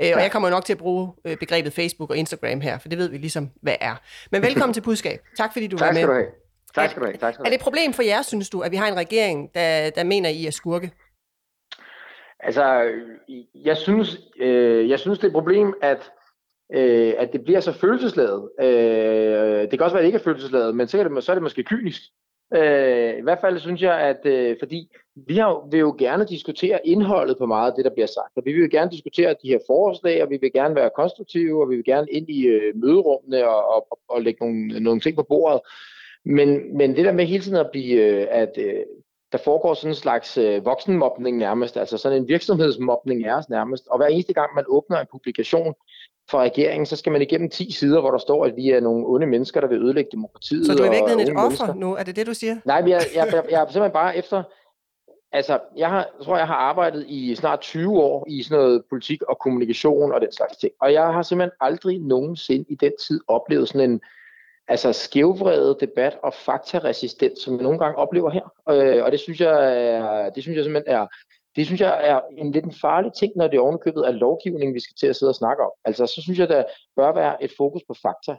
Ja. 0.00 0.10
Øh, 0.10 0.16
og 0.16 0.22
jeg 0.22 0.30
kommer 0.32 0.50
nok 0.50 0.64
til 0.64 0.72
at 0.72 0.78
bruge 0.78 1.12
øh, 1.24 1.36
begrebet 1.36 1.72
Facebook 1.72 2.10
og 2.10 2.16
Instagram 2.16 2.60
her, 2.60 2.78
for 2.78 2.88
det 2.88 2.98
ved 2.98 3.08
vi 3.08 3.16
ligesom, 3.16 3.50
hvad 3.62 3.74
er. 3.80 3.94
Men 4.32 4.42
velkommen 4.42 4.74
til 4.74 4.80
budskab. 4.80 5.20
Tak 5.36 5.52
fordi 5.52 5.66
du 5.66 5.78
tak 5.78 5.86
var 5.86 5.92
med. 5.92 6.00
Tak 6.00 6.04
skal 6.04 6.08
du 6.08 6.20
have. 6.20 6.41
Tak 6.74 6.90
skal 6.90 7.00
du 7.00 7.06
have. 7.06 7.16
Tak 7.16 7.34
skal 7.34 7.42
du 7.42 7.46
have. 7.46 7.46
Er 7.46 7.50
det 7.50 7.60
et 7.60 7.64
problem 7.64 7.92
for 7.92 8.02
jer, 8.02 8.22
synes 8.22 8.50
du, 8.50 8.60
at 8.60 8.70
vi 8.70 8.76
har 8.76 8.88
en 8.88 8.96
regering, 8.96 9.54
der, 9.54 9.90
der 9.90 10.04
mener, 10.04 10.28
I 10.28 10.46
er 10.46 10.50
skurke? 10.50 10.90
Altså, 12.40 12.90
jeg 13.54 13.76
synes, 13.76 14.20
øh, 14.38 14.90
jeg 14.90 14.98
synes 14.98 15.18
det 15.18 15.24
er 15.24 15.28
et 15.28 15.34
problem, 15.34 15.74
at, 15.82 16.12
øh, 16.74 17.14
at 17.18 17.32
det 17.32 17.44
bliver 17.44 17.60
så 17.60 17.72
følelsesladet. 17.72 18.48
Øh, 18.60 19.60
det 19.60 19.70
kan 19.70 19.80
også 19.80 19.94
være, 19.94 19.98
at 19.98 20.02
det 20.02 20.06
ikke 20.06 20.18
er 20.18 20.22
følelsesladet, 20.22 20.74
men 20.74 20.88
så 20.88 20.98
er 20.98 21.08
det, 21.08 21.24
så 21.24 21.32
er 21.32 21.34
det 21.34 21.42
måske 21.42 21.64
kynisk. 21.64 22.02
Øh, 22.54 23.18
I 23.18 23.22
hvert 23.22 23.38
fald 23.40 23.58
synes 23.58 23.82
jeg, 23.82 24.00
at 24.00 24.26
øh, 24.26 24.56
fordi 24.58 24.88
vi 25.14 25.36
har, 25.36 25.68
vil 25.70 25.80
jo 25.80 25.96
gerne 25.98 26.26
diskutere 26.26 26.86
indholdet 26.86 27.38
på 27.38 27.46
meget 27.46 27.70
af 27.70 27.76
det, 27.76 27.84
der 27.84 27.90
bliver 27.90 28.06
sagt. 28.06 28.36
Og 28.36 28.42
vi 28.44 28.52
vil 28.52 28.70
gerne 28.70 28.90
diskutere 28.90 29.34
de 29.42 29.48
her 29.48 29.58
forslag, 29.66 30.22
og 30.22 30.30
vi 30.30 30.38
vil 30.40 30.52
gerne 30.52 30.74
være 30.74 30.90
konstruktive, 30.96 31.62
og 31.62 31.70
vi 31.70 31.76
vil 31.76 31.84
gerne 31.84 32.06
ind 32.10 32.28
i 32.28 32.46
øh, 32.46 32.76
møderummene 32.76 33.48
og, 33.48 33.74
og, 33.74 33.98
og 34.08 34.22
lægge 34.22 34.44
nogle, 34.44 34.80
nogle 34.80 35.00
ting 35.00 35.16
på 35.16 35.22
bordet. 35.22 35.60
Men, 36.24 36.76
men 36.76 36.96
det 36.96 37.04
der 37.04 37.12
med 37.12 37.26
hele 37.26 37.42
tiden 37.44 37.56
at 37.56 37.70
blive, 37.72 37.96
øh, 37.96 38.26
at, 38.30 38.52
øh, 38.58 38.74
der 39.32 39.38
foregår 39.38 39.74
sådan 39.74 39.90
en 39.90 39.94
slags 39.94 40.38
øh, 40.38 40.64
voksenmobning 40.64 41.36
nærmest, 41.36 41.76
altså 41.76 41.98
sådan 41.98 42.18
en 42.18 42.28
virksomhedsmobning 42.28 43.24
er 43.24 43.42
nærmest. 43.48 43.86
Og 43.86 43.96
hver 43.96 44.06
eneste 44.06 44.32
gang, 44.32 44.54
man 44.54 44.64
åbner 44.68 44.98
en 44.98 45.06
publikation 45.10 45.74
fra 46.30 46.42
regeringen, 46.42 46.86
så 46.86 46.96
skal 46.96 47.12
man 47.12 47.22
igennem 47.22 47.50
10 47.50 47.72
sider, 47.72 48.00
hvor 48.00 48.10
der 48.10 48.18
står, 48.18 48.44
at 48.44 48.56
vi 48.56 48.70
er 48.70 48.80
nogle 48.80 49.06
onde 49.06 49.26
mennesker, 49.26 49.60
der 49.60 49.68
vil 49.68 49.82
ødelægge 49.82 50.10
demokratiet. 50.12 50.66
Så 50.66 50.74
du 50.74 50.82
er 50.82 50.86
i 50.86 50.90
virkeligheden 50.90 51.20
et 51.20 51.36
offer 51.36 51.66
mennesker. 51.66 51.74
nu? 51.74 51.94
Er 51.94 52.02
det 52.02 52.16
det, 52.16 52.26
du 52.26 52.34
siger? 52.34 52.56
Nej, 52.64 52.80
men 52.80 52.90
jeg, 52.90 53.02
jeg, 53.14 53.26
jeg, 53.32 53.44
jeg 53.50 53.62
er 53.62 53.66
simpelthen 53.66 53.92
bare 53.92 54.16
efter... 54.16 54.42
Altså, 55.34 55.58
jeg, 55.76 55.88
har, 55.88 56.08
jeg 56.18 56.24
tror, 56.24 56.36
jeg 56.36 56.46
har 56.46 56.54
arbejdet 56.54 57.06
i 57.08 57.34
snart 57.34 57.60
20 57.60 58.02
år 58.02 58.26
i 58.28 58.42
sådan 58.42 58.58
noget 58.58 58.82
politik 58.90 59.22
og 59.22 59.38
kommunikation 59.38 60.12
og 60.12 60.20
den 60.20 60.32
slags 60.32 60.56
ting. 60.56 60.72
Og 60.80 60.92
jeg 60.92 61.02
har 61.12 61.22
simpelthen 61.22 61.56
aldrig 61.60 61.98
nogensinde 61.98 62.64
i 62.68 62.74
den 62.74 62.92
tid 63.06 63.20
oplevet 63.28 63.68
sådan 63.68 63.90
en 63.90 64.00
altså 64.72 64.92
skævvredet 64.92 65.80
debat 65.80 66.18
og 66.22 66.34
faktaresistens, 66.34 67.38
som 67.38 67.58
vi 67.58 67.62
nogle 67.62 67.78
gange 67.78 67.98
oplever 67.98 68.30
her. 68.30 68.46
Øh, 68.70 69.04
og 69.04 69.12
det 69.12 69.20
synes 69.20 69.40
jeg, 69.40 69.54
er, 69.94 70.30
det 70.30 70.42
synes 70.42 70.56
jeg 70.56 70.64
simpelthen 70.64 70.94
er, 70.94 71.06
det 71.56 71.66
synes 71.66 71.80
jeg 71.80 72.08
er 72.10 72.20
en 72.38 72.52
lidt 72.52 72.64
en 72.64 72.74
farlig 72.80 73.12
ting, 73.12 73.32
når 73.36 73.48
det 73.48 73.56
er 73.56 74.04
af 74.06 74.18
lovgivning, 74.18 74.74
vi 74.74 74.80
skal 74.80 74.96
til 75.00 75.06
at 75.06 75.16
sidde 75.16 75.30
og 75.30 75.34
snakke 75.34 75.62
om. 75.62 75.70
Altså, 75.84 76.06
så 76.06 76.22
synes 76.22 76.38
jeg, 76.38 76.48
der 76.48 76.64
bør 76.96 77.14
være 77.14 77.44
et 77.44 77.52
fokus 77.56 77.82
på 77.88 77.94
fakta. 78.02 78.36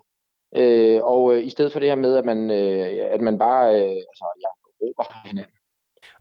Øh, 0.56 1.00
og 1.04 1.36
øh, 1.36 1.46
i 1.46 1.50
stedet 1.50 1.72
for 1.72 1.80
det 1.80 1.90
her 1.90 1.96
med, 1.96 2.16
at 2.18 2.26
man, 2.26 2.52
øh, 2.52 3.14
at 3.16 3.22
man 3.22 3.38
bare 3.38 3.66
øh, 3.76 4.02
altså, 4.12 4.26
ja, 4.44 4.50
råber 4.82 5.28
hinanden. 5.28 5.63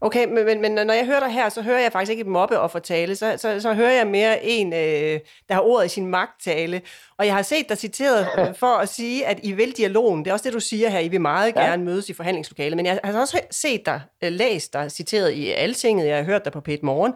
Okay, 0.05 0.25
men, 0.25 0.45
men, 0.45 0.61
men 0.61 0.71
når 0.71 0.93
jeg 0.93 1.05
hører 1.05 1.19
dig 1.19 1.29
her, 1.33 1.49
så 1.49 1.61
hører 1.61 1.79
jeg 1.79 1.91
faktisk 1.91 2.09
ikke 2.09 2.21
et 2.21 2.27
mobbeoffertale, 2.27 3.15
så, 3.15 3.35
så, 3.37 3.59
så 3.59 3.73
hører 3.73 3.91
jeg 3.91 4.07
mere 4.07 4.45
en, 4.45 4.73
øh, 4.73 5.19
der 5.49 5.53
har 5.53 5.61
ordet 5.61 5.85
i 5.85 5.89
sin 5.89 6.07
magttale. 6.07 6.81
Og 7.17 7.25
jeg 7.25 7.33
har 7.35 7.41
set 7.41 7.69
dig 7.69 7.77
citeret 7.77 8.27
øh, 8.37 8.55
for 8.63 8.77
at 8.77 8.89
sige, 8.89 9.25
at 9.25 9.39
I 9.43 9.51
vil 9.51 9.71
dialogen. 9.77 10.25
Det 10.25 10.29
er 10.29 10.33
også 10.33 10.43
det, 10.43 10.53
du 10.53 10.59
siger 10.59 10.89
her. 10.89 10.99
I 10.99 11.07
vil 11.07 11.21
meget 11.21 11.53
Ja. 11.55 11.61
gerne 11.61 11.83
mødes 11.83 12.09
i 12.09 12.13
forhandlingslokalet. 12.13 12.77
Men 12.77 12.85
jeg 12.85 12.99
har 13.03 13.19
også 13.21 13.39
set 13.51 13.85
dig, 13.85 14.01
øh, 14.23 14.31
læst 14.31 14.73
dig 14.73 14.91
citeret 14.91 15.31
i 15.31 15.51
Altinget. 15.51 16.07
Jeg 16.07 16.17
har 16.17 16.23
hørt 16.23 16.43
dig 16.45 16.53
på 16.53 16.61
Pet 16.61 16.83
Morgen, 16.83 17.13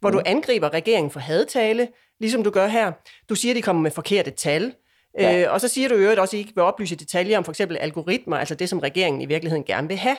hvor 0.00 0.10
du 0.10 0.20
angriber 0.26 0.74
regeringen 0.74 1.10
for 1.10 1.20
hadtale, 1.20 1.88
ligesom 2.20 2.44
du 2.44 2.50
gør 2.50 2.66
her. 2.66 2.92
Du 3.28 3.34
siger, 3.34 3.52
at 3.52 3.56
de 3.56 3.62
kommer 3.62 3.82
med 3.82 3.90
forkerte 3.90 4.30
tal. 4.30 4.72
Ja. 5.18 5.40
Øh, 5.42 5.52
og 5.52 5.60
så 5.60 5.68
siger 5.68 5.88
du 5.88 5.94
jo 5.94 6.00
øvrigt 6.00 6.20
også, 6.20 6.36
at 6.36 6.38
I 6.38 6.40
ikke 6.40 6.54
vil 6.54 6.64
oplyse 6.64 6.96
detaljer 6.96 7.38
om 7.38 7.44
for 7.44 7.52
eksempel 7.52 7.76
algoritmer, 7.76 8.36
altså 8.36 8.54
det, 8.54 8.68
som 8.68 8.78
regeringen 8.78 9.22
i 9.22 9.26
virkeligheden 9.26 9.64
gerne 9.64 9.88
vil 9.88 9.96
have. 9.96 10.16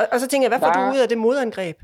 Og, 0.00 0.06
og 0.12 0.20
så 0.20 0.28
tænker 0.28 0.44
jeg, 0.48 0.58
hvad 0.58 0.68
får 0.68 0.72
Der- 0.72 0.90
du 0.90 0.94
ud 0.96 1.00
af 1.02 1.08
det 1.08 1.18
modangreb? 1.18 1.76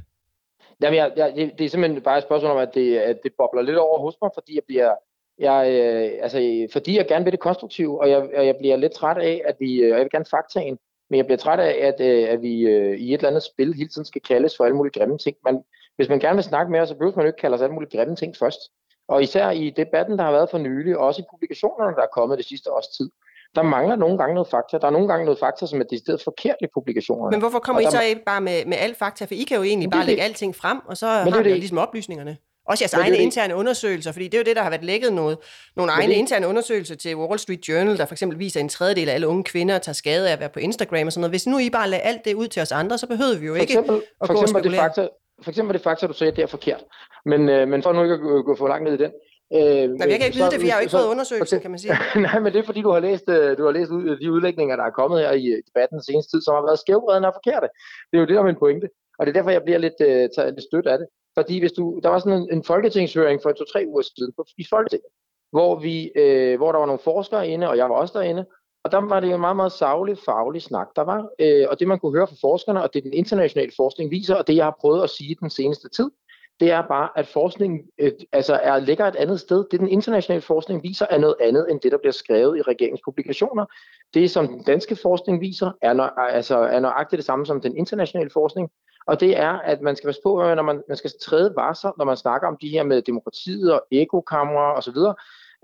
Jamen, 0.83 0.97
jeg, 0.97 1.13
jeg, 1.17 1.33
det, 1.37 1.53
det 1.59 1.65
er 1.65 1.69
simpelthen 1.69 2.03
bare 2.03 2.19
et 2.19 2.25
spørgsmål 2.25 2.51
om, 2.51 2.59
at 2.59 2.75
det, 2.75 2.99
at 2.99 3.19
det 3.23 3.33
bobler 3.39 3.63
lidt 3.63 3.79
over 3.79 3.99
hos 3.99 4.15
mig, 4.23 4.31
fordi 4.35 4.55
jeg 4.55 4.63
bliver, 4.67 4.95
jeg, 5.39 5.71
øh, 5.71 6.13
altså, 6.23 6.69
fordi 6.73 6.97
jeg 6.97 7.07
gerne 7.09 7.25
vil 7.25 7.33
det 7.33 7.41
konstruktive, 7.41 8.01
og 8.01 8.11
jeg, 8.11 8.19
og 8.37 8.47
jeg 8.47 8.57
bliver 8.57 8.77
lidt 8.77 8.93
træt 8.93 9.19
af, 9.19 9.43
at 9.45 9.57
vi, 9.61 9.77
øh, 9.81 9.93
og 9.93 9.99
jeg 9.99 10.05
vil 10.05 10.11
gerne 10.11 10.25
faktaen, 10.31 10.79
men 11.11 11.17
jeg 11.17 11.27
bliver 11.27 11.39
træt 11.39 11.61
af, 11.61 11.87
at, 11.89 12.01
øh, 12.01 12.29
at 12.29 12.43
vi 12.43 12.61
øh, 12.61 12.97
i 12.99 13.09
et 13.15 13.19
eller 13.19 13.29
andet 13.29 13.43
spil 13.43 13.75
hele 13.75 13.89
tiden 13.89 14.05
skal 14.05 14.23
kaldes 14.23 14.57
for 14.57 14.65
alle 14.65 14.77
mulige 14.77 14.99
grimme 14.99 15.19
ting. 15.19 15.37
Man, 15.45 15.63
hvis 15.97 16.09
man 16.09 16.21
gerne 16.21 16.35
vil 16.37 16.45
snakke 16.45 16.73
med 16.73 16.81
os, 16.81 16.89
så 16.89 16.95
behøver 16.95 17.17
man 17.17 17.25
jo 17.25 17.27
ikke 17.27 17.41
kalde 17.41 17.55
os 17.55 17.61
alle 17.63 17.75
mulige 17.75 17.99
grimme 17.99 18.17
ting 18.17 18.37
først. 18.37 18.61
Og 19.09 19.23
især 19.23 19.51
i 19.51 19.71
debatten, 19.71 20.19
der 20.19 20.25
har 20.25 20.33
været 20.33 20.51
for 20.51 20.59
nylig, 20.59 20.99
og 20.99 21.07
også 21.07 21.23
i 21.23 21.25
publikationerne, 21.31 21.97
der 21.97 22.03
er 22.03 22.07
kommet 22.13 22.39
det 22.39 22.47
sidste 22.47 22.73
års 22.73 22.89
tid, 22.89 23.11
der 23.55 23.63
mangler 23.63 23.97
nogle 23.97 24.19
gange 24.19 24.35
noget 24.35 24.49
fakta. 24.51 24.79
Der 24.79 24.87
er 24.87 24.91
nogle 24.91 25.09
gange 25.09 25.25
noget 25.25 25.39
fakta, 25.39 25.67
som 25.67 25.81
er 25.81 25.85
decideret 25.85 26.21
forkert 26.25 26.57
i 26.61 26.67
publikationerne. 26.75 27.31
Men 27.31 27.41
hvorfor 27.41 27.59
kommer 27.59 27.83
Og 27.83 27.89
I 27.89 27.91
så 27.91 28.03
ikke 28.03 28.23
bare 28.27 28.41
med, 28.41 28.65
med 28.67 28.77
alt 28.81 28.97
fakta? 28.99 29.25
For 29.25 29.35
I 29.35 29.43
kan 29.43 29.57
jo 29.57 29.63
egentlig 29.63 29.89
Men 29.89 29.93
det 29.93 29.99
bare 29.99 30.07
lægge 30.07 30.23
det. 30.23 30.29
alting 30.29 30.57
frem, 30.57 30.79
og 30.87 30.97
så 30.97 31.07
er 31.07 31.31
har 31.31 31.41
I 31.41 31.43
det. 31.43 31.53
ligesom 31.53 31.79
oplysningerne. 31.79 32.37
Også 32.69 32.85
jeres 32.85 32.93
Men 32.97 33.03
egne 33.03 33.17
det. 33.17 33.23
interne 33.23 33.57
undersøgelser, 33.57 34.13
fordi 34.13 34.25
det 34.25 34.35
er 34.35 34.39
jo 34.39 34.45
det, 34.45 34.57
der 34.57 34.63
har 34.63 34.71
været 34.71 34.85
lækket 34.85 35.13
noget. 35.13 35.39
Nogle 35.77 35.93
Men 35.93 36.01
egne 36.01 36.13
det- 36.13 36.19
interne 36.19 36.49
undersøgelser 36.49 36.95
til 36.97 37.17
Wall 37.17 37.39
Street 37.39 37.69
Journal, 37.69 37.99
der 37.99 38.05
for 38.07 38.15
eksempel 38.15 38.39
viser, 38.39 38.61
at 38.61 38.63
en 38.63 38.69
tredjedel 38.69 39.09
af 39.09 39.15
alle 39.15 39.29
unge 39.29 39.45
kvinder 39.45 39.79
tager 39.79 39.95
skade 39.95 40.29
af 40.29 40.33
at 40.33 40.41
være 40.41 40.49
på 40.49 40.59
Instagram 40.59 41.07
og 41.07 41.13
sådan 41.13 41.21
noget. 41.21 41.33
Hvis 41.33 41.47
nu 41.47 41.59
I 41.59 41.71
bare 41.71 41.89
lader 41.89 42.03
alt 42.03 42.25
det 42.25 42.35
ud 42.35 42.49
til 42.49 42.63
os 42.63 42.73
andre, 42.73 42.99
så 42.99 43.07
behøver 43.07 43.39
vi 43.39 43.47
jo 43.47 43.53
for 43.53 43.61
ikke 43.61 43.73
eksempel, 43.73 43.95
at 43.97 44.03
for 44.27 44.35
gå 44.35 44.39
og 44.39 44.43
eksempel 44.45 44.71
det 44.73 44.79
fakta, 44.81 45.09
for 45.43 45.51
eksempel 45.51 45.75
det 45.75 45.83
fakta, 45.83 46.07
du 46.07 46.13
sagde, 46.13 46.31
det 46.37 46.43
er 46.43 46.47
forkert. 46.47 46.85
Men, 47.27 47.49
øh, 47.49 47.69
men 47.69 47.83
for 47.83 47.93
nu 47.93 48.03
ikke 48.03 48.15
at 48.15 48.21
gå, 48.21 48.43
gå 48.43 48.57
for 48.57 48.69
langt 48.69 48.85
ned 48.85 48.95
i 49.01 49.03
den. 49.05 49.11
Øh, 49.55 49.61
Nej, 49.61 49.87
men 49.87 50.11
jeg 50.13 50.19
kan 50.19 50.27
ikke 50.29 50.39
vide 50.41 50.51
det, 50.51 50.61
for 50.61 50.67
jeg 50.67 50.75
har 50.75 50.81
jo 50.81 50.87
ikke 50.87 50.97
fået 50.99 51.13
undersøgelsen, 51.15 51.61
kan 51.61 51.71
man 51.71 51.79
sige. 51.79 51.95
Nej, 52.27 52.39
men 52.43 52.53
det 52.53 52.59
er 52.59 52.67
fordi, 52.71 52.83
du 52.83 52.93
har 52.97 53.01
læst, 53.01 53.29
øh, 53.29 53.59
du 53.59 53.65
har 53.65 53.73
læst 53.79 53.91
de 54.23 54.33
udlægninger, 54.33 54.77
der 54.77 54.85
er 54.85 54.99
kommet 55.01 55.21
her 55.21 55.33
i 55.33 55.47
øh, 55.47 55.63
debatten 55.67 55.95
den 55.99 56.05
seneste 56.09 56.31
tid, 56.33 56.41
som 56.43 56.55
har 56.55 56.63
været 56.69 56.79
skævbredende 56.85 57.29
og 57.31 57.37
forkerte. 57.39 57.69
Det 58.09 58.15
er 58.17 58.23
jo 58.23 58.27
det, 58.27 58.35
der 58.35 58.43
er 58.43 58.51
min 58.53 58.63
pointe. 58.65 58.89
Og 59.19 59.27
det 59.27 59.31
er 59.31 59.37
derfor, 59.39 59.51
jeg 59.51 59.63
bliver 59.67 59.79
lidt, 59.79 59.99
øh, 60.01 60.29
taget 60.35 60.55
lidt 60.55 60.69
stødt 60.71 60.87
af 60.87 60.99
det. 60.99 61.07
Fordi 61.39 61.59
hvis 61.59 61.73
du, 61.73 62.01
der 62.03 62.09
var 62.09 62.19
sådan 62.19 62.39
en, 62.41 62.49
en 62.53 62.65
folketingshøring 62.65 63.39
for 63.43 63.53
to-tre 63.53 63.85
uger 63.89 64.03
siden 64.03 64.33
på, 64.37 64.45
i 64.59 64.67
Folketinget, 64.71 65.11
hvor, 65.53 65.73
vi, 65.87 66.13
øh, 66.17 66.57
hvor 66.57 66.73
der 66.73 66.79
var 66.79 66.87
nogle 66.87 67.07
forskere 67.11 67.49
inde, 67.49 67.69
og 67.69 67.77
jeg 67.77 67.91
var 67.91 67.97
også 67.97 68.19
derinde, 68.19 68.45
og 68.85 68.93
der 68.93 69.01
var 69.01 69.21
det 69.21 69.29
jo 69.29 69.35
en 69.35 69.41
meget, 69.41 69.57
meget 69.57 69.73
savlig, 69.73 70.19
faglig 70.19 70.63
snak, 70.63 70.89
der 70.97 71.03
var. 71.03 71.29
Øh, 71.39 71.67
og 71.71 71.81
det, 71.81 71.89
man 71.89 71.99
kunne 71.99 72.17
høre 72.19 72.27
fra 72.27 72.37
forskerne, 72.41 72.83
og 72.83 72.95
det 72.95 73.05
den 73.05 73.13
internationale 73.13 73.73
forskning 73.77 74.11
viser, 74.11 74.35
og 74.35 74.47
det, 74.47 74.57
jeg 74.57 74.65
har 74.65 74.77
prøvet 74.81 75.03
at 75.03 75.11
sige 75.11 75.37
den 75.41 75.51
seneste 75.51 75.89
tid, 75.89 76.11
det 76.61 76.71
er 76.71 76.83
bare, 76.89 77.09
at 77.17 77.27
forskning 77.27 77.81
øh, 77.99 78.13
altså 78.33 78.55
er, 78.63 78.79
ligger 78.79 79.07
et 79.07 79.17
andet 79.17 79.41
sted. 79.41 79.65
Det, 79.71 79.81
den 79.81 79.89
internationale 79.89 80.43
forskning 80.43 80.83
viser, 80.83 81.07
er 81.11 81.19
noget 81.19 81.35
andet, 81.41 81.67
end 81.71 81.81
det, 81.81 81.93
der 81.93 81.99
bliver 81.99 82.13
skrevet 82.13 82.59
i 82.59 82.63
regeringspublikationer. 82.63 83.67
Det, 84.15 84.31
som 84.31 84.49
den 84.49 84.63
danske 84.63 84.97
forskning 84.97 85.41
viser, 85.41 85.71
er, 85.83 85.93
nø, 85.93 86.03
altså, 86.19 86.57
er 86.59 86.81
nøjagtigt 86.81 87.19
det 87.19 87.27
samme 87.27 87.47
som 87.47 87.61
den 87.61 87.77
internationale 87.77 88.31
forskning. 88.31 88.71
Og 89.07 89.21
det 89.21 89.39
er, 89.39 89.53
at 89.53 89.81
man 89.81 89.97
skal 89.97 90.09
passe 90.09 90.21
på, 90.25 90.55
når 90.55 90.63
man, 90.63 90.83
man 90.89 90.97
skal 90.97 91.11
træde 91.23 91.53
varser, 91.57 91.93
når 91.99 92.05
man 92.05 92.17
snakker 92.17 92.49
om 92.49 92.57
de 92.61 92.69
her 92.69 92.83
med 92.83 93.03
demokratiet 93.03 93.73
og 93.73 93.87
ekokamera 93.91 94.77
osv. 94.79 94.97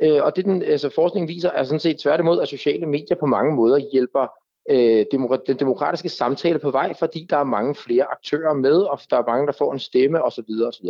Øh, 0.02 0.22
og 0.22 0.36
det, 0.36 0.44
den 0.44 0.62
altså, 0.62 0.90
forskning 0.94 1.28
viser, 1.28 1.50
er 1.50 1.64
sådan 1.64 1.80
set 1.80 1.98
tværtimod, 1.98 2.40
at 2.40 2.48
sociale 2.48 2.86
medier 2.86 3.16
på 3.20 3.26
mange 3.26 3.54
måder 3.54 3.78
hjælper 3.92 4.26
øh, 4.70 5.06
demokra- 5.14 5.44
den 5.46 5.58
demokratiske 5.58 6.08
samtale 6.08 6.58
på 6.58 6.70
vej, 6.70 6.94
fordi 6.98 7.26
der 7.30 7.36
er 7.36 7.44
mange 7.44 7.74
flere 7.74 8.04
aktører 8.04 8.54
med, 8.54 8.76
og 8.82 9.00
der 9.10 9.16
er 9.16 9.26
mange, 9.26 9.46
der 9.46 9.52
får 9.52 9.72
en 9.72 9.78
stemme 9.78 10.22
osv. 10.22 10.44
osv. 10.66 10.86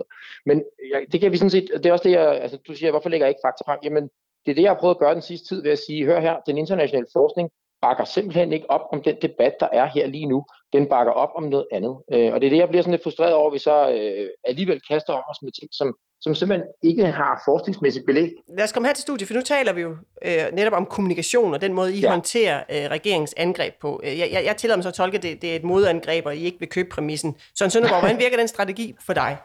Men 0.46 0.64
ja, 0.92 0.98
det 1.12 1.20
kan 1.20 1.32
vi 1.32 1.36
sådan 1.36 1.50
set, 1.50 1.70
det 1.74 1.86
er 1.86 1.92
også 1.92 2.08
det, 2.08 2.10
jeg, 2.10 2.40
altså, 2.40 2.58
du 2.66 2.74
siger, 2.74 2.90
hvorfor 2.90 3.08
lægger 3.08 3.26
jeg 3.26 3.30
ikke 3.30 3.44
fakta 3.44 3.64
frem? 3.66 3.78
Jamen, 3.84 4.10
det 4.44 4.50
er 4.50 4.54
det, 4.54 4.62
jeg 4.62 4.70
har 4.70 4.78
prøvet 4.80 4.94
at 4.94 5.00
gøre 5.00 5.14
den 5.14 5.22
sidste 5.22 5.48
tid 5.48 5.62
ved 5.62 5.70
at 5.70 5.78
sige, 5.78 6.04
hør 6.04 6.20
her, 6.20 6.36
den 6.46 6.58
internationale 6.58 7.06
forskning 7.12 7.50
bakker 7.82 8.04
simpelthen 8.04 8.52
ikke 8.52 8.70
op 8.70 8.80
om 8.92 9.02
den 9.02 9.16
debat, 9.22 9.54
der 9.60 9.68
er 9.72 9.86
her 9.94 10.06
lige 10.06 10.26
nu. 10.26 10.44
Den 10.72 10.88
bakker 10.88 11.12
op 11.12 11.28
om 11.36 11.42
noget 11.42 11.66
andet. 11.72 11.96
Øh, 12.12 12.32
og 12.32 12.40
det 12.40 12.46
er 12.46 12.50
det, 12.50 12.56
jeg 12.58 12.68
bliver 12.68 12.82
sådan 12.82 12.90
lidt 12.92 13.02
frustreret 13.02 13.34
over, 13.34 13.46
at 13.46 13.54
vi 13.54 13.58
så 13.58 13.90
øh, 13.90 14.28
alligevel 14.44 14.80
kaster 14.90 15.12
om 15.12 15.22
os 15.30 15.42
med 15.42 15.52
ting, 15.52 15.68
som, 15.72 15.96
som 16.20 16.34
simpelthen 16.34 16.68
ikke 16.82 17.06
har 17.06 17.42
forskningsmæssigt 17.44 18.06
belæg. 18.06 18.30
Lad 18.56 18.64
os 18.64 18.72
komme 18.72 18.88
her 18.88 18.94
til 18.94 19.02
studiet, 19.02 19.28
for 19.28 19.34
nu 19.34 19.42
taler 19.42 19.72
vi 19.72 19.80
jo 19.80 19.96
øh, 20.24 20.44
netop 20.52 20.72
om 20.72 20.86
kommunikation 20.86 21.54
og 21.54 21.60
den 21.60 21.72
måde, 21.72 21.94
I 21.96 22.00
ja. 22.00 22.10
Håndterer 22.10 22.58
øh, 22.70 22.90
regeringens 22.90 23.34
angreb 23.36 23.74
på. 23.80 24.00
Øh, 24.04 24.18
Jeg, 24.18 24.28
jeg, 24.32 24.44
jeg 24.44 24.56
tillader 24.56 24.76
mig 24.76 24.82
så 24.82 24.88
at 24.88 24.94
tolke, 24.94 25.16
at 25.16 25.22
det, 25.22 25.42
det 25.42 25.52
er 25.52 25.56
et 25.56 25.64
modangreb, 25.64 26.26
og 26.26 26.36
I 26.36 26.44
ikke 26.44 26.58
vil 26.58 26.68
købe 26.68 26.88
præmissen. 26.88 27.36
Søren 27.58 27.70
Søndergaard, 27.70 28.00
hvordan 28.02 28.18
virker 28.18 28.36
den 28.36 28.48
strategi 28.48 28.94
for 29.06 29.12
dig? 29.12 29.36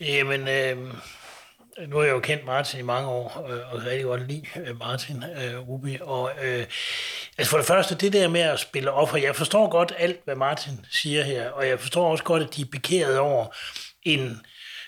Jamen, 0.00 0.40
øh, 0.40 0.94
Øh, 1.78 1.90
nu 1.90 1.96
har 1.96 2.04
jeg 2.04 2.12
jo 2.12 2.20
kendt 2.20 2.44
Martin 2.44 2.80
i 2.80 2.82
mange 2.82 3.08
år, 3.08 3.46
øh, 3.50 3.72
og 3.72 3.84
rigtig 3.84 4.04
godt 4.04 4.28
lide 4.28 4.46
øh, 4.66 4.78
Martin 4.78 5.24
øh, 5.24 5.68
Rubi. 5.68 5.98
Og, 6.00 6.30
øh, 6.42 6.66
altså 7.38 7.50
for 7.50 7.56
det 7.56 7.66
første, 7.66 7.94
det 7.94 8.12
der 8.12 8.28
med 8.28 8.40
at 8.40 8.60
spille 8.60 8.90
offer, 8.90 9.18
jeg 9.18 9.36
forstår 9.36 9.70
godt 9.70 9.92
alt, 9.98 10.20
hvad 10.24 10.34
Martin 10.34 10.86
siger 10.90 11.22
her, 11.22 11.50
og 11.50 11.68
jeg 11.68 11.80
forstår 11.80 12.10
også 12.10 12.24
godt, 12.24 12.42
at 12.42 12.56
de 12.56 12.62
er 12.62 12.66
bekæret 12.72 13.18
over 13.18 13.46
en, 14.02 14.40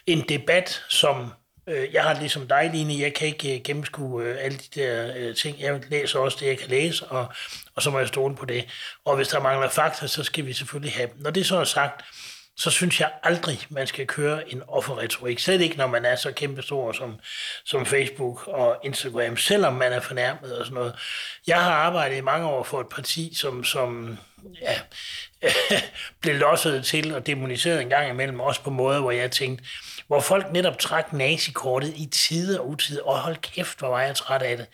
en 0.07 0.25
debat, 0.29 0.83
som 0.89 1.33
øh, 1.69 1.95
jeg 1.95 2.03
har 2.03 2.21
ligesom 2.21 2.49
dig, 2.49 2.71
Line, 2.73 3.01
jeg 3.01 3.15
kan 3.15 3.27
ikke 3.27 3.57
øh, 3.57 3.63
gennemskue 3.65 4.25
øh, 4.25 4.37
alle 4.41 4.59
de 4.59 4.81
der 4.81 5.13
øh, 5.17 5.37
ting. 5.37 5.61
Jeg 5.61 5.81
læser 5.91 6.19
også 6.19 6.37
det, 6.41 6.47
jeg 6.47 6.59
kan 6.59 6.69
læse, 6.69 7.07
og, 7.07 7.27
og 7.75 7.83
så 7.83 7.91
må 7.91 7.99
jeg 7.99 8.09
stole 8.09 8.37
på 8.37 8.45
det. 8.45 8.65
Og 9.05 9.17
hvis 9.17 9.29
der 9.29 9.41
mangler 9.41 9.69
fakta, 9.69 10.07
så 10.07 10.25
skal 10.25 10.47
vi 10.47 10.53
selvfølgelig 10.53 10.93
have 10.93 11.09
dem. 11.09 11.23
Når 11.23 11.31
det 11.31 11.47
så 11.47 11.57
er 11.57 11.65
sagt, 11.65 12.05
så 12.59 12.71
synes 12.71 13.01
jeg 13.01 13.11
aldrig, 13.23 13.61
man 13.69 13.87
skal 13.87 14.07
køre 14.07 14.53
en 14.53 14.63
offerretorik. 14.69 15.39
Slet 15.39 15.61
ikke, 15.61 15.77
når 15.77 15.87
man 15.87 16.05
er 16.05 16.17
så 16.17 16.33
kæmpestor 16.33 16.93
som, 16.93 17.21
som 17.65 17.87
Facebook 17.87 18.47
og 18.47 18.81
Instagram, 18.85 19.37
selvom 19.37 19.75
man 19.75 19.93
er 19.93 20.01
fornærmet 20.01 20.59
og 20.59 20.67
sådan 20.67 20.75
noget. 20.75 20.95
Jeg 21.47 21.63
har 21.63 21.73
arbejdet 21.73 22.17
i 22.17 22.21
mange 22.21 22.47
år 22.47 22.63
for 22.63 22.81
et 22.81 22.89
parti, 22.89 23.33
som, 23.35 23.65
som 23.65 24.19
ja, 24.61 24.81
blev 26.21 26.35
losset 26.35 26.85
til 26.85 27.15
og 27.15 27.27
demoniseret 27.27 27.81
en 27.81 27.89
gang 27.89 28.11
imellem, 28.11 28.41
også 28.41 28.63
på 28.63 28.71
måder, 28.71 29.01
hvor 29.01 29.11
jeg 29.11 29.31
tænkte, 29.31 29.65
hvor 30.09 30.21
folk 30.21 30.53
netop 30.53 30.79
trak 30.79 31.13
nazikortet 31.13 31.93
i 31.97 32.09
tide 32.13 32.61
og 32.61 32.69
utide, 32.69 33.03
og 33.03 33.19
hold 33.19 33.37
kæft, 33.37 33.79
hvor 33.79 33.89
var 33.89 34.01
jeg 34.03 34.15
træt 34.17 34.43
af 34.43 34.57
det. 34.57 34.67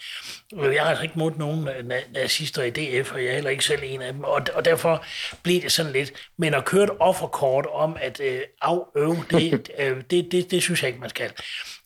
Jeg 0.75 0.83
har 0.83 0.91
altså 0.91 1.03
ikke 1.03 1.19
mod 1.19 1.33
nogen 1.37 1.69
na- 1.69 2.13
nazister 2.13 2.63
i 2.63 2.71
DF, 2.71 3.13
og 3.13 3.25
jeg 3.25 3.31
er 3.31 3.35
heller 3.35 3.51
ikke 3.51 3.65
selv 3.65 3.81
en 3.85 4.03
af 4.03 4.13
dem, 4.13 4.25
og, 4.25 4.41
og 4.55 4.65
derfor 4.65 5.05
blev 5.43 5.63
det 5.63 5.73
sådan 5.73 5.93
lidt. 5.93 6.13
Men 6.37 6.55
at 6.55 6.65
køre 6.65 6.85
et 6.85 6.91
offerkort 7.01 7.67
om 7.73 7.97
at 8.01 8.21
øh, 8.21 8.41
aføve, 8.63 9.25
det, 9.31 9.71
øh, 9.79 10.03
det, 10.11 10.33
det, 10.33 10.51
det 10.51 10.63
synes 10.63 10.83
jeg 10.83 10.89
ikke, 10.89 11.01
man 11.01 11.11
skal. 11.11 11.31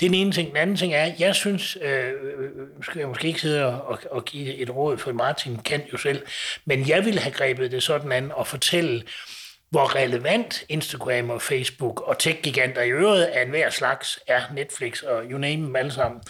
Det 0.01 0.07
er 0.07 0.11
den 0.11 0.15
ene 0.15 0.33
ting. 0.33 0.49
Den 0.49 0.57
anden 0.57 0.77
ting 0.77 0.95
er, 0.95 1.13
jeg 1.19 1.35
synes, 1.35 1.79
øh, 1.83 2.05
øh, 2.09 2.51
skal 2.83 2.99
jeg 2.99 3.09
måske 3.09 3.29
ikke 3.29 3.41
sidde 3.41 3.83
og, 3.83 3.99
og 4.11 4.25
give 4.25 4.55
et 4.55 4.71
råd, 4.71 4.99
for 4.99 5.13
Martin 5.13 5.57
kan 5.57 5.83
jo 5.93 5.99
selv, 5.99 6.27
men 6.65 6.89
jeg 6.89 7.05
ville 7.05 7.21
have 7.21 7.33
grebet 7.33 7.73
det 7.73 7.83
sådan 7.83 8.13
an 8.13 8.33
og 8.33 8.47
fortælle, 8.47 9.03
hvor 9.71 9.95
relevant 9.95 10.65
Instagram 10.69 11.31
og 11.31 11.43
Facebook 11.43 12.01
og 12.01 12.19
tech-giganter 12.19 12.83
i 12.83 12.91
øvrigt 12.91 13.25
af 13.25 13.43
enhver 13.43 13.71
slags 13.71 14.19
er 14.27 14.43
Netflix 14.53 15.03
og 15.03 15.25
you 15.31 15.39
name 15.39 15.67
dem 15.67 15.77
alle 15.77 15.93
sammen. 15.93 16.23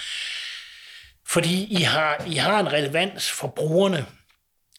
Fordi 1.26 1.64
I 1.64 1.82
har, 1.82 2.24
I 2.26 2.34
har 2.34 2.60
en 2.60 2.72
relevans 2.72 3.30
for 3.30 3.48
brugerne, 3.48 4.06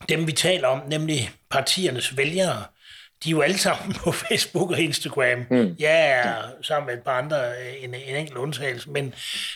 dem 0.10 0.28
vi 0.28 0.32
taler 0.32 0.68
om, 0.68 0.88
nemlig 0.88 1.32
partiernes 1.50 2.18
vælgere 2.18 2.66
de 3.24 3.30
er 3.30 3.32
jo 3.32 3.42
alle 3.42 3.58
sammen 3.58 3.94
på 3.94 4.12
Facebook 4.28 4.72
og 4.72 4.80
Instagram. 4.80 5.40
Mm. 5.50 5.76
Jeg 5.80 6.10
er 6.10 6.34
sammen 6.62 6.88
med 6.88 6.94
et 6.94 7.04
par 7.04 7.18
andre, 7.18 7.38
øh, 7.38 7.84
en, 7.84 7.94
en 7.94 8.16
enkelt 8.16 8.38
undtagelse, 8.38 8.90
men, 8.90 9.14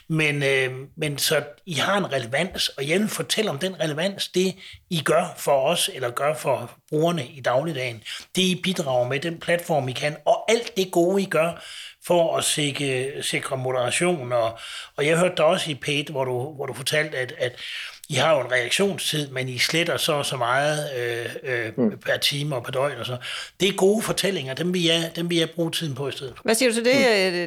men, 0.10 0.44
øh, 0.44 0.72
men 0.98 1.18
så 1.18 1.44
I 1.66 1.74
har 1.74 1.98
en 1.98 2.14
relevans, 2.14 2.70
og 2.70 2.90
jeg 2.90 3.00
vil 3.00 3.08
fortælle 3.08 3.52
om 3.52 3.60
den 3.60 3.80
relevans, 3.80 4.28
det 4.28 4.56
I 4.90 5.02
gør 5.02 5.34
for 5.38 5.62
os, 5.62 5.90
eller 5.94 6.10
gør 6.10 6.34
for 6.34 6.72
brugerne 6.90 7.28
i 7.28 7.42
dagligdagen. 7.42 8.04
Det 8.36 8.42
I 8.42 8.62
bidrager 8.64 9.08
med, 9.08 9.20
den 9.20 9.40
platform 9.40 9.90
I 9.90 9.92
kan, 9.92 10.16
og 10.26 10.52
alt 10.52 10.78
det 10.78 10.92
gode 10.92 11.22
I 11.22 11.26
gør, 11.26 11.64
for 12.06 12.38
at 12.38 12.44
sikre, 12.44 13.12
sikre 13.22 13.58
moderation. 13.58 14.32
Og, 14.32 14.60
og 14.98 15.06
jeg 15.06 15.20
hørte 15.20 15.36
dig 15.38 15.46
også 15.46 15.72
i 15.72 15.76
Pate, 15.76 16.12
hvor 16.12 16.26
du, 16.26 16.54
hvor 16.56 16.66
du 16.66 16.74
fortalte, 16.74 17.18
at, 17.18 17.34
at 17.38 17.56
i 18.10 18.14
har 18.14 18.36
jo 18.36 18.42
en 18.46 18.52
reaktionstid, 18.52 19.28
men 19.32 19.50
I 19.50 19.58
sletter 19.58 19.98
så 19.98 20.14
og 20.14 20.26
så 20.26 20.38
meget 20.38 20.80
øh, 21.00 21.26
øh, 21.44 21.72
mm. 21.78 22.00
per 22.06 22.18
time 22.18 22.56
og 22.56 22.64
per 22.64 22.72
døgn 22.72 22.98
og 23.00 23.06
så. 23.06 23.18
Det 23.60 23.70
er 23.70 23.76
gode 23.78 24.02
fortællinger, 24.02 24.54
dem 24.54 24.74
vil, 24.74 24.84
jeg, 24.84 25.12
dem 25.16 25.30
vil 25.30 25.38
jeg 25.38 25.50
bruge 25.56 25.72
tiden 25.72 25.96
på 25.96 26.08
i 26.08 26.12
stedet. 26.12 26.34
Hvad 26.44 26.56
siger 26.56 26.70
du 26.70 26.76
til 26.76 26.86
det? 26.86 26.98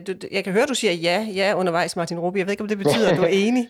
Mm. 0.09 0.21
Jeg 0.33 0.45
kan 0.45 0.53
høre, 0.53 0.67
du 0.67 0.75
siger 0.75 0.93
ja, 0.93 1.27
ja 1.35 1.55
undervejs, 1.57 1.97
Martin 1.97 2.19
Rubi. 2.19 2.39
Jeg 2.39 2.47
ved 2.47 2.53
ikke, 2.53 2.63
om 2.63 2.69
det 2.69 2.79
betyder, 2.79 3.11
at 3.11 3.17
du 3.17 3.23
er 3.23 3.35
enig. 3.47 3.69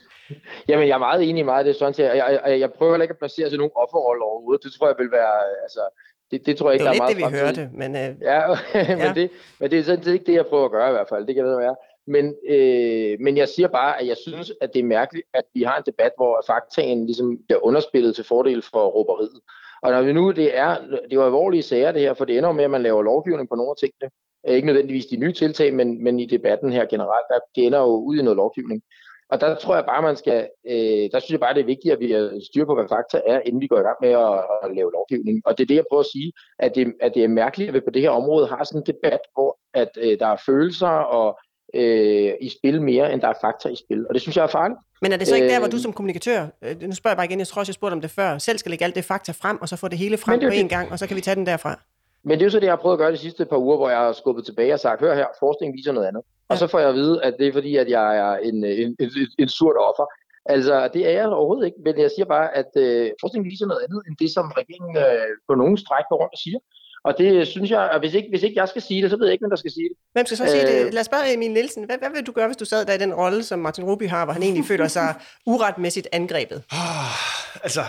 Jamen, 0.68 0.88
jeg 0.88 0.94
er 0.94 0.98
meget 0.98 1.28
enig 1.28 1.40
i 1.40 1.42
meget 1.42 1.58
af 1.58 1.64
det, 1.64 1.76
sådan 1.76 1.94
jeg, 1.98 2.16
jeg, 2.16 2.40
jeg, 2.46 2.60
jeg 2.60 2.70
prøver 2.72 2.92
heller 2.92 3.04
ikke 3.04 3.12
at 3.12 3.18
placere 3.18 3.48
sig 3.50 3.58
nogen 3.58 3.74
offerrolle 3.74 4.22
overhovedet. 4.24 4.64
Det 4.64 4.72
tror 4.72 4.86
jeg 4.86 4.96
vil 4.98 5.10
være, 5.10 5.34
altså, 5.66 5.82
det, 6.30 6.46
det 6.46 6.56
tror 6.56 6.70
jeg 6.70 6.74
ikke, 6.74 6.84
det 6.84 6.90
der 6.90 6.98
er 6.98 7.04
meget 7.04 7.16
det, 7.16 7.32
vi 7.32 7.38
hørte, 7.38 7.62
men... 7.80 7.90
Uh... 8.02 8.22
Ja, 8.30 8.40
men, 8.88 8.98
ja. 8.98 9.12
Det, 9.18 9.30
men 9.60 9.70
det 9.70 9.78
er 9.78 9.84
sådan 9.84 10.04
set 10.04 10.12
ikke 10.12 10.26
det, 10.26 10.34
jeg 10.34 10.46
prøver 10.46 10.64
at 10.64 10.70
gøre 10.70 10.88
i 10.88 10.96
hvert 10.96 11.08
fald. 11.08 11.26
Det 11.26 11.34
kan 11.34 11.44
det 11.46 11.58
være. 11.58 11.76
Men, 12.06 12.34
øh, 12.48 13.16
men 13.20 13.36
jeg 13.36 13.48
siger 13.48 13.68
bare, 13.68 14.00
at 14.00 14.06
jeg 14.06 14.16
synes, 14.16 14.52
at 14.60 14.74
det 14.74 14.80
er 14.80 14.84
mærkeligt, 14.84 15.26
at 15.34 15.44
vi 15.54 15.62
har 15.62 15.76
en 15.76 15.82
debat, 15.86 16.12
hvor 16.16 16.44
faktaen 16.46 17.06
ligesom 17.06 17.38
bliver 17.48 17.64
underspillet 17.64 18.14
til 18.14 18.24
fordel 18.24 18.62
for 18.62 18.86
råberiet. 18.86 19.40
Og 19.82 19.92
når 19.92 20.02
vi 20.02 20.12
nu, 20.12 20.30
det 20.30 20.58
er, 20.58 20.80
det 20.80 21.12
er 21.12 21.16
jo 21.20 21.24
alvorlige 21.24 21.62
sager 21.62 21.92
det 21.92 22.00
her, 22.00 22.14
for 22.14 22.24
det 22.24 22.38
ender 22.38 22.52
med, 22.52 22.64
at 22.64 22.70
man 22.70 22.82
laver 22.82 23.02
lovgivning 23.02 23.48
på 23.48 23.54
nogle 23.54 23.70
af 23.70 23.76
tingene. 23.76 24.10
Øh, 24.48 24.54
ikke 24.54 24.66
nødvendigvis 24.66 25.06
de 25.06 25.16
nye 25.16 25.32
tiltag, 25.32 25.74
men, 25.74 26.04
men 26.04 26.20
i 26.20 26.26
debatten 26.26 26.72
her 26.72 26.86
generelt, 26.86 27.26
der, 27.30 27.38
det 27.54 27.66
ender 27.66 27.78
jo 27.78 27.96
ud 27.96 28.16
i 28.16 28.22
noget 28.22 28.36
lovgivning. 28.36 28.82
Og 29.28 29.40
der 29.40 29.54
tror 29.54 29.74
jeg 29.74 29.84
bare, 29.84 30.02
man 30.02 30.16
skal, 30.16 30.48
øh, 30.66 31.10
der 31.12 31.18
synes 31.18 31.30
jeg 31.30 31.40
bare, 31.40 31.54
det 31.54 31.60
er 31.60 31.72
vigtigt, 31.74 31.92
at 31.92 32.00
vi 32.00 32.08
styrer 32.44 32.66
på, 32.66 32.74
hvad 32.74 32.88
fakta 32.88 33.20
er, 33.26 33.40
inden 33.40 33.60
vi 33.60 33.66
går 33.66 33.78
i 33.78 33.82
gang 33.88 33.96
med 34.00 34.10
at, 34.10 34.34
at 34.62 34.76
lave 34.76 34.92
lovgivning. 34.92 35.42
Og 35.46 35.58
det 35.58 35.64
er 35.64 35.66
det, 35.66 35.74
jeg 35.74 35.84
prøver 35.90 36.00
at 36.00 36.12
sige, 36.12 36.32
at 36.58 36.74
det, 36.74 36.94
at 37.00 37.14
det 37.14 37.24
er 37.24 37.28
mærkeligt, 37.28 37.68
at 37.68 37.74
vi 37.74 37.80
på 37.80 37.90
det 37.90 38.02
her 38.02 38.10
område 38.10 38.46
har 38.46 38.64
sådan 38.64 38.80
en 38.80 38.94
debat, 38.94 39.20
hvor 39.34 39.58
at, 39.74 39.90
øh, 40.00 40.18
der 40.18 40.26
er 40.26 40.42
følelser 40.46 40.88
og 41.18 41.38
øh, 41.76 42.32
i 42.40 42.48
spil 42.48 42.82
mere, 42.82 43.12
end 43.12 43.20
der 43.20 43.28
er 43.28 43.38
fakta 43.40 43.68
i 43.68 43.76
spil. 43.76 44.06
Og 44.08 44.14
det 44.14 44.22
synes 44.22 44.36
jeg 44.36 44.42
er 44.42 44.46
farligt. 44.46 44.78
Men 45.02 45.12
er 45.12 45.16
det 45.16 45.26
så 45.26 45.34
ikke 45.34 45.48
der, 45.48 45.58
hvor 45.58 45.68
du 45.68 45.78
som 45.78 45.92
kommunikatør, 45.92 46.46
øh, 46.62 46.82
nu 46.82 46.94
spørger 46.94 47.12
jeg 47.12 47.16
bare 47.16 47.26
igen, 47.26 47.38
jeg 47.38 47.46
tror 47.46 47.60
også, 47.60 47.70
jeg 47.70 47.74
spurgte 47.74 47.92
om 47.92 48.00
det 48.00 48.10
før, 48.10 48.38
selv 48.38 48.58
skal 48.58 48.70
lægge 48.70 48.84
alt 48.84 48.94
det 48.94 49.04
fakta 49.04 49.32
frem, 49.32 49.58
og 49.60 49.68
så 49.68 49.76
få 49.76 49.88
det 49.88 49.98
hele 49.98 50.16
frem 50.16 50.40
det 50.40 50.48
på 50.48 50.54
en 50.54 50.68
gang, 50.68 50.92
og 50.92 50.98
så 50.98 51.06
kan 51.06 51.16
vi 51.16 51.20
tage 51.20 51.34
den 51.34 51.46
derfra? 51.46 51.80
Men 52.24 52.32
det 52.38 52.42
er 52.42 52.46
jo 52.46 52.50
så 52.50 52.60
det, 52.60 52.66
jeg 52.66 52.72
har 52.72 52.82
prøvet 52.84 52.94
at 52.94 52.98
gøre 52.98 53.12
de 53.12 53.16
sidste 53.16 53.44
par 53.44 53.56
uger, 53.56 53.76
hvor 53.76 53.88
jeg 53.88 53.98
har 53.98 54.12
skubbet 54.12 54.44
tilbage 54.44 54.72
og 54.72 54.80
sagt, 54.80 55.00
hør 55.00 55.14
her, 55.14 55.26
forskningen 55.38 55.76
viser 55.76 55.92
noget 55.92 56.06
andet. 56.06 56.22
Ja. 56.26 56.54
Og 56.54 56.58
så 56.58 56.66
får 56.66 56.78
jeg 56.78 56.88
at 56.88 56.94
vide, 56.94 57.24
at 57.24 57.34
det 57.38 57.46
er 57.46 57.52
fordi, 57.52 57.76
at 57.76 57.88
jeg 57.88 58.16
er 58.16 58.36
en, 58.36 58.64
en, 58.64 58.96
en, 59.00 59.10
en 59.38 59.48
surt 59.48 59.76
offer. 59.88 60.06
Altså, 60.54 60.88
det 60.94 61.02
er 61.08 61.10
jeg 61.10 61.26
overhovedet 61.26 61.66
ikke, 61.66 61.78
men 61.84 61.94
jeg 62.04 62.10
siger 62.14 62.26
bare, 62.36 62.48
at 62.60 62.70
øh, 62.76 63.10
forskningen 63.20 63.50
viser 63.50 63.66
noget 63.66 63.82
andet, 63.86 64.00
end 64.06 64.16
det, 64.22 64.30
som 64.36 64.46
regeringen 64.60 64.96
øh, 64.96 65.30
på 65.48 65.54
nogen 65.54 65.76
stræk 65.84 66.06
går 66.10 66.18
rundt 66.22 66.36
og 66.36 66.42
siger. 66.44 66.58
Og 67.06 67.14
det 67.18 67.48
synes 67.48 67.70
jeg, 67.70 67.90
at 67.90 68.00
hvis 68.00 68.14
ikke, 68.14 68.28
hvis 68.28 68.42
ikke 68.42 68.60
jeg 68.60 68.68
skal 68.68 68.82
sige 68.82 69.02
det, 69.02 69.10
så 69.10 69.16
ved 69.16 69.26
jeg 69.26 69.32
ikke, 69.32 69.42
hvem 69.42 69.50
der 69.50 69.56
skal 69.56 69.70
sige 69.70 69.88
det. 69.88 69.96
Hvem 70.12 70.26
skal 70.26 70.36
så 70.36 70.46
sige 70.46 70.66
det? 70.66 70.86
Øh. 70.86 70.92
Lad 70.92 71.00
os 71.00 71.06
spørge 71.06 71.34
Emil 71.34 71.50
Nielsen. 71.50 71.84
Hvad, 71.84 71.96
hvad 71.98 72.10
vil 72.14 72.26
du 72.26 72.32
gøre, 72.32 72.46
hvis 72.46 72.56
du 72.56 72.64
sad 72.64 72.86
der 72.86 72.92
i 72.92 72.98
den 72.98 73.14
rolle, 73.14 73.42
som 73.42 73.58
Martin 73.58 73.84
Ruby 73.84 74.08
har, 74.08 74.24
hvor 74.24 74.32
han 74.32 74.42
egentlig 74.42 74.64
føler 74.64 74.88
sig 74.88 75.14
uretmæssigt 75.52 76.08
angrebet? 76.12 76.62
Oh, 76.72 77.62
altså, 77.64 77.80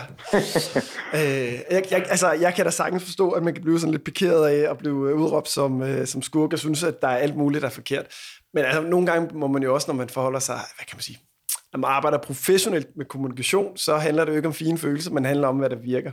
øh, 1.18 1.52
jeg, 1.70 1.84
jeg, 1.90 2.06
altså, 2.10 2.30
jeg 2.32 2.54
kan 2.54 2.64
da 2.64 2.70
sagtens 2.70 3.04
forstå, 3.04 3.30
at 3.30 3.42
man 3.42 3.54
kan 3.54 3.62
blive 3.62 3.80
sådan 3.80 3.92
lidt 3.92 4.04
pikeret 4.04 4.48
af 4.48 4.70
at 4.70 4.78
blive 4.78 5.14
udråbt 5.14 5.48
som, 5.48 5.82
øh, 5.82 6.06
som 6.06 6.22
skurk. 6.22 6.50
Jeg 6.50 6.58
synes, 6.58 6.82
at 6.82 7.02
der 7.02 7.08
er 7.08 7.16
alt 7.16 7.36
muligt, 7.36 7.62
der 7.62 7.68
er 7.68 7.72
forkert. 7.72 8.06
Men 8.54 8.64
altså, 8.64 8.82
nogle 8.82 9.06
gange 9.06 9.38
må 9.38 9.46
man 9.46 9.62
jo 9.62 9.74
også, 9.74 9.90
når 9.90 9.94
man 9.94 10.08
forholder 10.08 10.38
sig, 10.40 10.56
hvad 10.76 10.86
kan 10.86 10.96
man 10.96 11.02
sige, 11.02 11.18
når 11.72 11.78
man 11.78 11.90
arbejder 11.90 12.18
professionelt 12.18 12.88
med 12.96 13.04
kommunikation, 13.04 13.76
så 13.76 13.96
handler 13.96 14.24
det 14.24 14.32
jo 14.32 14.36
ikke 14.36 14.48
om 14.48 14.54
fine 14.54 14.78
følelser, 14.78 15.10
men 15.10 15.24
handler 15.24 15.48
om, 15.48 15.56
hvad 15.56 15.70
der 15.70 15.76
virker. 15.76 16.12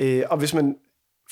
Øh, 0.00 0.22
og 0.30 0.38
hvis 0.38 0.54
man 0.54 0.76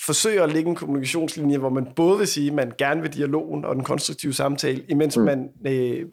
forsøger 0.07 0.43
at 0.43 0.53
lægge 0.53 0.71
en 0.71 0.77
kommunikationslinje, 0.77 1.59
hvor 1.59 1.69
man 1.69 1.87
både 1.97 2.19
vil 2.19 2.27
sige, 2.27 2.49
at 2.49 2.55
man 2.55 2.73
gerne 2.79 3.03
vil 3.03 3.13
dialogen 3.13 3.65
og 3.65 3.75
den 3.75 3.85
konstruktive 3.85 4.33
samtale, 4.33 4.85
imens 4.89 5.17
mm. 5.17 5.25
man 5.25 5.49
øh, 5.67 6.07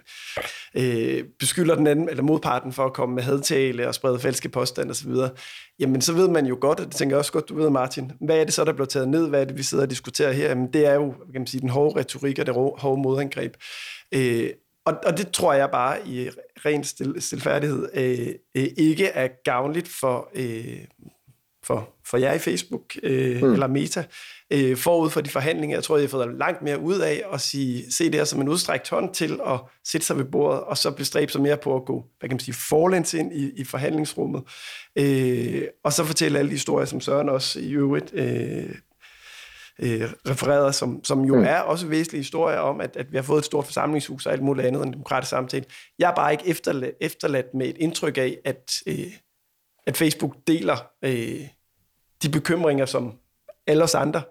øh, 0.76 1.24
beskylder 1.40 1.76
den 1.76 1.88
anden 1.88 2.10
eller 2.10 2.24
modparten 2.24 2.74
for 2.74 2.86
at 2.86 2.94
komme 2.94 3.16
med 3.16 3.24
hadtale 3.24 3.88
og 3.88 3.96
sprede 3.96 4.20
falske 4.20 4.50
påstande 4.50 4.92
osv., 4.92 5.12
jamen 5.80 6.02
så 6.02 6.14
ved 6.14 6.28
man 6.28 6.46
jo 6.46 6.58
godt, 6.62 6.80
og 6.80 6.86
det 6.86 6.96
tænker 6.96 7.16
jeg 7.16 7.20
også 7.20 7.32
godt, 7.32 7.50
du 7.50 7.56
ved 7.56 7.70
Martin, 7.70 8.12
hvad 8.22 8.38
er 8.38 8.44
det 8.44 8.54
så, 8.54 8.66
der 8.66 8.74
bliver 8.74 8.88
taget 8.88 9.10
ned? 9.10 9.30
Hvad 9.30 9.42
er 9.42 9.46
det, 9.46 9.58
vi 9.58 9.64
sidder 9.64 9.84
og 9.84 9.90
diskuterer 9.90 10.32
her? 10.32 10.50
Jamen 10.50 10.74
det 10.74 10.86
er 10.86 10.94
jo, 10.94 11.12
kan 11.12 11.42
man 11.42 11.48
sige, 11.48 11.62
den 11.62 11.70
hårde 11.70 12.00
retorik 12.00 12.40
og 12.40 12.46
det 12.46 12.54
hårde 12.56 13.02
modangreb. 13.02 13.54
Øh, 14.12 14.50
og, 14.86 14.94
og 15.06 15.18
det 15.18 15.32
tror 15.32 15.54
jeg 15.54 15.70
bare 15.72 16.08
i 16.08 16.30
ren 16.66 16.84
stil, 16.84 17.16
stilfærdighed 17.20 17.90
øh, 17.94 18.28
øh, 18.58 18.68
ikke 18.78 19.06
er 19.06 19.28
gavnligt 19.44 19.88
for, 19.88 20.30
øh, 20.36 20.86
for, 21.64 21.90
for 22.06 22.18
jer 22.18 22.34
i 22.34 22.40
Facebook 22.40 22.96
øh, 23.04 23.42
mm. 23.44 23.54
eller 23.54 23.68
Meta, 23.68 24.04
øh, 24.52 24.78
forud 24.78 25.10
for 25.10 25.22
de 25.22 25.30
forhandlinger. 25.30 25.78
Jeg 25.78 25.84
tror, 25.84 25.98
jeg 25.98 26.04
har 26.04 26.10
fået 26.10 26.38
langt 26.38 26.62
mere 26.62 26.80
ud 26.80 27.00
af 27.00 27.24
at 27.34 27.42
sige, 27.42 27.92
se 27.92 28.06
det 28.06 28.16
her 28.16 28.24
som 28.24 28.42
en 28.42 28.50
udstrækt 28.50 28.90
hånd 28.90 29.14
til 29.14 29.40
at 29.48 29.60
sætte 29.88 30.08
sig 30.08 30.18
ved 30.18 30.26
bordet, 30.26 30.62
og 30.62 30.78
så 30.78 30.92
bestræbe 30.92 31.32
sig 31.32 31.42
mere 31.42 31.58
på 31.58 31.76
at 31.76 31.86
gå, 31.86 32.06
hvad 32.20 32.30
kan 32.30 32.36
man 32.36 32.40
sige, 32.40 32.56
forlæns 32.70 33.14
ind 33.14 33.34
i, 33.34 33.52
i 33.58 33.64
forhandlingsrummet. 33.64 34.44
Øh, 34.96 35.64
og 35.84 35.94
så 35.94 36.04
fortælle 36.04 36.40
alle 36.40 36.50
de 36.50 36.56
historier, 36.56 36.86
som 36.86 37.02
Søren 37.02 37.30
også 37.30 37.60
i 37.60 37.72
øvrigt 37.72 38.14
øh, 38.14 38.76
øh, 39.80 40.10
refereret, 40.30 40.76
som, 40.76 41.04
som 41.04 41.22
jo 41.22 41.36
mm. 41.36 41.44
er 41.44 41.60
også 41.60 41.88
væsentlige 41.88 42.20
historier 42.20 42.58
om, 42.58 42.82
at, 42.82 42.96
at 42.96 43.12
vi 43.12 43.18
har 43.18 43.24
fået 43.24 43.40
et 43.40 43.46
stort 43.46 43.66
forsamlingshus 43.66 44.26
og 44.26 44.34
alt 44.34 44.44
muligt 44.44 44.68
andet 44.68 44.86
en 44.86 44.94
demokratisk 44.94 45.30
samtale. 45.30 45.66
Jeg 46.00 46.12
er 46.12 46.16
bare 46.16 46.32
ikke 46.32 46.48
efterladt, 46.48 46.96
efterladt 47.02 47.54
med 47.54 47.68
et 47.68 47.78
indtryk 47.80 48.18
af, 48.18 48.38
at 48.46 48.72
øh, 48.88 49.12
at 49.88 49.98
Facebook 49.98 50.36
deler 50.48 50.76
øh, 51.02 51.48
de 52.24 52.30
bekymringer, 52.32 52.86
som 52.86 53.14
alle 53.68 53.84
os 53.84 53.96
andre 53.96 54.22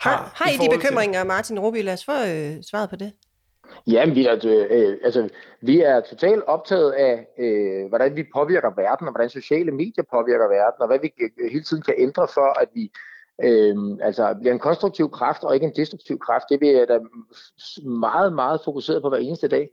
har. 0.00 0.16
Har, 0.16 0.32
har 0.34 0.50
I, 0.50 0.54
I 0.54 0.58
de 0.58 0.76
bekymringer, 0.76 1.20
til... 1.20 1.26
Martin 1.26 1.58
Rubi? 1.58 1.82
Lad 1.82 1.92
os 1.92 2.04
få 2.04 2.12
øh, 2.12 2.62
svaret 2.62 2.90
på 2.90 2.96
det. 2.96 3.12
Jamen, 3.86 4.14
vi 4.14 4.26
er, 4.26 4.36
øh, 4.44 4.96
altså, 5.04 5.28
vi 5.60 5.80
er 5.80 6.00
totalt 6.00 6.42
optaget 6.46 6.92
af, 6.92 7.26
øh, 7.38 7.88
hvordan 7.88 8.16
vi 8.16 8.24
påvirker 8.34 8.70
verden, 8.76 9.06
og 9.06 9.12
hvordan 9.12 9.30
sociale 9.30 9.72
medier 9.72 10.04
påvirker 10.10 10.48
verden, 10.48 10.80
og 10.80 10.86
hvad 10.86 10.98
vi 11.02 11.12
hele 11.50 11.64
tiden 11.64 11.82
kan 11.82 11.94
ændre 11.98 12.28
for, 12.34 12.60
at 12.60 12.68
vi 12.74 12.92
øh, 13.44 13.76
altså, 14.02 14.34
bliver 14.40 14.52
en 14.52 14.58
konstruktiv 14.58 15.10
kraft, 15.10 15.42
og 15.42 15.54
ikke 15.54 15.66
en 15.66 15.76
destruktiv 15.76 16.18
kraft. 16.18 16.44
Det 16.48 16.54
er 16.54 16.58
vi 16.58 16.86
da 16.86 16.98
meget, 17.88 18.32
meget 18.32 18.60
fokuseret 18.64 19.02
på 19.02 19.08
hver 19.08 19.18
eneste 19.18 19.48
dag. 19.48 19.68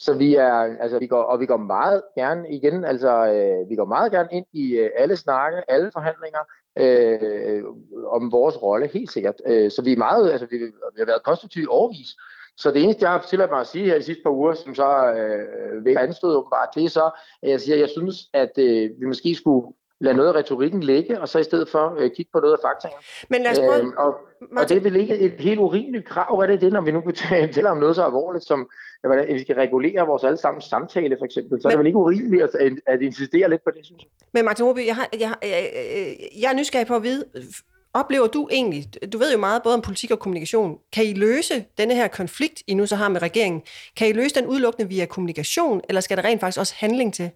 Så 0.00 0.14
vi 0.14 0.34
er, 0.34 0.52
altså 0.80 0.98
vi 0.98 1.06
går, 1.06 1.22
og 1.22 1.40
vi 1.40 1.46
går 1.46 1.56
meget 1.56 2.02
gerne 2.14 2.50
igen, 2.50 2.84
altså 2.84 3.26
øh, 3.26 3.70
vi 3.70 3.76
går 3.76 3.84
meget 3.84 4.12
gerne 4.12 4.28
ind 4.32 4.46
i 4.52 4.72
øh, 4.72 4.90
alle 4.96 5.16
snakke, 5.16 5.70
alle 5.70 5.90
forhandlinger 5.92 6.40
øh, 6.78 7.64
om 8.06 8.32
vores 8.32 8.62
rolle, 8.62 8.86
helt 8.86 9.12
sikkert. 9.12 9.34
Øh, 9.46 9.70
så 9.70 9.82
vi 9.82 9.92
er 9.92 9.96
meget, 9.96 10.30
altså 10.30 10.46
vi, 10.50 10.56
vi 10.58 10.98
har 10.98 11.06
været 11.06 11.22
konstruktive 11.22 11.70
overvis. 11.70 12.08
Så 12.56 12.70
det 12.70 12.82
eneste, 12.82 13.04
jeg 13.04 13.12
har 13.12 13.26
tilladt 13.28 13.50
mig 13.50 13.60
at 13.60 13.66
sige 13.66 13.84
her 13.84 13.98
de 13.98 14.02
sidste 14.02 14.22
par 14.22 14.30
uger, 14.30 14.54
som 14.54 14.74
så 14.74 15.12
øh, 15.12 15.84
vil 15.84 15.98
anstøde 15.98 16.36
åbenbart, 16.36 16.68
det 16.74 16.84
er 16.84 16.88
så, 16.88 17.10
at 17.42 17.50
jeg 17.50 17.60
siger, 17.60 17.74
at 17.74 17.80
jeg 17.80 17.88
synes, 17.88 18.16
at 18.34 18.52
øh, 18.58 18.90
vi 19.00 19.06
måske 19.06 19.34
skulle 19.34 19.66
lade 20.00 20.16
noget 20.16 20.28
af 20.28 20.34
retorikken 20.34 20.82
ligge, 20.82 21.20
og 21.20 21.28
så 21.28 21.38
i 21.38 21.44
stedet 21.44 21.68
for 21.68 21.94
øh, 21.98 22.10
kigge 22.16 22.30
på 22.32 22.40
noget 22.40 22.52
af 22.52 22.58
faktaen. 22.68 22.94
Men 23.28 23.42
lad 23.42 23.50
os 23.50 23.58
prøve... 23.58 23.78
Øhm, 23.78 23.92
og, 23.96 24.14
og 24.56 24.68
det 24.68 24.84
vil 24.84 24.96
ikke 24.96 25.18
et 25.18 25.32
helt 25.38 25.60
urimeligt 25.60 26.08
krav, 26.08 26.36
hvad 26.36 26.48
det 26.48 26.54
er 26.54 26.58
det, 26.58 26.72
når 26.72 26.80
vi 26.80 26.92
nu 26.92 27.02
taler 27.54 27.70
om 27.70 27.76
noget 27.76 27.96
så 27.96 28.04
alvorligt, 28.04 28.44
som 28.44 28.70
at 29.04 29.34
vi 29.34 29.42
skal 29.42 29.54
regulere 29.54 30.06
vores 30.06 30.24
allesammens 30.24 30.64
samtale, 30.64 31.16
for 31.18 31.24
eksempel. 31.24 31.62
Så 31.62 31.68
men, 31.68 31.72
er 31.72 31.76
det 31.76 31.78
vel 31.78 31.86
ikke 31.86 31.98
urimeligt 31.98 32.42
at, 32.42 32.54
at, 32.54 32.72
at 32.86 33.02
insistere 33.02 33.50
lidt 33.50 33.64
på 33.64 33.70
det, 33.76 33.86
synes 33.86 34.02
jeg. 34.02 34.08
Men 34.32 34.44
Martin 34.44 34.64
Roby, 34.64 34.86
jeg, 34.86 34.96
har, 34.96 35.08
jeg, 35.20 35.34
jeg, 35.42 35.70
jeg 36.42 36.50
er 36.52 36.56
nysgerrig 36.56 36.86
på 36.86 36.96
at 36.96 37.02
vide, 37.02 37.24
oplever 37.94 38.26
du 38.26 38.48
egentlig, 38.50 38.84
du 39.12 39.18
ved 39.18 39.32
jo 39.32 39.38
meget 39.38 39.62
både 39.62 39.74
om 39.74 39.80
politik 39.80 40.10
og 40.10 40.18
kommunikation, 40.18 40.78
kan 40.92 41.04
I 41.04 41.12
løse 41.12 41.64
denne 41.78 41.94
her 41.94 42.08
konflikt, 42.08 42.62
I 42.66 42.74
nu 42.74 42.86
så 42.86 42.96
har 42.96 43.08
med 43.08 43.22
regeringen, 43.22 43.62
kan 43.96 44.08
I 44.08 44.12
løse 44.12 44.34
den 44.34 44.46
udelukkende 44.46 44.88
via 44.88 45.06
kommunikation, 45.06 45.80
eller 45.88 46.00
skal 46.00 46.16
der 46.16 46.24
rent 46.24 46.40
faktisk 46.40 46.60
også 46.60 46.74
handling 46.76 47.14
til? 47.14 47.30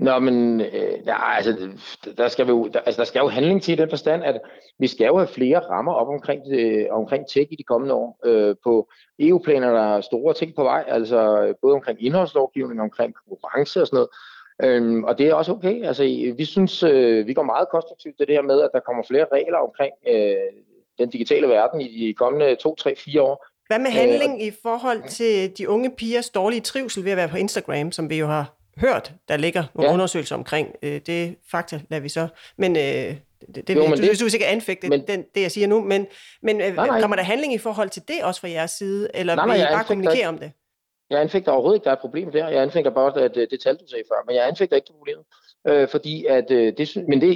Nå, 0.00 0.18
men 0.18 0.60
øh, 0.60 1.04
der, 1.04 1.14
altså, 1.14 1.68
der, 2.16 2.28
skal 2.28 2.46
vi 2.46 2.50
jo, 2.50 2.68
der, 2.68 2.80
altså, 2.80 2.98
der 2.98 3.04
skal 3.04 3.20
jo 3.20 3.28
handling 3.28 3.62
til 3.62 3.72
i 3.72 3.76
den 3.76 3.90
forstand, 3.90 4.24
at 4.24 4.40
vi 4.78 4.86
skal 4.86 5.06
jo 5.06 5.16
have 5.16 5.28
flere 5.28 5.58
rammer 5.58 5.92
op 5.92 6.08
omkring, 6.08 6.42
øh, 6.52 6.86
omkring 6.90 7.28
tech 7.28 7.52
i 7.52 7.56
de 7.56 7.62
kommende 7.62 7.94
år. 7.94 8.18
Øh, 8.24 8.56
på 8.64 8.90
EU-planer 9.18 9.72
der 9.72 9.96
er 9.96 10.00
store 10.00 10.34
ting 10.34 10.54
på 10.56 10.62
vej, 10.62 10.84
altså 10.88 11.52
både 11.62 11.74
omkring 11.74 12.04
indholdslovgivning, 12.06 12.80
omkring 12.80 13.14
konkurrence 13.14 13.80
og 13.80 13.86
sådan 13.86 13.96
noget. 13.96 14.10
Øhm, 14.62 15.04
og 15.04 15.18
det 15.18 15.26
er 15.26 15.34
også 15.34 15.52
okay. 15.52 15.84
Altså, 15.84 16.02
vi 16.36 16.44
synes, 16.44 16.82
øh, 16.82 17.26
vi 17.26 17.34
går 17.34 17.42
meget 17.42 17.68
konstruktivt 17.68 18.16
til 18.16 18.26
det 18.26 18.34
her 18.34 18.42
med, 18.42 18.60
at 18.60 18.70
der 18.72 18.80
kommer 18.80 19.02
flere 19.10 19.26
regler 19.32 19.58
omkring 19.58 19.92
øh, 20.08 20.34
den 20.98 21.10
digitale 21.10 21.48
verden 21.48 21.80
i 21.80 22.06
de 22.06 22.14
kommende 22.14 22.54
2, 22.54 22.74
3, 22.74 22.94
4 22.96 23.22
år. 23.22 23.46
Hvad 23.66 23.78
med 23.78 23.90
handling 23.90 24.34
øh, 24.40 24.46
i 24.46 24.52
forhold 24.62 25.08
til 25.08 25.58
de 25.58 25.68
unge 25.68 25.90
pigers 25.90 26.30
dårlige 26.30 26.60
trivsel 26.60 27.04
ved 27.04 27.10
at 27.10 27.16
være 27.16 27.28
på 27.28 27.36
Instagram, 27.36 27.92
som 27.92 28.10
vi 28.10 28.18
jo 28.18 28.26
har 28.26 28.59
hørt, 28.76 29.12
der 29.28 29.36
ligger 29.36 29.64
nogle 29.74 29.88
ja. 29.88 29.94
undersøgelser 29.94 30.36
omkring. 30.36 30.74
Øh, 30.82 31.00
det 31.06 31.36
fakta 31.50 31.80
lader 31.90 32.02
vi 32.02 32.08
så. 32.08 32.28
Men 32.56 32.76
øh, 32.76 33.16
Det, 33.54 33.68
det, 33.68 33.76
jo, 33.76 33.80
men 33.80 33.90
du, 33.90 34.02
det, 34.02 34.20
du 34.20 34.24
vil 34.24 34.30
sikkert 34.30 34.50
anfægte 34.50 34.88
men, 34.88 35.06
den, 35.06 35.24
det, 35.34 35.42
jeg 35.42 35.50
siger 35.50 35.66
nu, 35.66 35.80
men, 35.80 36.06
men 36.42 36.56
nej, 36.56 36.70
nej. 36.70 37.00
kommer 37.00 37.16
der 37.16 37.22
handling 37.22 37.54
i 37.54 37.58
forhold 37.58 37.90
til 37.90 38.02
det 38.08 38.22
også 38.22 38.40
fra 38.40 38.48
jeres 38.48 38.70
side, 38.70 39.08
eller 39.14 39.34
nej, 39.34 39.46
nej, 39.46 39.56
vil 39.56 39.62
I 39.62 39.66
bare 39.72 39.84
kommunikere 39.84 40.26
om 40.26 40.38
det? 40.38 40.52
Jeg 41.10 41.20
anfægter 41.20 41.52
overhovedet 41.52 41.76
ikke, 41.76 41.84
der 41.84 41.90
er 41.90 41.94
et 41.94 42.00
problem 42.00 42.32
der. 42.32 42.48
Jeg 42.48 42.62
anfægter 42.62 42.90
bare, 42.90 43.22
at 43.22 43.34
det 43.34 43.60
tal, 43.60 43.76
du 43.76 43.86
sagde 43.88 44.04
før, 44.08 44.24
men 44.26 44.36
jeg 44.36 44.48
anfægter 44.48 44.76
ikke 44.76 44.86
det 44.86 44.94
problem. 44.94 45.18
Øh, 45.68 45.88
fordi 45.88 46.24
at 46.24 46.50
øh, 46.50 46.72
det, 46.78 46.96
men 47.08 47.20
det, 47.20 47.30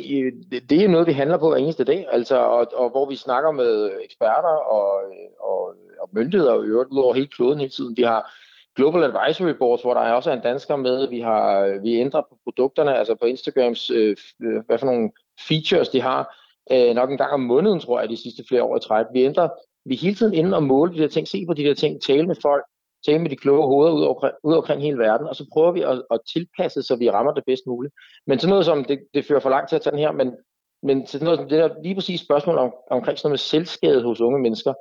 det, 0.50 0.70
det 0.70 0.84
er 0.84 0.88
noget, 0.88 1.06
vi 1.06 1.12
handler 1.12 1.38
på 1.38 1.48
hver 1.48 1.58
eneste 1.58 1.84
dag, 1.84 2.06
altså, 2.10 2.36
og, 2.36 2.72
og 2.74 2.90
hvor 2.90 3.08
vi 3.08 3.16
snakker 3.16 3.50
med 3.50 3.90
eksperter 4.04 4.56
og, 4.76 5.02
og, 5.40 5.74
og 6.00 6.08
myndigheder 6.12 6.52
og 6.52 6.64
øvrigt 6.64 6.90
ud 6.90 6.98
over 6.98 7.14
hele 7.14 7.26
kloden 7.26 7.58
hele 7.58 7.72
tiden. 7.72 7.96
Vi 7.96 8.02
har 8.02 8.34
Global 8.76 9.04
Advisory 9.04 9.54
Boards, 9.58 9.82
hvor 9.82 9.94
der 9.94 10.00
også 10.00 10.30
er 10.30 10.34
en 10.34 10.42
dansker 10.42 10.76
med. 10.76 11.08
Vi 11.08 11.20
har 11.20 11.78
vi 11.82 11.94
ændrer 11.94 12.20
på 12.20 12.38
produkterne, 12.44 12.96
altså 12.96 13.14
på 13.14 13.26
Instagrams, 13.26 13.90
øh, 13.90 14.16
øh, 14.42 14.62
hvad 14.66 14.78
for 14.78 14.86
nogle 14.86 15.10
features 15.48 15.88
de 15.88 16.00
har, 16.00 16.36
øh, 16.72 16.94
nok 16.94 17.10
en 17.10 17.16
gang 17.16 17.32
om 17.32 17.40
måneden, 17.40 17.80
tror 17.80 18.00
jeg, 18.00 18.08
de 18.08 18.22
sidste 18.22 18.44
flere 18.48 18.62
år 18.62 18.76
i 18.76 18.80
træk. 18.80 19.06
Vi 19.12 19.22
ændrer, 19.22 19.48
vi 19.84 19.94
er 19.94 19.98
hele 19.98 20.14
tiden 20.14 20.34
inde 20.34 20.56
og 20.56 20.62
måle 20.62 20.94
de 20.94 20.98
der 20.98 21.08
ting, 21.08 21.28
se 21.28 21.44
på 21.46 21.54
de 21.54 21.64
der 21.64 21.74
ting, 21.74 22.02
tale 22.02 22.26
med 22.26 22.36
folk, 22.42 22.64
tale 23.06 23.18
med 23.18 23.30
de 23.30 23.36
kloge 23.36 23.66
hoveder 23.66 23.92
ud, 23.92 24.02
over, 24.02 24.30
ud 24.42 24.54
omkring 24.54 24.82
hele 24.82 24.98
verden, 24.98 25.26
og 25.26 25.36
så 25.36 25.46
prøver 25.52 25.72
vi 25.72 25.82
at, 25.82 26.02
at 26.10 26.20
tilpasse, 26.32 26.82
så 26.82 26.96
vi 26.96 27.10
rammer 27.10 27.32
det 27.32 27.44
bedst 27.46 27.66
muligt. 27.66 27.94
Men 28.26 28.38
sådan 28.38 28.50
noget 28.50 28.64
som, 28.64 28.84
det, 28.84 28.98
det 29.14 29.24
fører 29.24 29.40
for 29.40 29.50
langt 29.50 29.68
til 29.68 29.76
at 29.76 29.82
tage 29.82 29.92
den 29.92 30.00
her, 30.00 30.12
men, 30.12 30.36
men 30.82 31.06
sådan 31.06 31.24
noget 31.24 31.38
som 31.38 31.48
det 31.48 31.58
der 31.58 31.82
lige 31.82 31.94
præcis 31.94 32.20
spørgsmål 32.20 32.58
om, 32.58 32.72
omkring 32.90 33.18
sådan 33.18 33.26
noget 33.28 33.32
med 33.32 33.38
selvskade 33.38 34.02
hos 34.02 34.20
unge 34.20 34.38
mennesker, 34.38 34.74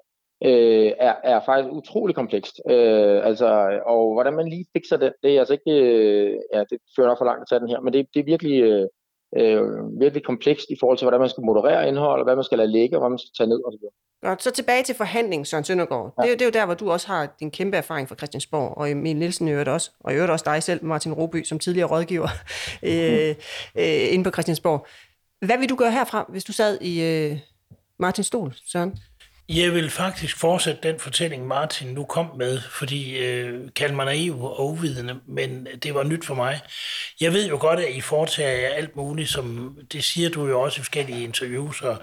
øh, 0.43 0.91
er, 0.99 1.15
er 1.23 1.39
faktisk 1.45 1.69
utrolig 1.71 2.15
komplekst. 2.15 2.61
Øh, 2.69 3.25
altså, 3.25 3.47
og 3.85 4.13
hvordan 4.13 4.33
man 4.33 4.47
lige 4.47 4.65
fikser 4.73 4.97
det, 4.97 5.13
det 5.23 5.35
er 5.35 5.39
altså 5.39 5.53
ikke, 5.53 5.71
øh, 5.71 6.37
ja, 6.53 6.59
det 6.59 6.77
fører 6.95 7.07
nok 7.07 7.17
for 7.17 7.25
langt 7.25 7.41
at 7.41 7.47
tage 7.49 7.59
den 7.59 7.69
her, 7.69 7.79
men 7.79 7.93
det, 7.93 8.07
det 8.13 8.19
er 8.19 8.31
virkelig, 8.33 8.61
øh, 8.61 8.87
øh, 9.37 9.61
virkelig 9.99 10.23
komplekst 10.23 10.67
i 10.69 10.77
forhold 10.79 10.97
til, 10.97 11.05
hvordan 11.05 11.19
man 11.19 11.29
skal 11.29 11.43
moderere 11.43 11.87
indhold, 11.87 12.19
og 12.19 12.25
hvad 12.25 12.35
man 12.35 12.43
skal 12.43 12.57
lade 12.57 12.71
ligge, 12.71 12.97
og 12.97 13.01
hvad 13.01 13.09
man 13.09 13.19
skal 13.19 13.31
tage 13.37 13.49
ned 13.49 13.61
osv. 13.67 13.85
Godt, 14.23 14.43
så 14.43 14.51
tilbage 14.51 14.83
til 14.83 14.95
forhandling, 14.95 15.47
Søren 15.47 15.63
Søndergaard. 15.63 16.13
Ja. 16.17 16.23
Det, 16.23 16.31
er, 16.31 16.35
det 16.35 16.41
er 16.41 16.45
jo 16.45 16.51
der, 16.59 16.65
hvor 16.65 16.75
du 16.75 16.91
også 16.91 17.07
har 17.07 17.35
din 17.39 17.51
kæmpe 17.51 17.77
erfaring 17.77 18.07
fra 18.09 18.15
Christiansborg, 18.15 18.77
og 18.77 18.91
Emil 18.91 19.15
Nielsen 19.15 19.47
i 19.47 19.51
øvrigt 19.51 19.69
også, 19.69 19.91
og 19.99 20.11
i 20.11 20.15
øvrigt 20.15 20.31
også 20.31 20.45
dig 20.45 20.63
selv, 20.63 20.85
Martin 20.85 21.13
Roby, 21.13 21.43
som 21.43 21.59
tidligere 21.59 21.89
rådgiver 21.89 22.27
øh, 22.89 23.35
øh, 23.77 24.13
inde 24.13 24.23
på 24.23 24.31
Christiansborg. 24.31 24.85
Hvad 25.45 25.57
vil 25.57 25.69
du 25.69 25.75
gøre 25.75 25.91
herfra, 25.91 26.25
hvis 26.29 26.43
du 26.43 26.51
sad 26.51 26.77
i 26.81 27.03
øh, 27.03 27.39
Martins 27.99 28.27
stol, 28.27 28.53
Søren? 28.71 28.97
Jeg 29.49 29.73
vil 29.73 29.89
faktisk 29.89 30.37
fortsætte 30.37 30.79
den 30.83 30.99
fortælling, 30.99 31.47
Martin 31.47 31.87
nu 31.87 32.05
kom 32.05 32.31
med, 32.37 32.61
fordi 32.61 33.17
øh, 33.17 33.69
kald 33.75 33.91
mig 33.91 34.05
naiv 34.05 34.43
og 34.43 34.69
uvidende, 34.69 35.19
men 35.27 35.67
det 35.83 35.95
var 35.95 36.03
nyt 36.03 36.25
for 36.25 36.35
mig. 36.35 36.61
Jeg 37.21 37.33
ved 37.33 37.49
jo 37.49 37.57
godt, 37.59 37.79
at 37.79 37.95
I 37.95 38.01
foretager 38.01 38.61
jer 38.61 38.69
alt 38.69 38.95
muligt, 38.95 39.29
som 39.29 39.77
det 39.91 40.03
siger 40.03 40.29
du 40.29 40.47
jo 40.47 40.61
også 40.61 40.77
i 40.77 40.83
forskellige 40.83 41.23
interviews, 41.23 41.81
og 41.81 42.01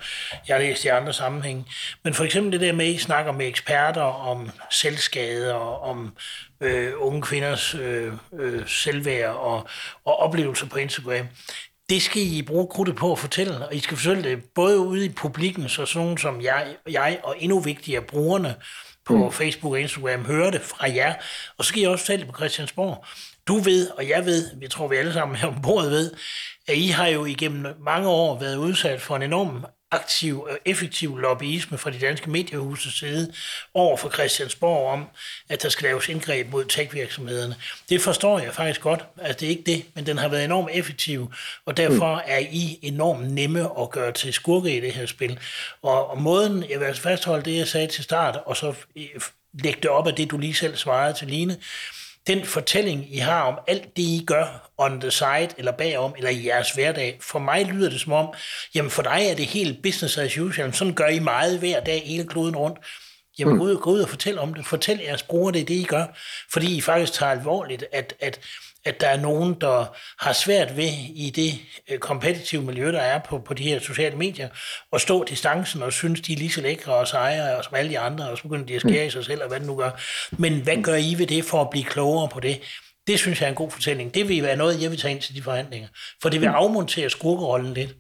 jeg 0.48 0.56
har 0.56 0.62
læst 0.62 0.84
i 0.84 0.88
andre 0.88 1.12
sammenhænge. 1.12 1.64
Men 2.04 2.14
for 2.14 2.24
eksempel 2.24 2.52
det 2.52 2.60
der 2.60 2.72
med, 2.72 2.86
at 2.86 2.92
I 2.92 2.98
snakker 2.98 3.32
med 3.32 3.46
eksperter 3.46 4.02
om 4.02 4.50
selvskade 4.70 5.54
og 5.54 5.80
om 5.80 6.16
øh, 6.60 6.92
unge 6.96 7.22
kvinders 7.22 7.74
øh, 7.74 8.12
øh, 8.32 8.68
selvværd 8.68 9.34
og, 9.34 9.68
og 10.04 10.16
oplevelser 10.16 10.66
på 10.66 10.78
Instagram 10.78 11.26
det 11.90 12.02
skal 12.02 12.22
I 12.22 12.42
bruge 12.42 12.66
krudtet 12.66 12.96
på 12.96 13.12
at 13.12 13.18
fortælle, 13.18 13.66
og 13.66 13.74
I 13.74 13.78
skal 13.78 13.96
fortælle 13.96 14.22
det 14.22 14.44
både 14.54 14.78
ude 14.78 15.04
i 15.04 15.08
publikken, 15.08 15.68
så 15.68 15.86
sådan 15.86 16.18
som 16.18 16.40
jeg, 16.40 16.76
jeg 16.90 17.20
og 17.22 17.36
endnu 17.38 17.60
vigtigere 17.60 18.02
brugerne 18.02 18.54
på 19.06 19.16
mm. 19.16 19.32
Facebook 19.32 19.72
og 19.72 19.80
Instagram 19.80 20.24
hører 20.24 20.50
det 20.50 20.60
fra 20.60 20.94
jer, 20.94 21.14
og 21.58 21.64
så 21.64 21.68
skal 21.68 21.82
I 21.82 21.84
også 21.84 22.04
fortælle 22.04 22.24
det 22.24 22.32
på 22.32 22.38
Christiansborg. 22.38 23.04
Du 23.48 23.58
ved, 23.58 23.90
og 23.90 24.08
jeg 24.08 24.24
ved, 24.24 24.50
vi 24.60 24.68
tror 24.68 24.88
vi 24.88 24.96
alle 24.96 25.12
sammen 25.12 25.36
her 25.36 25.48
ombord 25.48 25.84
ved, 25.88 26.12
at 26.68 26.76
I 26.76 26.86
har 26.86 27.06
jo 27.06 27.24
igennem 27.24 27.74
mange 27.84 28.08
år 28.08 28.40
været 28.40 28.56
udsat 28.56 29.00
for 29.00 29.16
en 29.16 29.22
enorm 29.22 29.64
aktiv 29.90 30.42
og 30.42 30.58
effektiv 30.64 31.18
lobbyisme 31.18 31.78
fra 31.78 31.90
de 31.90 31.98
danske 31.98 32.30
mediehuses 32.30 32.94
side 32.94 33.32
over 33.74 33.96
for 33.96 34.10
Christiansborg 34.10 34.92
om, 34.92 35.06
at 35.48 35.62
der 35.62 35.68
skal 35.68 35.84
laves 35.84 36.08
indgreb 36.08 36.50
mod 36.50 36.64
tech-virksomhederne. 36.64 37.56
Det 37.88 38.00
forstår 38.00 38.38
jeg 38.38 38.54
faktisk 38.54 38.80
godt. 38.80 39.04
Altså, 39.18 39.40
det 39.40 39.46
er 39.46 39.50
ikke 39.50 39.62
det, 39.66 39.84
men 39.94 40.06
den 40.06 40.18
har 40.18 40.28
været 40.28 40.44
enormt 40.44 40.68
effektiv, 40.72 41.32
og 41.66 41.76
derfor 41.76 42.14
mm. 42.14 42.22
er 42.26 42.38
I 42.38 42.78
enormt 42.82 43.30
nemme 43.30 43.68
at 43.80 43.90
gøre 43.90 44.12
til 44.12 44.32
skurke 44.32 44.76
i 44.76 44.80
det 44.80 44.92
her 44.92 45.06
spil. 45.06 45.38
Og, 45.82 46.10
og 46.10 46.22
måden, 46.22 46.64
jeg 46.70 46.80
vil 46.80 46.86
altså 46.86 47.02
fastholde 47.02 47.44
det, 47.44 47.56
jeg 47.56 47.68
sagde 47.68 47.86
til 47.86 48.04
start, 48.04 48.38
og 48.46 48.56
så 48.56 48.74
lægge 49.52 49.80
det 49.82 49.90
op 49.90 50.06
af 50.06 50.14
det, 50.14 50.30
du 50.30 50.38
lige 50.38 50.54
selv 50.54 50.76
svarede 50.76 51.14
til 51.14 51.26
Line, 51.26 51.56
den 52.30 52.44
fortælling, 52.44 53.14
I 53.14 53.18
har 53.18 53.42
om 53.42 53.58
alt 53.66 53.96
det, 53.96 54.02
I 54.02 54.24
gør 54.26 54.70
on 54.78 55.00
the 55.00 55.10
side, 55.10 55.48
eller 55.58 55.72
bagom, 55.72 56.14
eller 56.16 56.30
i 56.30 56.46
jeres 56.46 56.70
hverdag, 56.70 57.18
for 57.20 57.38
mig 57.38 57.66
lyder 57.66 57.90
det 57.90 58.00
som 58.00 58.12
om, 58.12 58.34
jamen 58.74 58.90
for 58.90 59.02
dig 59.02 59.26
er 59.30 59.34
det 59.34 59.46
helt 59.46 59.82
business 59.82 60.18
as 60.18 60.38
usual, 60.38 60.74
sådan 60.74 60.94
gør 60.94 61.06
I 61.06 61.18
meget 61.18 61.58
hver 61.58 61.80
dag, 61.80 62.02
hele 62.06 62.26
kloden 62.26 62.56
rundt. 62.56 62.78
Jamen 63.38 63.58
gå 63.58 63.64
ud, 63.64 63.76
gå 63.76 63.90
ud 63.90 64.00
og 64.00 64.08
fortæl 64.08 64.38
om 64.38 64.54
det. 64.54 64.66
Fortæl 64.66 65.00
jeres 65.04 65.22
brugere, 65.22 65.52
det 65.52 65.60
er 65.60 65.64
det, 65.64 65.74
I 65.74 65.82
gør. 65.82 66.04
Fordi 66.52 66.76
I 66.76 66.80
faktisk 66.80 67.12
tager 67.12 67.32
alvorligt, 67.32 67.84
at, 67.92 68.14
at 68.20 68.40
at 68.84 69.00
der 69.00 69.06
er 69.06 69.20
nogen, 69.20 69.54
der 69.60 69.96
har 70.18 70.32
svært 70.32 70.76
ved 70.76 70.90
i 71.14 71.30
det 71.30 71.82
øh, 71.90 71.98
kompetitive 71.98 72.62
miljø, 72.62 72.92
der 72.92 73.00
er 73.00 73.18
på, 73.18 73.38
på 73.38 73.54
de 73.54 73.62
her 73.62 73.80
sociale 73.80 74.16
medier, 74.16 74.48
at 74.92 75.00
stå 75.00 75.24
distancen 75.24 75.82
og 75.82 75.92
synes, 75.92 76.20
de 76.20 76.32
er 76.32 76.36
lige 76.36 76.50
så 76.50 76.60
lækre 76.60 76.94
og 76.94 77.08
sejre 77.08 77.56
og 77.56 77.64
som 77.64 77.74
alle 77.74 77.90
de 77.90 77.98
andre, 77.98 78.30
og 78.30 78.36
så 78.36 78.42
begynder 78.42 78.66
de 78.66 78.74
at 78.74 78.80
skære 78.80 79.06
i 79.06 79.10
sig 79.10 79.24
selv, 79.24 79.42
og 79.42 79.48
hvad 79.48 79.60
det 79.60 79.66
nu 79.66 79.76
gør. 79.76 79.90
Men 80.30 80.60
hvad 80.60 80.82
gør 80.82 80.94
I 80.94 81.14
ved 81.18 81.26
det 81.26 81.44
for 81.44 81.60
at 81.60 81.70
blive 81.70 81.84
klogere 81.84 82.28
på 82.28 82.40
det? 82.40 82.60
Det 83.06 83.18
synes 83.18 83.40
jeg 83.40 83.46
er 83.46 83.50
en 83.50 83.56
god 83.56 83.70
fortælling. 83.70 84.14
Det 84.14 84.28
vil 84.28 84.42
være 84.42 84.56
noget, 84.56 84.82
jeg 84.82 84.90
vil 84.90 84.98
tage 84.98 85.12
ind 85.14 85.20
til 85.20 85.34
de 85.34 85.42
forhandlinger. 85.42 85.88
For 86.22 86.28
det 86.28 86.40
vil 86.40 86.48
mm. 86.48 86.54
afmontere 86.54 87.10
skurkerollen 87.10 87.74
lidt. 87.74 87.96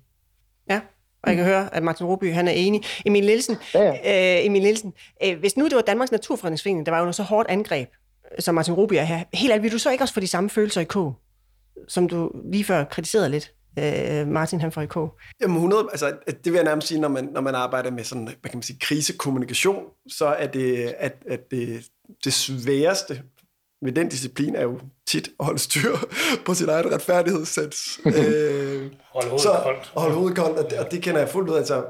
Ja, 0.70 0.80
og 1.22 1.30
jeg 1.30 1.36
kan 1.36 1.44
høre, 1.44 1.74
at 1.74 1.82
Martin 1.82 2.06
Roby 2.06 2.32
han 2.32 2.48
er 2.48 2.52
enig. 2.52 2.82
Emil 3.06 3.26
Nielsen, 3.26 3.56
ja, 3.74 3.82
ja. 3.82 4.38
Øh, 4.38 4.46
Emil 4.46 4.62
Nielsen 4.62 4.92
øh, 5.24 5.38
hvis 5.38 5.56
nu 5.56 5.64
det 5.64 5.76
var 5.76 5.82
Danmarks 5.82 6.12
Naturfredningsforening, 6.12 6.86
der 6.86 6.92
var 6.92 7.00
jo 7.00 7.12
så 7.12 7.22
hårdt 7.22 7.48
angreb 7.48 7.88
som 8.38 8.54
Martin 8.54 8.74
Ruby 8.74 8.94
er 8.94 9.02
her, 9.02 9.24
helt 9.34 9.52
alt, 9.52 9.62
vil 9.62 9.72
du 9.72 9.78
så 9.78 9.90
ikke 9.90 10.04
også 10.04 10.14
få 10.14 10.20
de 10.20 10.26
samme 10.26 10.50
følelser 10.50 10.80
i 10.80 10.84
K, 10.84 10.96
som 11.88 12.08
du 12.08 12.30
lige 12.52 12.64
før 12.64 12.84
kritiserede 12.84 13.28
lidt? 13.28 13.52
øh, 13.78 14.28
Martin 14.28 14.60
han 14.60 14.72
får 14.72 14.82
i 14.82 14.86
K? 14.86 14.96
Jamen 15.40 15.56
100, 15.56 15.88
altså 15.90 16.16
det 16.26 16.52
vil 16.52 16.54
jeg 16.54 16.64
nærmest 16.64 16.88
sige, 16.88 17.00
når 17.00 17.08
man, 17.08 17.24
når 17.24 17.40
man 17.40 17.54
arbejder 17.54 17.90
med 17.90 18.04
sådan, 18.04 18.24
hvad 18.24 18.50
kan 18.50 18.56
man 18.56 18.62
sige, 18.62 18.78
krisekommunikation, 18.78 19.84
så 20.08 20.26
er 20.26 20.46
det, 20.46 20.94
at, 20.98 21.16
at 21.28 21.50
det, 21.50 21.84
det 22.24 22.32
sværeste 22.32 23.22
ved 23.82 23.92
den 23.92 24.08
disciplin 24.08 24.54
er 24.54 24.62
jo 24.62 24.80
tit 25.06 25.28
at 25.40 25.46
holde 25.46 25.58
styr 25.58 25.96
på 26.46 26.54
sin 26.54 26.68
egen 26.68 26.92
retfærdighedssats. 26.92 28.00
øh, 28.06 28.90
hold 29.12 29.24
hovedet 29.24 29.40
så, 29.40 29.60
koldt. 29.62 29.92
Hold 29.96 30.12
hovedet 30.12 30.36
koldt, 30.36 30.58
og 30.58 30.70
det, 30.70 30.78
og 30.78 30.90
det 30.90 31.02
kender 31.02 31.20
jeg 31.20 31.28
fuldt 31.28 31.50
ud. 31.50 31.56
Altså, 31.56 31.84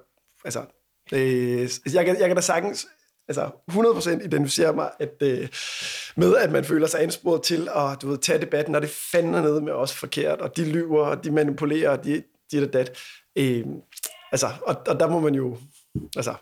altså, 0.44 0.64
øh, 1.12 1.68
jeg, 1.94 2.04
kan, 2.04 2.20
jeg 2.20 2.28
kan 2.28 2.36
da 2.36 2.42
sagtens 2.42 2.86
altså 3.30 3.50
100% 3.70 4.24
identificerer 4.24 4.72
mig 4.72 4.90
at, 4.98 5.14
øh, 5.22 5.48
med, 6.16 6.36
at 6.36 6.52
man 6.52 6.64
føler 6.64 6.86
sig 6.86 7.02
ansporet 7.02 7.42
til 7.42 7.68
at 7.76 8.02
du 8.02 8.08
ved, 8.08 8.18
tage 8.18 8.40
debatten, 8.40 8.72
når 8.72 8.80
det 8.80 8.90
fandme 9.12 9.42
ned 9.42 9.60
med 9.60 9.72
os 9.72 9.94
forkert, 9.94 10.40
og 10.40 10.56
de 10.56 10.64
lyver, 10.64 11.04
og 11.04 11.24
de 11.24 11.30
manipulerer, 11.30 11.90
og 11.90 12.04
de, 12.04 12.22
de 12.52 12.58
er 12.58 12.66
dat. 12.66 12.98
Øh, 13.38 13.64
altså, 14.32 14.46
og, 14.66 14.76
og 14.88 15.00
der 15.00 15.08
må 15.08 15.20
man 15.20 15.34
jo 15.34 15.56
altså, 16.16 16.34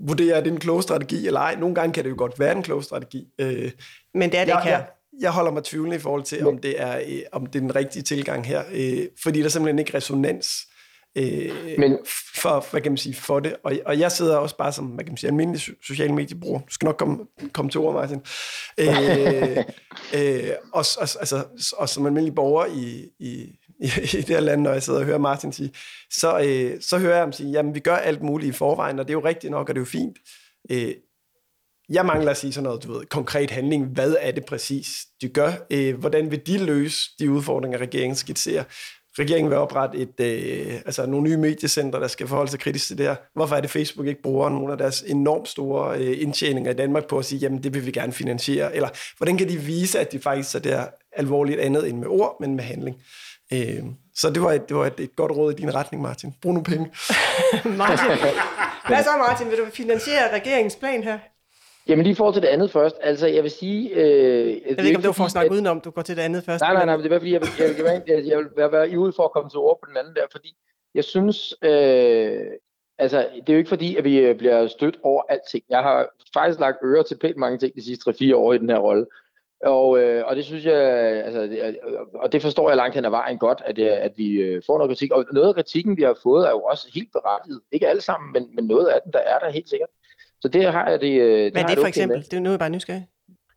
vurdere, 0.00 0.36
er 0.36 0.40
det 0.40 0.52
en 0.52 0.60
klog 0.60 0.82
strategi 0.82 1.26
eller 1.26 1.40
ej. 1.40 1.54
Nogle 1.54 1.74
gange 1.74 1.92
kan 1.92 2.04
det 2.04 2.10
jo 2.10 2.16
godt 2.18 2.38
være 2.38 2.56
en 2.56 2.62
klog 2.62 2.84
strategi. 2.84 3.26
Øh, 3.38 3.70
Men 4.14 4.30
det 4.30 4.38
er 4.38 4.44
det 4.44 4.52
jeg, 4.52 4.60
ikke 4.60 4.70
her. 4.70 4.78
Jeg, 4.78 4.86
jeg 5.20 5.30
holder 5.30 5.50
mig 5.50 5.64
tvivlende 5.64 5.96
i 5.96 6.00
forhold 6.00 6.22
til, 6.22 6.46
om 6.46 6.58
det 6.58 6.80
er, 6.80 6.98
øh, 6.98 7.22
om 7.32 7.46
det 7.46 7.54
er 7.58 7.60
den 7.60 7.76
rigtige 7.76 8.02
tilgang 8.02 8.46
her, 8.46 8.62
øh, 8.72 9.06
fordi 9.22 9.38
der 9.38 9.44
er 9.44 9.48
simpelthen 9.48 9.78
ikke 9.78 9.96
resonans 9.96 10.66
øh, 11.16 11.78
Men, 11.78 11.98
for, 12.34 12.66
hvad 12.70 12.80
kan 12.80 12.92
man 12.92 12.96
sige, 12.96 13.14
for 13.14 13.40
det. 13.40 13.56
Og, 13.64 13.72
og 13.86 13.98
jeg 13.98 14.12
sidder 14.12 14.36
også 14.36 14.56
bare 14.56 14.72
som, 14.72 14.86
hvad 14.86 15.04
kan 15.04 15.12
man 15.12 15.16
sige, 15.16 15.28
almindelig 15.28 15.60
sociale 15.82 16.14
mediebruger. 16.14 16.60
Du 16.60 16.72
skal 16.72 16.86
nok 16.86 16.96
komme, 16.96 17.18
komme 17.52 17.70
til 17.70 17.80
ord, 17.80 17.94
Martin. 17.94 18.20
Øh, 18.78 19.56
øh, 20.16 20.50
og, 20.72 20.84
og, 20.98 21.08
altså, 21.20 21.44
og 21.76 21.88
som 21.88 22.06
almindelig 22.06 22.34
borger 22.34 22.66
i, 22.66 23.08
i, 23.18 23.58
i, 23.80 23.86
i 24.02 24.16
det 24.16 24.28
her 24.28 24.40
land, 24.40 24.62
når 24.62 24.72
jeg 24.72 24.82
sidder 24.82 24.98
og 24.98 25.04
hører 25.04 25.18
Martin 25.18 25.52
sige, 25.52 25.72
så, 26.10 26.40
øh, 26.40 26.80
så 26.80 26.98
hører 26.98 27.14
jeg 27.14 27.22
ham 27.22 27.32
sige, 27.32 27.50
jamen 27.50 27.74
vi 27.74 27.80
gør 27.80 27.96
alt 27.96 28.22
muligt 28.22 28.54
i 28.54 28.58
forvejen, 28.58 28.98
og 28.98 29.08
det 29.08 29.10
er 29.10 29.18
jo 29.18 29.24
rigtigt 29.24 29.50
nok, 29.50 29.68
og 29.68 29.74
det 29.74 29.80
er 29.80 29.84
jo 29.84 29.90
fint. 29.90 30.18
Øh, 30.70 30.94
jeg 31.88 32.06
mangler 32.06 32.30
at 32.30 32.36
sige 32.36 32.52
sådan 32.52 32.64
noget, 32.64 32.84
du 32.84 32.92
ved, 32.92 33.06
konkret 33.06 33.50
handling. 33.50 33.86
Hvad 33.86 34.16
er 34.20 34.32
det 34.32 34.44
præcis, 34.44 35.06
de 35.20 35.28
gør? 35.28 35.52
Øh, 35.70 35.98
hvordan 35.98 36.30
vil 36.30 36.46
de 36.46 36.58
løse 36.58 37.10
de 37.18 37.30
udfordringer, 37.30 37.78
regeringen 37.78 38.16
skitserer? 38.16 38.64
Regeringen 39.18 39.50
vil 39.50 39.58
oprette 39.58 39.98
et, 39.98 40.20
øh, 40.20 40.74
altså 40.86 41.06
nogle 41.06 41.28
nye 41.28 41.36
mediecenter, 41.36 41.98
der 41.98 42.08
skal 42.08 42.28
forholde 42.28 42.50
sig 42.50 42.60
kritisk 42.60 42.86
til 42.86 42.98
det 42.98 43.06
her. 43.06 43.14
Hvorfor 43.34 43.56
er 43.56 43.60
det, 43.60 43.70
Facebook 43.70 44.06
ikke 44.06 44.22
bruger 44.22 44.48
nogle 44.48 44.72
af 44.72 44.78
deres 44.78 45.02
enormt 45.02 45.48
store 45.48 45.98
øh, 45.98 46.22
indtjeninger 46.22 46.70
i 46.70 46.74
Danmark 46.74 47.06
på 47.06 47.18
at 47.18 47.24
sige, 47.24 47.38
jamen 47.38 47.62
det 47.62 47.74
vil 47.74 47.86
vi 47.86 47.90
gerne 47.90 48.12
finansiere? 48.12 48.74
Eller 48.74 48.88
hvordan 49.16 49.38
kan 49.38 49.48
de 49.48 49.56
vise, 49.56 50.00
at 50.00 50.12
de 50.12 50.20
faktisk 50.20 50.54
er 50.54 50.58
der 50.58 50.86
alvorligt 51.12 51.60
andet 51.60 51.88
end 51.88 51.98
med 51.98 52.06
ord, 52.08 52.36
men 52.40 52.56
med 52.56 52.64
handling? 52.64 52.96
Øh, 53.52 53.84
så 54.14 54.30
det 54.30 54.42
var, 54.42 54.52
et, 54.52 54.68
det 54.68 54.76
var 54.76 54.86
et, 54.86 55.00
et 55.00 55.16
godt 55.16 55.32
råd 55.32 55.52
i 55.52 55.56
din 55.56 55.74
retning, 55.74 56.02
Martin. 56.02 56.34
Brug 56.42 56.52
nogle 56.52 56.64
penge. 56.64 56.90
Martin, 57.78 58.06
hvad 58.88 59.04
så 59.04 59.10
Martin? 59.28 59.50
Vil 59.50 59.58
du 59.58 59.66
finansiere 59.72 60.34
regeringens 60.34 60.76
plan 60.76 61.02
her? 61.02 61.18
Jamen 61.88 62.02
lige 62.02 62.12
i 62.12 62.14
forhold 62.14 62.34
til 62.34 62.42
det 62.42 62.48
andet 62.48 62.70
først, 62.70 62.96
altså 63.00 63.26
jeg 63.26 63.42
vil 63.42 63.50
sige... 63.50 63.90
Øh, 63.90 64.02
jeg 64.68 64.76
ved 64.76 64.84
ikke, 64.84 64.96
om 64.96 65.02
det 65.02 65.06
var 65.06 65.12
for 65.12 65.24
at 65.24 65.30
snakke 65.30 65.46
at, 65.50 65.52
udenom, 65.52 65.80
du 65.80 65.90
går 65.90 66.02
til 66.02 66.16
det 66.16 66.22
andet 66.22 66.44
først. 66.44 66.60
Nej, 66.60 66.72
nej, 66.74 66.84
nej, 66.84 66.96
men 66.96 67.02
det 67.02 67.08
er 67.08 67.14
bare 67.14 67.20
fordi, 67.20 67.32
jeg 67.32 67.40
vil, 67.40 67.48
jeg 67.58 67.68
vil, 67.68 68.02
jeg 68.06 68.16
vil, 68.16 68.26
jeg 68.26 68.38
vil 68.38 68.46
være, 68.56 68.72
være 68.72 68.90
ivrig 68.90 69.14
for 69.14 69.24
at 69.24 69.32
komme 69.32 69.50
til 69.50 69.58
ord 69.58 69.78
på 69.82 69.88
den 69.88 69.96
anden 69.96 70.14
der, 70.14 70.26
fordi 70.32 70.56
jeg 70.94 71.04
synes, 71.04 71.54
øh, 71.62 72.40
altså, 72.98 73.18
det 73.18 73.48
er 73.48 73.52
jo 73.52 73.58
ikke 73.58 73.68
fordi, 73.68 73.96
at 73.96 74.04
vi 74.04 74.18
øh, 74.18 74.36
bliver 74.36 74.66
stødt 74.66 74.98
over 75.02 75.22
alting. 75.28 75.64
Jeg 75.68 75.82
har 75.82 76.08
faktisk 76.34 76.60
lagt 76.60 76.76
øre 76.84 77.02
til 77.02 77.18
pænt 77.18 77.36
mange 77.36 77.58
ting 77.58 77.74
de 77.74 77.84
sidste 77.84 78.10
3-4 78.10 78.34
år 78.36 78.52
i 78.52 78.58
den 78.58 78.70
her 78.70 78.78
rolle. 78.78 79.06
Og, 79.64 79.98
øh, 79.98 80.26
og 80.26 80.36
det 80.36 80.44
synes 80.44 80.64
jeg, 80.64 80.80
altså, 81.24 81.42
det, 81.42 81.78
og 82.14 82.32
det 82.32 82.42
forstår 82.42 82.68
jeg 82.70 82.76
langt 82.76 82.94
hen 82.94 83.04
ad 83.04 83.10
vejen 83.10 83.38
godt, 83.38 83.62
at, 83.64 83.78
øh, 83.78 83.92
at 83.92 84.12
vi 84.16 84.30
øh, 84.30 84.62
får 84.66 84.78
noget 84.78 84.90
kritik. 84.90 85.12
Og 85.12 85.24
noget 85.32 85.48
af 85.48 85.54
kritikken, 85.54 85.96
vi 85.96 86.02
har 86.02 86.18
fået, 86.22 86.46
er 86.46 86.50
jo 86.50 86.60
også 86.62 86.88
helt 86.94 87.12
berettiget. 87.12 87.60
Ikke 87.72 87.88
alle 87.88 88.02
sammen, 88.02 88.32
men, 88.32 88.54
men 88.54 88.64
noget 88.64 88.86
af 88.86 89.00
den, 89.04 89.12
der 89.12 89.18
er 89.18 89.38
der 89.38 89.50
helt 89.50 89.68
sikkert. 89.68 89.88
Så 90.44 90.48
det 90.48 90.72
har 90.72 90.90
jeg 90.90 91.00
det. 91.00 91.20
det 91.20 91.52
Hvad 91.52 91.62
er 91.62 91.66
det 91.66 91.78
for 91.78 91.86
eksempel? 91.86 92.18
Med. 92.18 92.24
Det 92.24 92.36
er 92.36 92.40
noget, 92.40 92.52
jeg 92.52 92.58
bare 92.58 92.70
nysgerrig. 92.70 93.06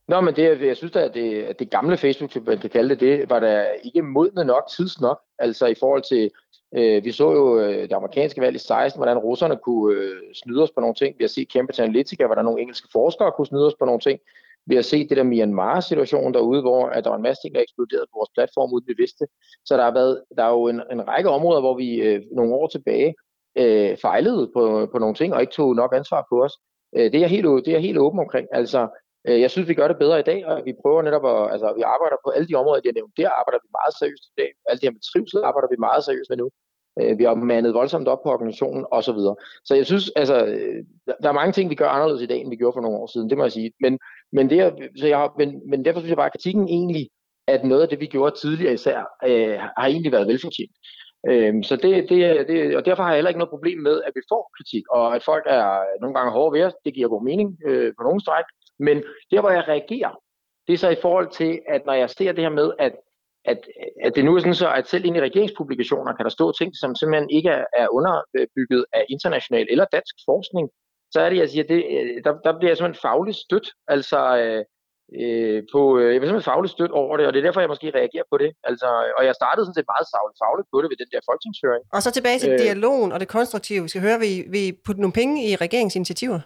Nå, 0.08 0.22
men 0.22 0.36
det, 0.36 0.62
jeg 0.62 0.78
synes 0.78 0.92
da, 0.92 1.00
at 1.00 1.14
det, 1.14 1.44
at 1.44 1.60
det 1.60 1.70
gamle 1.70 1.98
Facebook, 1.98 2.46
man 2.46 2.58
kan 2.58 2.70
kalde 2.70 2.90
det, 2.90 3.00
det 3.00 3.30
var 3.30 3.40
da 3.40 3.66
ikke 3.84 4.02
modne 4.02 4.44
nok, 4.44 4.64
tids 4.78 5.02
nok. 5.02 5.20
Altså 5.40 5.66
i 5.66 5.76
forhold 5.80 6.04
til, 6.04 6.32
øh, 6.78 7.06
vi 7.06 7.12
så 7.12 7.32
jo 7.32 7.60
øh, 7.60 7.82
det 7.82 7.94
amerikanske 7.94 8.42
valg 8.42 8.56
i 8.56 8.60
16, 8.60 9.00
hvordan 9.00 9.18
russerne 9.18 9.58
kunne 9.58 9.96
øh, 9.96 10.16
snyde 10.34 10.64
os 10.64 10.72
på 10.72 10.82
nogle 10.82 10.96
ting. 10.96 11.16
Vi 11.18 11.24
har 11.24 11.28
set 11.28 11.52
Cambridge 11.54 11.84
Analytica, 11.84 12.26
hvordan 12.26 12.46
nogle 12.46 12.62
engelske 12.62 12.88
forskere 12.92 13.32
kunne 13.32 13.48
snyde 13.48 13.68
os 13.68 13.76
på 13.80 13.86
nogle 13.86 14.00
ting. 14.00 14.20
Vi 14.66 14.76
har 14.76 14.82
set 14.82 15.10
det 15.10 15.18
der 15.18 15.24
Myanmar-situation 15.24 16.34
derude, 16.34 16.62
hvor 16.62 16.86
at 16.86 17.04
der 17.04 17.10
var 17.10 17.18
en 17.18 17.24
masse 17.24 17.42
ting, 17.44 17.56
der 17.56 17.62
eksploderede 17.62 18.08
på 18.12 18.18
vores 18.20 18.32
platform, 18.36 18.74
uden 18.74 18.88
vi 18.88 18.96
vidste. 18.98 19.28
Så 19.66 19.78
der, 19.78 19.84
har 19.84 19.94
været, 19.94 20.24
der 20.38 20.44
er 20.44 20.50
jo 20.50 20.68
en, 20.68 20.82
en 20.92 21.08
række 21.08 21.30
områder, 21.30 21.60
hvor 21.60 21.78
vi 21.78 21.96
øh, 21.96 22.22
nogle 22.32 22.54
år 22.54 22.68
tilbage 22.68 23.16
øh, 23.58 23.98
fejlede 23.98 24.52
på, 24.56 24.90
på 24.92 24.98
nogle 25.00 25.16
ting, 25.16 25.34
og 25.34 25.42
ikke 25.42 25.54
tog 25.54 25.76
nok 25.76 25.96
ansvar 25.96 26.26
på 26.30 26.44
os. 26.44 26.54
Øh, 26.96 27.08
det, 27.12 27.16
er 27.16 27.26
jeg 27.26 27.30
helt, 27.36 27.46
det 27.46 27.68
er 27.68 27.78
jeg 27.80 27.88
helt 27.88 28.04
åben 28.06 28.20
omkring. 28.20 28.48
Altså, 28.52 28.82
øh, 29.28 29.40
jeg 29.42 29.52
synes, 29.52 29.70
vi 29.70 29.74
gør 29.80 29.88
det 29.88 29.98
bedre 30.04 30.20
i 30.20 30.28
dag, 30.32 30.40
og 30.46 30.56
vi 30.66 30.74
prøver 30.82 31.02
netop 31.02 31.26
at, 31.34 31.52
altså, 31.54 31.68
vi 31.78 31.84
arbejder 31.94 32.18
på 32.26 32.30
alle 32.36 32.48
de 32.48 32.56
områder, 32.62 32.82
jeg 32.84 32.94
nævnte, 32.94 33.22
Der 33.22 33.30
arbejder 33.40 33.60
vi 33.66 33.70
meget 33.80 33.94
seriøst 34.00 34.26
i 34.32 34.36
dag. 34.42 34.50
Alt 34.70 34.80
det 34.80 34.88
her 34.88 34.98
med 34.98 35.06
trivsel 35.10 35.42
arbejder 35.50 35.70
vi 35.74 35.86
meget 35.88 36.04
seriøst 36.08 36.30
med 36.32 36.38
nu. 36.44 36.50
Øh, 37.00 37.14
vi 37.20 37.24
har 37.24 37.36
mandet 37.36 37.74
voldsomt 37.74 38.08
op 38.08 38.22
på 38.24 38.30
organisationen 38.36 38.86
osv. 38.92 39.20
Så, 39.28 39.34
så 39.66 39.76
jeg 39.76 39.86
synes, 39.86 40.06
altså, 40.22 40.46
øh, 40.46 40.80
der 41.24 41.30
er 41.30 41.40
mange 41.42 41.54
ting, 41.54 41.70
vi 41.70 41.76
gør 41.82 41.90
anderledes 41.90 42.22
i 42.22 42.32
dag, 42.32 42.40
end 42.42 42.50
vi 42.50 42.62
gjorde 42.62 42.76
for 42.76 42.82
nogle 42.82 42.98
år 42.98 43.08
siden, 43.14 43.30
det 43.30 43.38
må 43.38 43.44
jeg 43.44 43.52
sige. 43.52 43.72
Men, 43.84 44.00
men, 44.32 44.50
det, 44.50 44.60
så 45.00 45.08
jeg 45.08 45.30
men, 45.38 45.50
men 45.70 45.86
derfor 45.86 46.00
synes 46.00 46.10
jeg 46.10 46.18
bare, 46.18 46.32
at 46.32 46.38
kritikken 46.38 46.68
egentlig, 46.68 47.10
at 47.48 47.64
noget 47.64 47.82
af 47.82 47.90
det, 47.90 48.00
vi 48.00 48.06
gjorde 48.06 48.36
tidligere 48.36 48.74
især, 48.74 49.00
øh, 49.30 49.58
har 49.78 49.88
egentlig 49.88 50.12
været 50.12 50.28
velfortjent. 50.28 50.72
Øhm, 51.30 51.64
så 51.64 51.76
det, 51.76 52.10
det, 52.10 52.48
det, 52.48 52.78
og 52.78 52.86
derfor 52.86 53.04
har 53.04 53.10
jeg 53.10 53.18
heller 53.18 53.30
ikke 53.30 53.40
noget 53.40 53.56
problem 53.56 53.80
med, 53.80 54.02
at 54.08 54.12
vi 54.16 54.22
får 54.32 54.52
kritik, 54.58 54.84
og 54.90 55.16
at 55.16 55.24
folk 55.24 55.44
er 55.48 55.84
nogle 56.02 56.16
gange 56.16 56.32
hårde 56.32 56.54
ved 56.58 56.66
os. 56.66 56.74
Det 56.86 56.94
giver 56.94 57.10
god 57.10 57.24
mening 57.24 57.58
øh, 57.66 57.94
på 57.98 58.04
nogle 58.04 58.22
stræk. 58.22 58.46
Men 58.80 59.04
der, 59.32 59.42
hvor 59.42 59.50
jeg 59.50 59.68
reagerer, 59.68 60.14
det 60.68 60.74
er 60.74 60.78
så 60.78 60.90
i 60.90 61.02
forhold 61.02 61.30
til, 61.32 61.60
at 61.68 61.86
når 61.86 61.94
jeg 61.94 62.10
ser 62.10 62.32
det 62.32 62.44
her 62.44 62.50
med, 62.50 62.72
at 62.80 62.94
at, 63.52 63.60
at 64.04 64.16
det 64.16 64.26
nu 64.26 64.36
er 64.36 64.40
sådan 64.40 64.54
så, 64.54 64.74
at 64.74 64.88
selv 64.88 65.06
inde 65.06 65.18
i 65.20 65.22
regeringspublikationer 65.22 66.14
kan 66.14 66.24
der 66.24 66.30
stå 66.30 66.52
ting, 66.52 66.72
som 66.76 66.96
simpelthen 66.96 67.30
ikke 67.30 67.50
er, 67.50 67.66
er 67.78 67.88
underbygget 67.98 68.86
af 68.94 69.06
international 69.10 69.68
eller 69.70 69.86
dansk 69.92 70.16
forskning, 70.26 70.70
så 71.12 71.22
er 71.22 71.30
det, 71.30 71.38
jeg 71.38 71.50
siger, 71.50 71.64
det, 71.64 71.86
øh, 71.90 72.24
der, 72.24 72.34
der 72.46 72.58
bliver 72.58 72.70
jeg 72.70 72.78
simpelthen 72.78 73.02
fagligt 73.02 73.38
stødt, 73.38 73.70
altså 73.88 74.20
øh, 74.38 74.64
øh 75.20 75.60
på, 75.74 75.82
øh, 76.00 76.08
jeg 76.14 76.20
bliver 76.20 76.30
simpelthen 76.30 76.52
fagligt 76.52 76.74
stødt 76.78 76.94
over 77.02 77.14
det, 77.18 77.26
og 77.28 77.32
det 77.34 77.40
er 77.40 77.48
derfor, 77.48 77.62
jeg 77.62 77.74
måske 77.74 77.98
reagerer 78.00 78.28
på 78.32 78.38
det. 78.44 78.50
Altså, 78.70 78.88
og 79.18 79.22
jeg 79.28 79.36
startede 79.42 79.66
sådan 79.66 79.78
set 79.80 79.92
meget 79.94 80.08
fagligt, 80.16 80.38
fagligt 80.44 80.68
på 80.72 80.78
det 80.82 80.88
ved 80.92 80.98
den 81.04 81.10
der 81.14 81.22
folketingshøring. 81.30 81.84
Og 81.96 82.00
så 82.06 82.10
tilbage 82.18 82.40
til 82.40 82.52
øh, 82.54 82.60
dialogen 82.66 83.12
og 83.14 83.20
det 83.20 83.28
konstruktive. 83.38 83.82
Vi 83.86 83.92
skal 83.94 84.06
høre, 84.08 84.20
vil 84.24 84.32
I, 84.38 84.40
vil 84.54 84.62
I 84.70 84.72
putte 84.86 85.02
nogle 85.04 85.18
penge 85.20 85.36
i 85.50 85.52
regeringsinitiativer? 85.66 86.40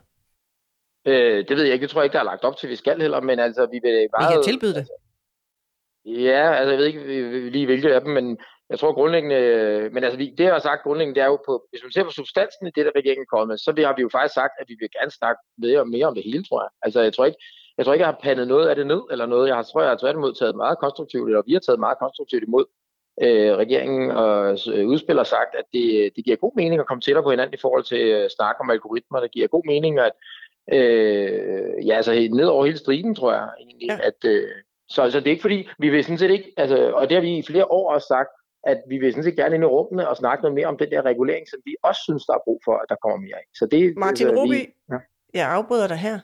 Øh, 1.10 1.40
det 1.48 1.54
ved 1.58 1.64
jeg 1.66 1.74
ikke. 1.74 1.84
Det 1.86 1.92
tror 1.92 2.02
jeg 2.02 2.08
ikke, 2.08 2.18
der 2.18 2.26
er 2.26 2.32
lagt 2.34 2.44
op 2.48 2.58
til, 2.58 2.70
vi 2.70 2.76
skal 2.84 3.02
heller, 3.06 3.20
men 3.30 3.38
altså, 3.48 3.62
vi 3.74 3.80
vil 3.86 3.96
bare... 4.14 4.22
Vi 4.22 4.34
kan 4.34 4.50
tilbyde 4.52 4.76
det. 4.80 4.86
Altså, 4.86 4.98
Ja, 6.06 6.54
altså 6.54 6.72
jeg 6.72 6.80
ved 6.80 6.86
ikke 6.86 7.50
lige 7.50 7.66
hvilke 7.66 7.96
af 7.96 8.02
dem, 8.02 8.14
men 8.14 8.38
jeg 8.70 8.80
tror 8.80 8.94
grundlæggende, 8.94 9.40
men 9.94 10.04
altså 10.04 10.18
det 10.20 10.40
jeg 10.40 10.54
har 10.54 10.60
sagt 10.60 10.84
grundlæggende, 10.84 11.16
det 11.16 11.24
er 11.24 11.32
jo 11.34 11.40
på, 11.46 11.54
hvis 11.70 11.84
man 11.84 11.92
ser 11.92 12.04
på 12.04 12.12
substansen 12.12 12.68
i 12.68 12.72
det, 12.76 12.86
der 12.86 12.92
regeringen 12.96 13.26
kommer 13.32 13.46
med, 13.46 13.58
så 13.58 13.72
har 13.88 13.96
vi 13.96 14.02
jo 14.02 14.10
faktisk 14.12 14.34
sagt, 14.34 14.54
at 14.60 14.66
vi 14.70 14.76
vil 14.80 14.90
gerne 14.98 15.12
snakke 15.12 15.40
mere 15.58 15.80
og 15.80 15.90
mere 15.90 16.06
om 16.08 16.16
det 16.16 16.24
hele, 16.24 16.44
tror 16.44 16.62
jeg. 16.64 16.72
Altså 16.86 17.02
jeg 17.02 17.14
tror 17.14 17.26
ikke, 17.26 17.42
jeg 17.82 17.86
tror 17.86 17.94
ikke, 17.94 18.06
jeg 18.06 18.14
har 18.14 18.24
pandet 18.24 18.48
noget 18.48 18.68
af 18.70 18.76
det 18.76 18.88
ned, 18.88 19.02
eller 19.12 19.26
noget. 19.26 19.48
Jeg 19.48 19.56
har, 19.56 19.64
tror, 19.64 19.82
jeg 19.82 19.90
har 19.90 19.98
tværtimod 19.98 20.34
taget 20.34 20.56
meget 20.56 20.78
konstruktivt, 20.80 21.28
eller 21.30 21.42
vi 21.46 21.54
har 21.54 21.60
taget 21.60 21.80
meget 21.80 21.98
konstruktivt 22.00 22.44
imod 22.44 22.66
øh, 23.22 23.52
regeringen 23.64 24.12
og 24.12 24.58
øh, 24.74 24.88
udspil 24.88 25.20
sagt, 25.26 25.56
at 25.60 25.66
det, 25.74 26.12
det 26.16 26.26
giver 26.26 26.38
god 26.38 26.52
mening 26.56 26.80
at 26.80 26.88
komme 26.88 27.02
tættere 27.02 27.24
på 27.24 27.30
hinanden 27.30 27.54
i 27.54 27.62
forhold 27.62 27.84
til 27.84 27.96
at 27.96 28.32
snakke 28.38 28.62
om 28.62 28.70
algoritmer. 28.70 29.20
Det 29.20 29.32
giver 29.32 29.48
god 29.48 29.64
mening 29.66 30.00
at, 30.00 30.12
øh, 30.78 31.88
ja, 31.88 31.96
altså 31.96 32.12
ned 32.12 32.46
over 32.46 32.66
hele 32.66 32.78
striden, 32.78 33.16
tror 33.16 33.32
jeg 33.34 33.50
egentlig, 33.60 33.88
ja. 33.90 33.98
at, 34.10 34.20
øh, 34.26 34.50
så 34.90 35.02
altså, 35.02 35.20
det 35.20 35.28
er 35.28 35.36
ikke 35.38 35.48
fordi, 35.48 35.70
vi 35.80 35.90
vil 35.90 36.04
sådan 36.04 36.18
set 36.18 36.32
ikke, 36.32 36.54
altså, 36.58 36.92
og 36.92 37.10
det 37.10 37.16
har 37.16 37.22
vi 37.22 37.38
i 37.38 37.44
flere 37.52 37.72
år 37.72 37.94
også 37.94 38.08
sagt, 38.08 38.30
at 38.64 38.80
vi 38.90 38.98
vil 38.98 39.12
sådan 39.12 39.24
set 39.24 39.36
gerne 39.36 39.56
ind 39.56 39.64
i 39.64 39.68
rummene 39.68 40.10
og 40.10 40.18
snakke 40.18 40.42
noget 40.42 40.56
mere 40.56 40.68
om 40.68 40.78
den 40.78 40.92
der 40.92 41.02
regulering, 41.02 41.50
som 41.50 41.60
vi 41.66 41.76
også 41.84 42.02
synes, 42.04 42.26
der 42.26 42.34
er 42.34 42.44
brug 42.46 42.62
for, 42.66 42.76
at 42.82 42.86
der 42.90 42.96
kommer 43.04 43.18
mere 43.18 43.36
af. 43.36 43.48
Så 43.60 43.66
det, 43.72 43.98
Martin 43.98 44.28
altså, 44.28 44.42
Ruby, 44.42 44.62
ja. 44.92 44.98
jeg 45.34 45.50
afbryder 45.50 45.88
dig 45.88 45.98
her. 45.98 46.20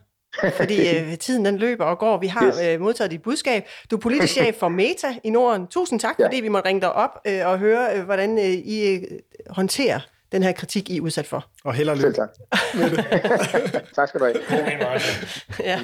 Fordi 0.56 0.90
øh, 0.98 1.18
tiden 1.18 1.46
den 1.46 1.58
løber 1.58 1.86
og 1.86 2.00
går. 2.00 2.18
Vi 2.18 2.28
har 2.28 2.48
yes. 2.48 2.56
øh, 2.64 2.82
modtaget 2.82 3.12
dit 3.12 3.22
budskab. 3.22 3.68
Du 3.92 3.96
er 3.96 4.00
politisk 4.00 4.34
chef 4.34 4.56
for 4.56 4.68
Meta 4.70 5.08
i 5.24 5.30
Norden. 5.30 5.68
Tusind 5.68 6.00
tak, 6.00 6.16
ja. 6.20 6.26
fordi 6.26 6.42
vi 6.42 6.48
måtte 6.48 6.70
ringe 6.70 6.82
dig 6.82 6.94
op 6.94 7.20
øh, 7.28 7.48
og 7.48 7.60
høre, 7.60 7.98
øh, 7.98 8.04
hvordan 8.04 8.38
øh, 8.38 8.46
I 8.46 8.96
øh, 8.96 9.02
håndterer 9.50 10.00
den 10.32 10.44
her 10.44 10.52
kritik, 10.52 10.90
I 10.90 10.98
er 10.98 11.02
udsat 11.02 11.26
for. 11.26 11.46
Og 11.64 11.74
held 11.74 11.90
og 11.90 11.98
lykke. 11.98 12.14
tak. 12.14 12.30
tak 13.96 14.08
skal 14.08 14.20
du 14.20 14.26
have. 14.26 15.02
ja. 15.60 15.80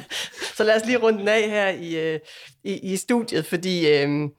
Så 0.56 0.64
lad 0.64 0.76
os 0.76 0.86
lige 0.86 0.98
runde 0.98 1.20
den 1.20 1.28
af 1.28 1.50
her 1.50 1.70
i, 1.70 2.14
øh, 2.14 2.20
i, 2.64 2.94
i 2.94 2.98
studiet, 2.98 3.46
fordi 3.46 3.88
øh, 3.88 4.30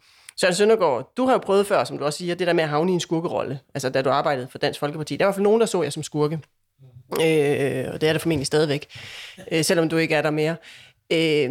Søren 0.40 0.54
Søndergaard, 0.54 1.12
du 1.16 1.26
har 1.26 1.32
jo 1.32 1.38
prøvet 1.38 1.66
før, 1.66 1.84
som 1.84 1.98
du 1.98 2.04
også 2.04 2.18
siger, 2.18 2.34
det 2.34 2.46
der 2.46 2.52
med 2.52 2.64
at 2.64 2.70
havne 2.70 2.90
i 2.90 2.94
en 2.94 3.00
skurkerolle, 3.00 3.60
altså 3.74 3.88
da 3.90 4.02
du 4.02 4.10
arbejdede 4.10 4.48
for 4.50 4.58
Dansk 4.58 4.80
Folkeparti. 4.80 5.16
Der 5.16 5.24
var 5.24 5.26
i 5.26 5.28
hvert 5.28 5.34
fald 5.34 5.44
nogen, 5.44 5.60
der 5.60 5.66
så 5.66 5.82
jer 5.82 5.90
som 5.90 6.02
skurke. 6.02 6.40
Øh, 7.20 7.92
og 7.92 8.00
det 8.00 8.08
er 8.08 8.12
der 8.12 8.18
formentlig 8.18 8.46
stadigvæk, 8.46 8.86
øh, 9.52 9.64
selvom 9.64 9.88
du 9.88 9.96
ikke 9.96 10.14
er 10.14 10.22
der 10.22 10.30
mere. 10.30 10.56
Øh, 11.12 11.50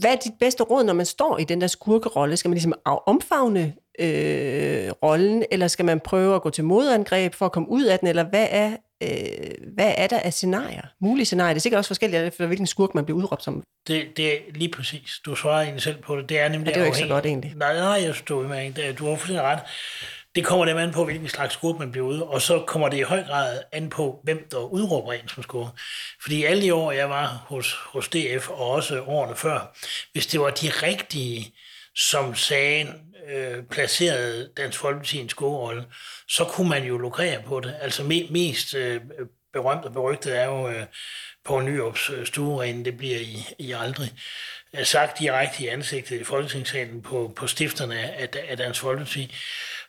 hvad 0.00 0.12
er 0.12 0.16
dit 0.24 0.32
bedste 0.40 0.62
råd, 0.62 0.84
når 0.84 0.92
man 0.92 1.06
står 1.06 1.38
i 1.38 1.44
den 1.44 1.60
der 1.60 1.66
skurkerolle? 1.66 2.36
Skal 2.36 2.48
man 2.48 2.54
ligesom 2.54 2.74
omfavne 3.06 3.74
øh, 3.98 4.90
rollen, 5.02 5.44
eller 5.50 5.68
skal 5.68 5.84
man 5.84 6.00
prøve 6.00 6.34
at 6.34 6.42
gå 6.42 6.50
til 6.50 6.64
modangreb 6.64 7.34
for 7.34 7.46
at 7.46 7.52
komme 7.52 7.68
ud 7.68 7.84
af 7.84 7.98
den, 7.98 8.08
eller 8.08 8.24
hvad 8.24 8.46
er, 8.50 8.76
øh, 9.02 9.08
hvad 9.74 9.92
er 9.96 10.06
der 10.06 10.18
af 10.18 10.32
scenarier? 10.32 10.82
Mulige 11.00 11.24
scenarier. 11.24 11.52
Det 11.52 11.58
er 11.58 11.62
sikkert 11.62 11.78
også 11.78 11.88
forskelligt, 11.88 12.36
for 12.36 12.46
hvilken 12.46 12.66
skurk 12.66 12.94
man 12.94 13.04
bliver 13.04 13.18
udråbt 13.18 13.44
som. 13.44 13.62
Det, 13.86 14.16
det 14.16 14.32
er 14.32 14.38
lige 14.54 14.70
præcis. 14.70 15.20
Du 15.26 15.34
svarer 15.34 15.62
egentlig 15.62 15.82
selv 15.82 16.02
på 16.02 16.16
det. 16.16 16.28
Det 16.28 16.40
er 16.40 16.48
nemlig 16.48 16.66
ja, 16.66 16.70
det 16.70 16.76
er 16.76 16.80
jo 16.80 16.86
ikke 16.86 16.98
så 16.98 17.06
godt 17.06 17.26
egentlig. 17.26 17.52
Nej, 17.56 17.74
nej, 17.74 18.02
jeg 18.04 18.14
står 18.14 18.42
med. 18.42 18.94
Du 18.94 19.04
har 19.04 19.16
fuldstændig 19.16 19.42
ret. 19.42 19.60
Det 20.34 20.44
kommer 20.44 20.64
dem 20.64 20.76
an 20.76 20.92
på, 20.92 21.04
hvilken 21.04 21.28
slags 21.28 21.54
skurk 21.54 21.78
man 21.78 21.92
bliver 21.92 22.06
ude, 22.06 22.24
og 22.24 22.42
så 22.42 22.64
kommer 22.66 22.88
det 22.88 22.96
i 22.96 23.02
høj 23.02 23.22
grad 23.22 23.62
an 23.72 23.90
på, 23.90 24.20
hvem 24.24 24.48
der 24.50 24.58
udråber 24.58 25.12
en 25.12 25.28
som 25.28 25.42
skurk. 25.42 25.68
Fordi 26.22 26.44
alle 26.44 26.62
de 26.62 26.74
år, 26.74 26.92
jeg 26.92 27.10
var 27.10 27.26
hos, 27.26 27.74
hos 27.74 28.08
DF, 28.08 28.48
og 28.48 28.70
også 28.70 29.02
årene 29.02 29.36
før, 29.36 29.76
hvis 30.12 30.26
det 30.26 30.40
var 30.40 30.50
de 30.50 30.68
rigtige, 30.68 31.54
som 31.94 32.34
sagde, 32.34 32.94
øh, 33.28 33.62
placerede 33.70 34.50
Dansk 34.56 34.78
Folkeparti 34.78 35.18
en 35.18 35.28
skurrolle, 35.28 35.84
så 36.28 36.44
kunne 36.44 36.68
man 36.68 36.84
jo 36.84 36.98
lukrere 36.98 37.42
på 37.42 37.60
det. 37.60 37.76
Altså 37.80 38.02
me, 38.02 38.26
mest 38.30 38.74
øh, 38.74 39.00
berømt 39.52 39.84
og 39.84 39.92
berygtet 39.92 40.38
er 40.38 40.44
jo 40.44 40.68
øh, 40.68 40.86
på 41.44 41.60
Nyrups 41.60 42.10
øh, 42.10 42.26
stueren, 42.26 42.84
det 42.84 42.96
bliver 42.96 43.18
I, 43.18 43.46
I 43.58 43.72
aldrig. 43.72 44.12
Sagt 44.82 45.18
direkte 45.18 45.64
i 45.64 45.68
ansigtet 45.68 46.20
i 46.20 46.24
Folketingssalen 46.24 47.02
på, 47.02 47.32
på 47.36 47.46
stifterne 47.46 47.98
af, 47.98 48.28
af 48.48 48.56
Dansk 48.56 48.80
Folkeparti. 48.80 49.34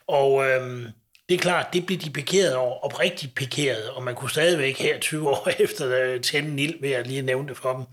Og 0.08 0.46
øhm, 0.46 0.86
det 1.28 1.34
er 1.34 1.38
klart, 1.38 1.72
det 1.72 1.86
blev 1.86 1.98
de 1.98 2.10
pikeret 2.10 2.54
over, 2.54 2.84
oprigtigt 2.84 3.34
pikeret, 3.34 3.90
og 3.90 4.02
man 4.02 4.14
kunne 4.14 4.30
stadigvæk 4.30 4.78
her 4.78 5.00
20 5.00 5.28
år 5.32 5.48
efter 5.58 6.02
øh, 6.02 6.20
tænde 6.20 6.48
en 6.48 6.58
ild 6.58 6.80
ved 6.80 6.90
at 6.90 7.06
lige 7.06 7.22
nævne 7.22 7.48
det 7.48 7.56
for 7.56 7.72
dem. 7.72 7.84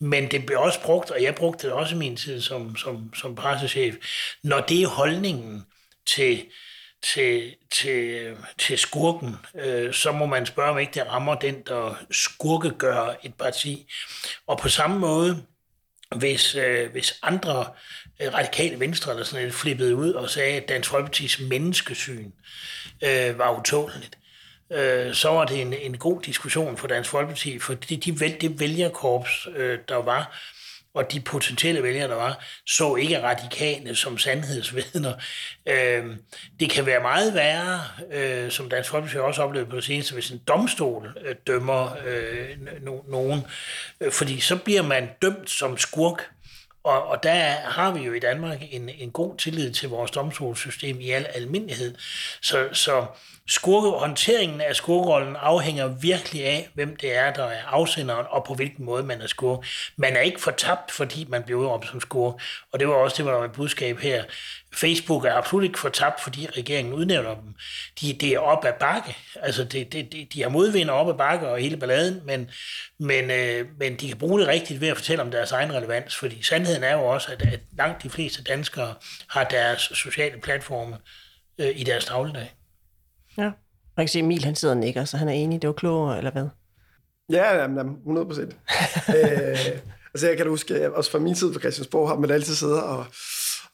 Men 0.00 0.30
det 0.30 0.46
blev 0.46 0.60
også 0.60 0.82
brugt, 0.82 1.10
og 1.10 1.22
jeg 1.22 1.34
brugte 1.34 1.66
det 1.66 1.74
også 1.74 1.94
i 1.94 1.98
min 1.98 2.16
tid 2.16 2.40
som, 2.40 2.76
som, 2.76 3.14
som 3.14 3.34
pressechef, 3.34 3.94
når 4.42 4.60
det 4.60 4.82
er 4.82 4.88
holdningen 4.88 5.66
til, 6.06 6.44
til, 7.02 7.54
til, 7.72 8.36
til 8.58 8.78
skurken, 8.78 9.36
øh, 9.54 9.92
så 9.92 10.12
må 10.12 10.26
man 10.26 10.46
spørge, 10.46 10.70
om 10.70 10.78
ikke 10.78 10.92
det 10.94 11.06
rammer 11.06 11.34
den, 11.34 11.62
der 11.66 12.04
skurkegør 12.10 13.14
et 13.22 13.34
parti. 13.34 13.92
Og 14.46 14.58
på 14.58 14.68
samme 14.68 14.98
måde, 14.98 15.42
hvis, 16.16 16.54
øh, 16.54 16.90
hvis 16.90 17.18
andre 17.22 17.66
Øh, 18.20 18.34
radikale 18.34 18.80
venstre 18.80 19.12
eller 19.12 19.24
sådan 19.24 19.40
noget 19.40 19.54
flippede 19.54 19.96
ud 19.96 20.12
og 20.12 20.30
sagde, 20.30 20.56
at 20.56 20.68
Dansk 20.68 20.90
Folkeparti's 20.90 21.44
menneskesyn 21.44 22.30
øh, 23.04 23.38
var 23.38 23.58
utåligt, 23.58 24.18
øh, 24.72 25.14
så 25.14 25.28
var 25.28 25.44
det 25.44 25.60
en, 25.60 25.74
en 25.74 25.98
god 25.98 26.22
diskussion 26.22 26.76
for 26.76 26.86
Dansk 26.86 27.10
Folkeparti, 27.10 27.58
for 27.58 27.74
de, 27.74 27.96
de, 27.96 28.12
det 28.40 28.60
vælgerkorps, 28.60 29.48
øh, 29.56 29.78
der 29.88 29.96
var, 29.96 30.40
og 30.96 31.12
de 31.12 31.20
potentielle 31.20 31.82
vælgere, 31.82 32.08
der 32.08 32.14
var, 32.14 32.44
så 32.66 32.94
ikke 32.94 33.22
radikale 33.22 33.96
som 33.96 34.18
sandhedsvidner. 34.18 35.12
Øh, 35.66 36.04
det 36.60 36.70
kan 36.70 36.86
være 36.86 37.00
meget 37.00 37.34
værre, 37.34 37.80
øh, 38.12 38.50
som 38.50 38.68
Dansk 38.68 38.90
Folkeparti 38.90 39.18
også 39.18 39.42
oplevede 39.42 39.70
på 39.70 39.76
det 39.76 39.84
seneste, 39.84 40.14
hvis 40.14 40.30
en 40.30 40.40
domstol 40.48 41.18
øh, 41.24 41.34
dømmer 41.46 41.96
øh, 42.06 42.48
no, 42.82 43.00
nogen, 43.08 43.42
øh, 44.00 44.12
fordi 44.12 44.40
så 44.40 44.56
bliver 44.56 44.82
man 44.82 45.08
dømt 45.22 45.50
som 45.50 45.78
skurk, 45.78 46.30
og, 46.86 47.06
og 47.06 47.22
der 47.22 47.42
har 47.50 47.92
vi 47.92 48.00
jo 48.00 48.12
i 48.12 48.18
Danmark 48.18 48.58
en, 48.70 48.88
en 48.88 49.10
god 49.10 49.36
tillid 49.36 49.72
til 49.72 49.88
vores 49.88 50.10
domstolssystem 50.10 51.00
i 51.00 51.10
al 51.10 51.26
almindelighed. 51.34 51.94
Så, 52.42 52.68
så 52.72 53.06
skurke, 53.48 53.98
håndteringen 53.98 54.60
af 54.60 54.76
skurkerollen 54.76 55.36
afhænger 55.36 55.86
virkelig 55.86 56.46
af, 56.46 56.68
hvem 56.74 56.96
det 56.96 57.16
er, 57.16 57.32
der 57.32 57.44
er 57.44 57.64
afsenderen, 57.66 58.26
og 58.30 58.44
på 58.44 58.54
hvilken 58.54 58.84
måde 58.84 59.02
man 59.02 59.20
er 59.20 59.26
skurk. 59.26 59.66
Man 59.96 60.16
er 60.16 60.20
ikke 60.20 60.40
fortabt, 60.40 60.90
fordi 60.90 61.26
man 61.28 61.42
bliver 61.42 61.60
udråbt 61.60 61.88
som 61.88 62.00
skurk. 62.00 62.34
Og 62.72 62.80
det 62.80 62.88
var 62.88 62.94
også 62.94 63.16
det, 63.16 63.32
var 63.32 63.42
mit 63.42 63.52
budskab 63.52 63.98
her. 63.98 64.24
Facebook 64.74 65.24
er 65.24 65.34
absolut 65.34 65.64
ikke 65.64 65.78
fortabt, 65.78 66.22
fordi 66.22 66.46
regeringen 66.56 66.94
udnævner 66.94 67.34
dem. 67.34 67.54
De, 68.00 68.12
det 68.12 68.28
er 68.28 68.38
op 68.38 68.64
ad 68.64 68.72
bakke. 68.80 69.16
Altså, 69.42 69.64
det, 69.64 69.92
det, 69.92 70.12
de, 70.12 70.26
de 70.32 70.42
har 70.42 70.48
modvinder 70.48 70.92
op 70.92 71.08
ad 71.08 71.14
bakke 71.14 71.48
og 71.48 71.58
hele 71.58 71.76
balladen, 71.76 72.20
men, 72.24 72.50
men, 72.98 73.30
øh, 73.30 73.66
men 73.78 73.96
de 73.96 74.08
kan 74.08 74.18
bruge 74.18 74.40
det 74.40 74.48
rigtigt 74.48 74.80
ved 74.80 74.88
at 74.88 74.96
fortælle 74.96 75.22
om 75.22 75.30
deres 75.30 75.52
egen 75.52 75.74
relevans, 75.74 76.16
fordi 76.16 76.42
sandheden 76.42 76.84
er 76.84 76.92
jo 76.92 77.04
også, 77.04 77.32
at, 77.32 77.42
at 77.42 77.60
langt 77.78 78.02
de 78.02 78.10
fleste 78.10 78.42
danskere 78.42 78.94
har 79.28 79.44
deres 79.44 79.80
sociale 79.80 80.40
platforme 80.40 80.98
øh, 81.58 81.80
i 81.80 81.84
deres 81.84 82.04
dagligdag. 82.04 82.55
Ja. 83.38 83.50
Man 83.96 84.06
kan 84.06 84.08
se, 84.08 84.18
at 84.18 84.24
Emil 84.24 84.44
han 84.44 84.54
sidder 84.54 84.74
og 84.74 84.80
nikker, 84.80 85.04
så 85.04 85.16
han 85.16 85.28
er 85.28 85.32
enig, 85.32 85.62
det 85.62 85.68
var 85.68 85.74
klogere, 85.74 86.18
eller 86.18 86.30
hvad? 86.30 86.48
Ja, 87.30 87.60
jamen, 87.60 87.76
jamen, 87.76 87.96
100 87.96 88.26
procent. 88.26 88.56
øh, 89.16 89.58
altså 90.14 90.28
jeg 90.28 90.36
kan 90.36 90.48
huske, 90.48 90.74
at 90.74 90.92
også 90.92 91.10
fra 91.10 91.18
min 91.18 91.34
tid 91.34 91.52
på 91.52 91.58
Christiansborg 91.60 92.08
har 92.08 92.18
man 92.18 92.30
altid 92.30 92.54
siddet 92.54 92.82
og, 92.82 93.06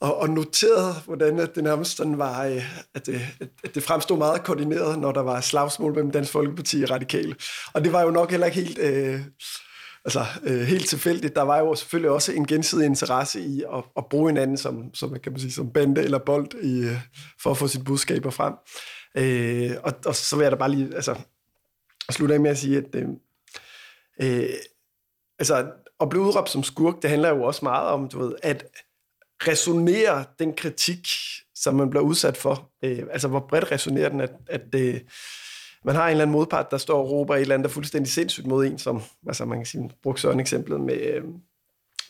og, 0.00 0.18
og 0.18 0.30
noteret, 0.30 0.94
hvordan 1.04 1.38
at 1.38 1.54
det 1.54 1.64
nærmest 1.64 1.96
sådan 1.96 2.18
var, 2.18 2.44
øh, 2.44 2.62
at 2.94 3.06
det, 3.06 3.20
at 3.64 3.74
det 3.74 3.82
fremstod 3.82 4.18
meget 4.18 4.44
koordineret, 4.44 4.98
når 4.98 5.12
der 5.12 5.22
var 5.22 5.40
slagsmål 5.40 5.94
mellem 5.94 6.10
Dansk 6.10 6.32
Folkeparti 6.32 6.82
og 6.82 6.90
Radikale. 6.90 7.34
Og 7.72 7.84
det 7.84 7.92
var 7.92 8.02
jo 8.02 8.10
nok 8.10 8.30
heller 8.30 8.46
ikke 8.46 8.60
helt... 8.60 8.78
Øh, 8.78 9.20
altså, 10.04 10.24
øh, 10.42 10.60
helt 10.60 10.88
tilfældigt. 10.88 11.36
Der 11.36 11.42
var 11.42 11.58
jo 11.58 11.74
selvfølgelig 11.74 12.10
også 12.10 12.32
en 12.32 12.46
gensidig 12.46 12.86
interesse 12.86 13.40
i 13.40 13.62
at, 13.74 13.84
at 13.96 14.04
bruge 14.10 14.30
hinanden 14.30 14.56
som, 14.56 14.94
som, 14.94 15.16
kan 15.22 15.32
man 15.32 15.40
sige, 15.40 15.52
som 15.52 15.72
bande 15.72 16.02
eller 16.02 16.18
bold 16.18 16.62
i, 16.62 16.80
øh, 16.80 16.96
for 17.42 17.50
at 17.50 17.56
få 17.56 17.68
sit 17.68 17.84
budskaber 17.84 18.30
frem. 18.30 18.54
Øh, 19.14 19.70
og, 19.82 19.92
og 20.06 20.14
så 20.14 20.36
vil 20.36 20.42
jeg 20.42 20.52
da 20.52 20.56
bare 20.56 20.70
lige 20.70 20.94
altså, 20.94 21.14
slutte 22.10 22.34
af 22.34 22.40
med 22.40 22.50
at 22.50 22.58
sige, 22.58 22.78
at 22.78 22.94
øh, 22.94 23.08
øh, 24.22 24.54
altså, 25.38 25.72
at 26.00 26.08
blive 26.08 26.22
udråbt 26.22 26.50
som 26.50 26.62
skurk, 26.62 27.02
det 27.02 27.10
handler 27.10 27.28
jo 27.28 27.42
også 27.42 27.64
meget 27.64 27.88
om, 27.88 28.08
du 28.08 28.18
ved, 28.18 28.34
at 28.42 28.66
resonere 29.48 30.24
den 30.38 30.54
kritik, 30.54 31.08
som 31.54 31.74
man 31.74 31.90
bliver 31.90 32.02
udsat 32.02 32.36
for. 32.36 32.70
Øh, 32.82 33.02
altså, 33.10 33.28
hvor 33.28 33.40
bredt 33.40 33.72
resonerer 33.72 34.08
den, 34.08 34.20
at, 34.20 34.32
at 34.46 34.74
øh, 34.74 35.00
man 35.84 35.94
har 35.94 36.04
en 36.04 36.10
eller 36.10 36.22
anden 36.22 36.32
modpart, 36.32 36.70
der 36.70 36.78
står 36.78 36.98
og 36.98 37.10
råber 37.10 37.34
et 37.34 37.40
eller 37.40 37.54
andet, 37.54 37.64
der 37.64 37.70
er 37.70 37.74
fuldstændig 37.74 38.12
sindssygt 38.12 38.46
mod 38.46 38.66
en, 38.66 38.78
som 38.78 39.02
altså, 39.26 39.44
man 39.44 39.58
kan 39.58 39.66
sige, 39.66 39.90
bruge 40.02 40.18
Søren 40.18 40.40
eksemplet 40.40 40.80
med, 40.80 41.00
øh, 41.00 41.24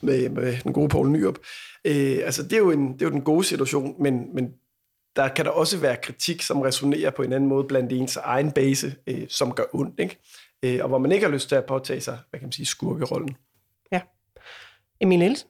med, 0.02 0.28
med 0.28 0.56
den 0.64 0.72
gode 0.72 0.88
Poul 0.88 1.10
Nyrup. 1.10 1.38
Øh, 1.84 2.18
altså, 2.24 2.42
det 2.42 2.52
er, 2.52 2.58
jo 2.58 2.70
en, 2.70 2.92
det 2.92 3.02
er 3.02 3.06
jo 3.06 3.12
den 3.12 3.22
gode 3.22 3.44
situation, 3.44 4.02
men, 4.02 4.34
men 4.34 4.54
der 5.16 5.28
kan 5.28 5.44
der 5.44 5.50
også 5.50 5.78
være 5.78 5.96
kritik, 5.96 6.42
som 6.42 6.60
resonerer 6.60 7.10
på 7.10 7.22
en 7.22 7.32
anden 7.32 7.48
måde 7.48 7.64
blandt 7.64 7.92
ens 7.92 8.16
egen 8.16 8.52
base, 8.52 8.94
øh, 9.06 9.26
som 9.28 9.52
gør 9.52 9.64
ondt, 9.72 10.00
ikke? 10.00 10.18
Øh, 10.62 10.78
og 10.82 10.88
hvor 10.88 10.98
man 10.98 11.12
ikke 11.12 11.26
har 11.26 11.32
lyst 11.32 11.48
til 11.48 11.56
at 11.56 11.64
påtage 11.64 12.00
sig, 12.00 12.18
hvad 12.30 12.40
kan 12.40 12.46
man 12.46 12.52
sige, 12.52 12.66
skurkerollen. 12.66 13.36
Ja. 13.92 14.00
Emil 15.00 15.18
Nielsen, 15.18 15.48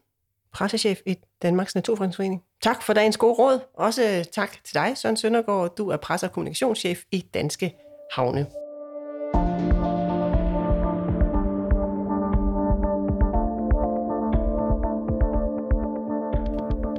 pressechef 0.52 1.00
i 1.06 1.16
Danmarks 1.42 1.74
Naturfredningsforening. 1.74 2.42
Tak 2.62 2.82
for 2.82 2.92
dagens 2.92 3.16
gode 3.16 3.34
råd. 3.34 3.60
Også 3.74 4.02
øh, 4.02 4.24
tak 4.24 4.64
til 4.64 4.74
dig, 4.74 4.98
Søren 4.98 5.16
Søndergaard. 5.16 5.76
Du 5.76 5.88
er 5.88 5.96
presse- 5.96 6.26
og 6.26 6.32
kommunikationschef 6.32 7.02
i 7.12 7.20
Danske 7.34 7.74
Havne. 8.12 8.46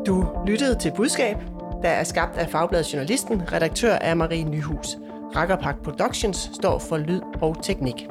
Du 0.06 0.26
lyttede 0.48 0.80
til 0.80 0.92
Budskab, 0.96 1.38
der 1.84 1.90
er 1.90 2.04
skabt 2.04 2.38
af 2.38 2.50
Fagbladet 2.50 2.94
Journalisten. 2.94 3.42
Redaktør 3.52 3.94
er 3.94 4.14
Marie 4.14 4.44
Nyhus. 4.44 4.98
Rakkerpak 5.36 5.76
Productions 5.84 6.50
står 6.54 6.80
for 6.80 6.98
lyd 6.98 7.22
og 7.42 7.64
teknik. 7.64 8.08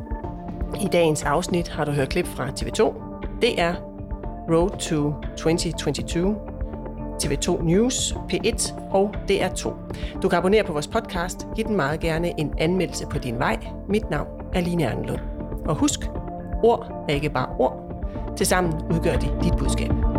I 0.81 0.89
dagens 0.93 1.23
afsnit 1.23 1.69
har 1.69 1.85
du 1.85 1.91
hørt 1.91 2.09
klip 2.09 2.27
fra 2.27 2.49
TV2, 2.49 2.83
DR, 3.43 3.75
Road 4.53 4.71
to 4.79 5.15
2022, 5.37 6.37
TV2 7.23 7.65
News, 7.65 8.13
P1 8.13 8.75
og 8.91 9.15
DR2. 9.31 9.71
Du 10.23 10.29
kan 10.29 10.39
abonnere 10.39 10.65
på 10.65 10.73
vores 10.73 10.89
podcast. 10.89 11.47
Giv 11.57 11.65
den 11.65 11.77
meget 11.77 12.01
gerne 12.01 12.41
en 12.41 12.55
anmeldelse 12.59 13.07
på 13.07 13.19
din 13.19 13.39
vej. 13.39 13.57
Mit 13.89 14.11
navn 14.11 14.29
er 14.55 14.61
Line 14.61 14.91
Arnlund. 14.91 15.21
Og 15.67 15.75
husk, 15.75 16.01
ord 16.63 17.05
er 17.09 17.15
ikke 17.15 17.31
bare 17.31 17.49
ord. 17.59 18.05
Tilsammen 18.37 18.75
udgør 18.91 19.17
de 19.17 19.29
dit 19.43 19.57
budskab. 19.59 20.12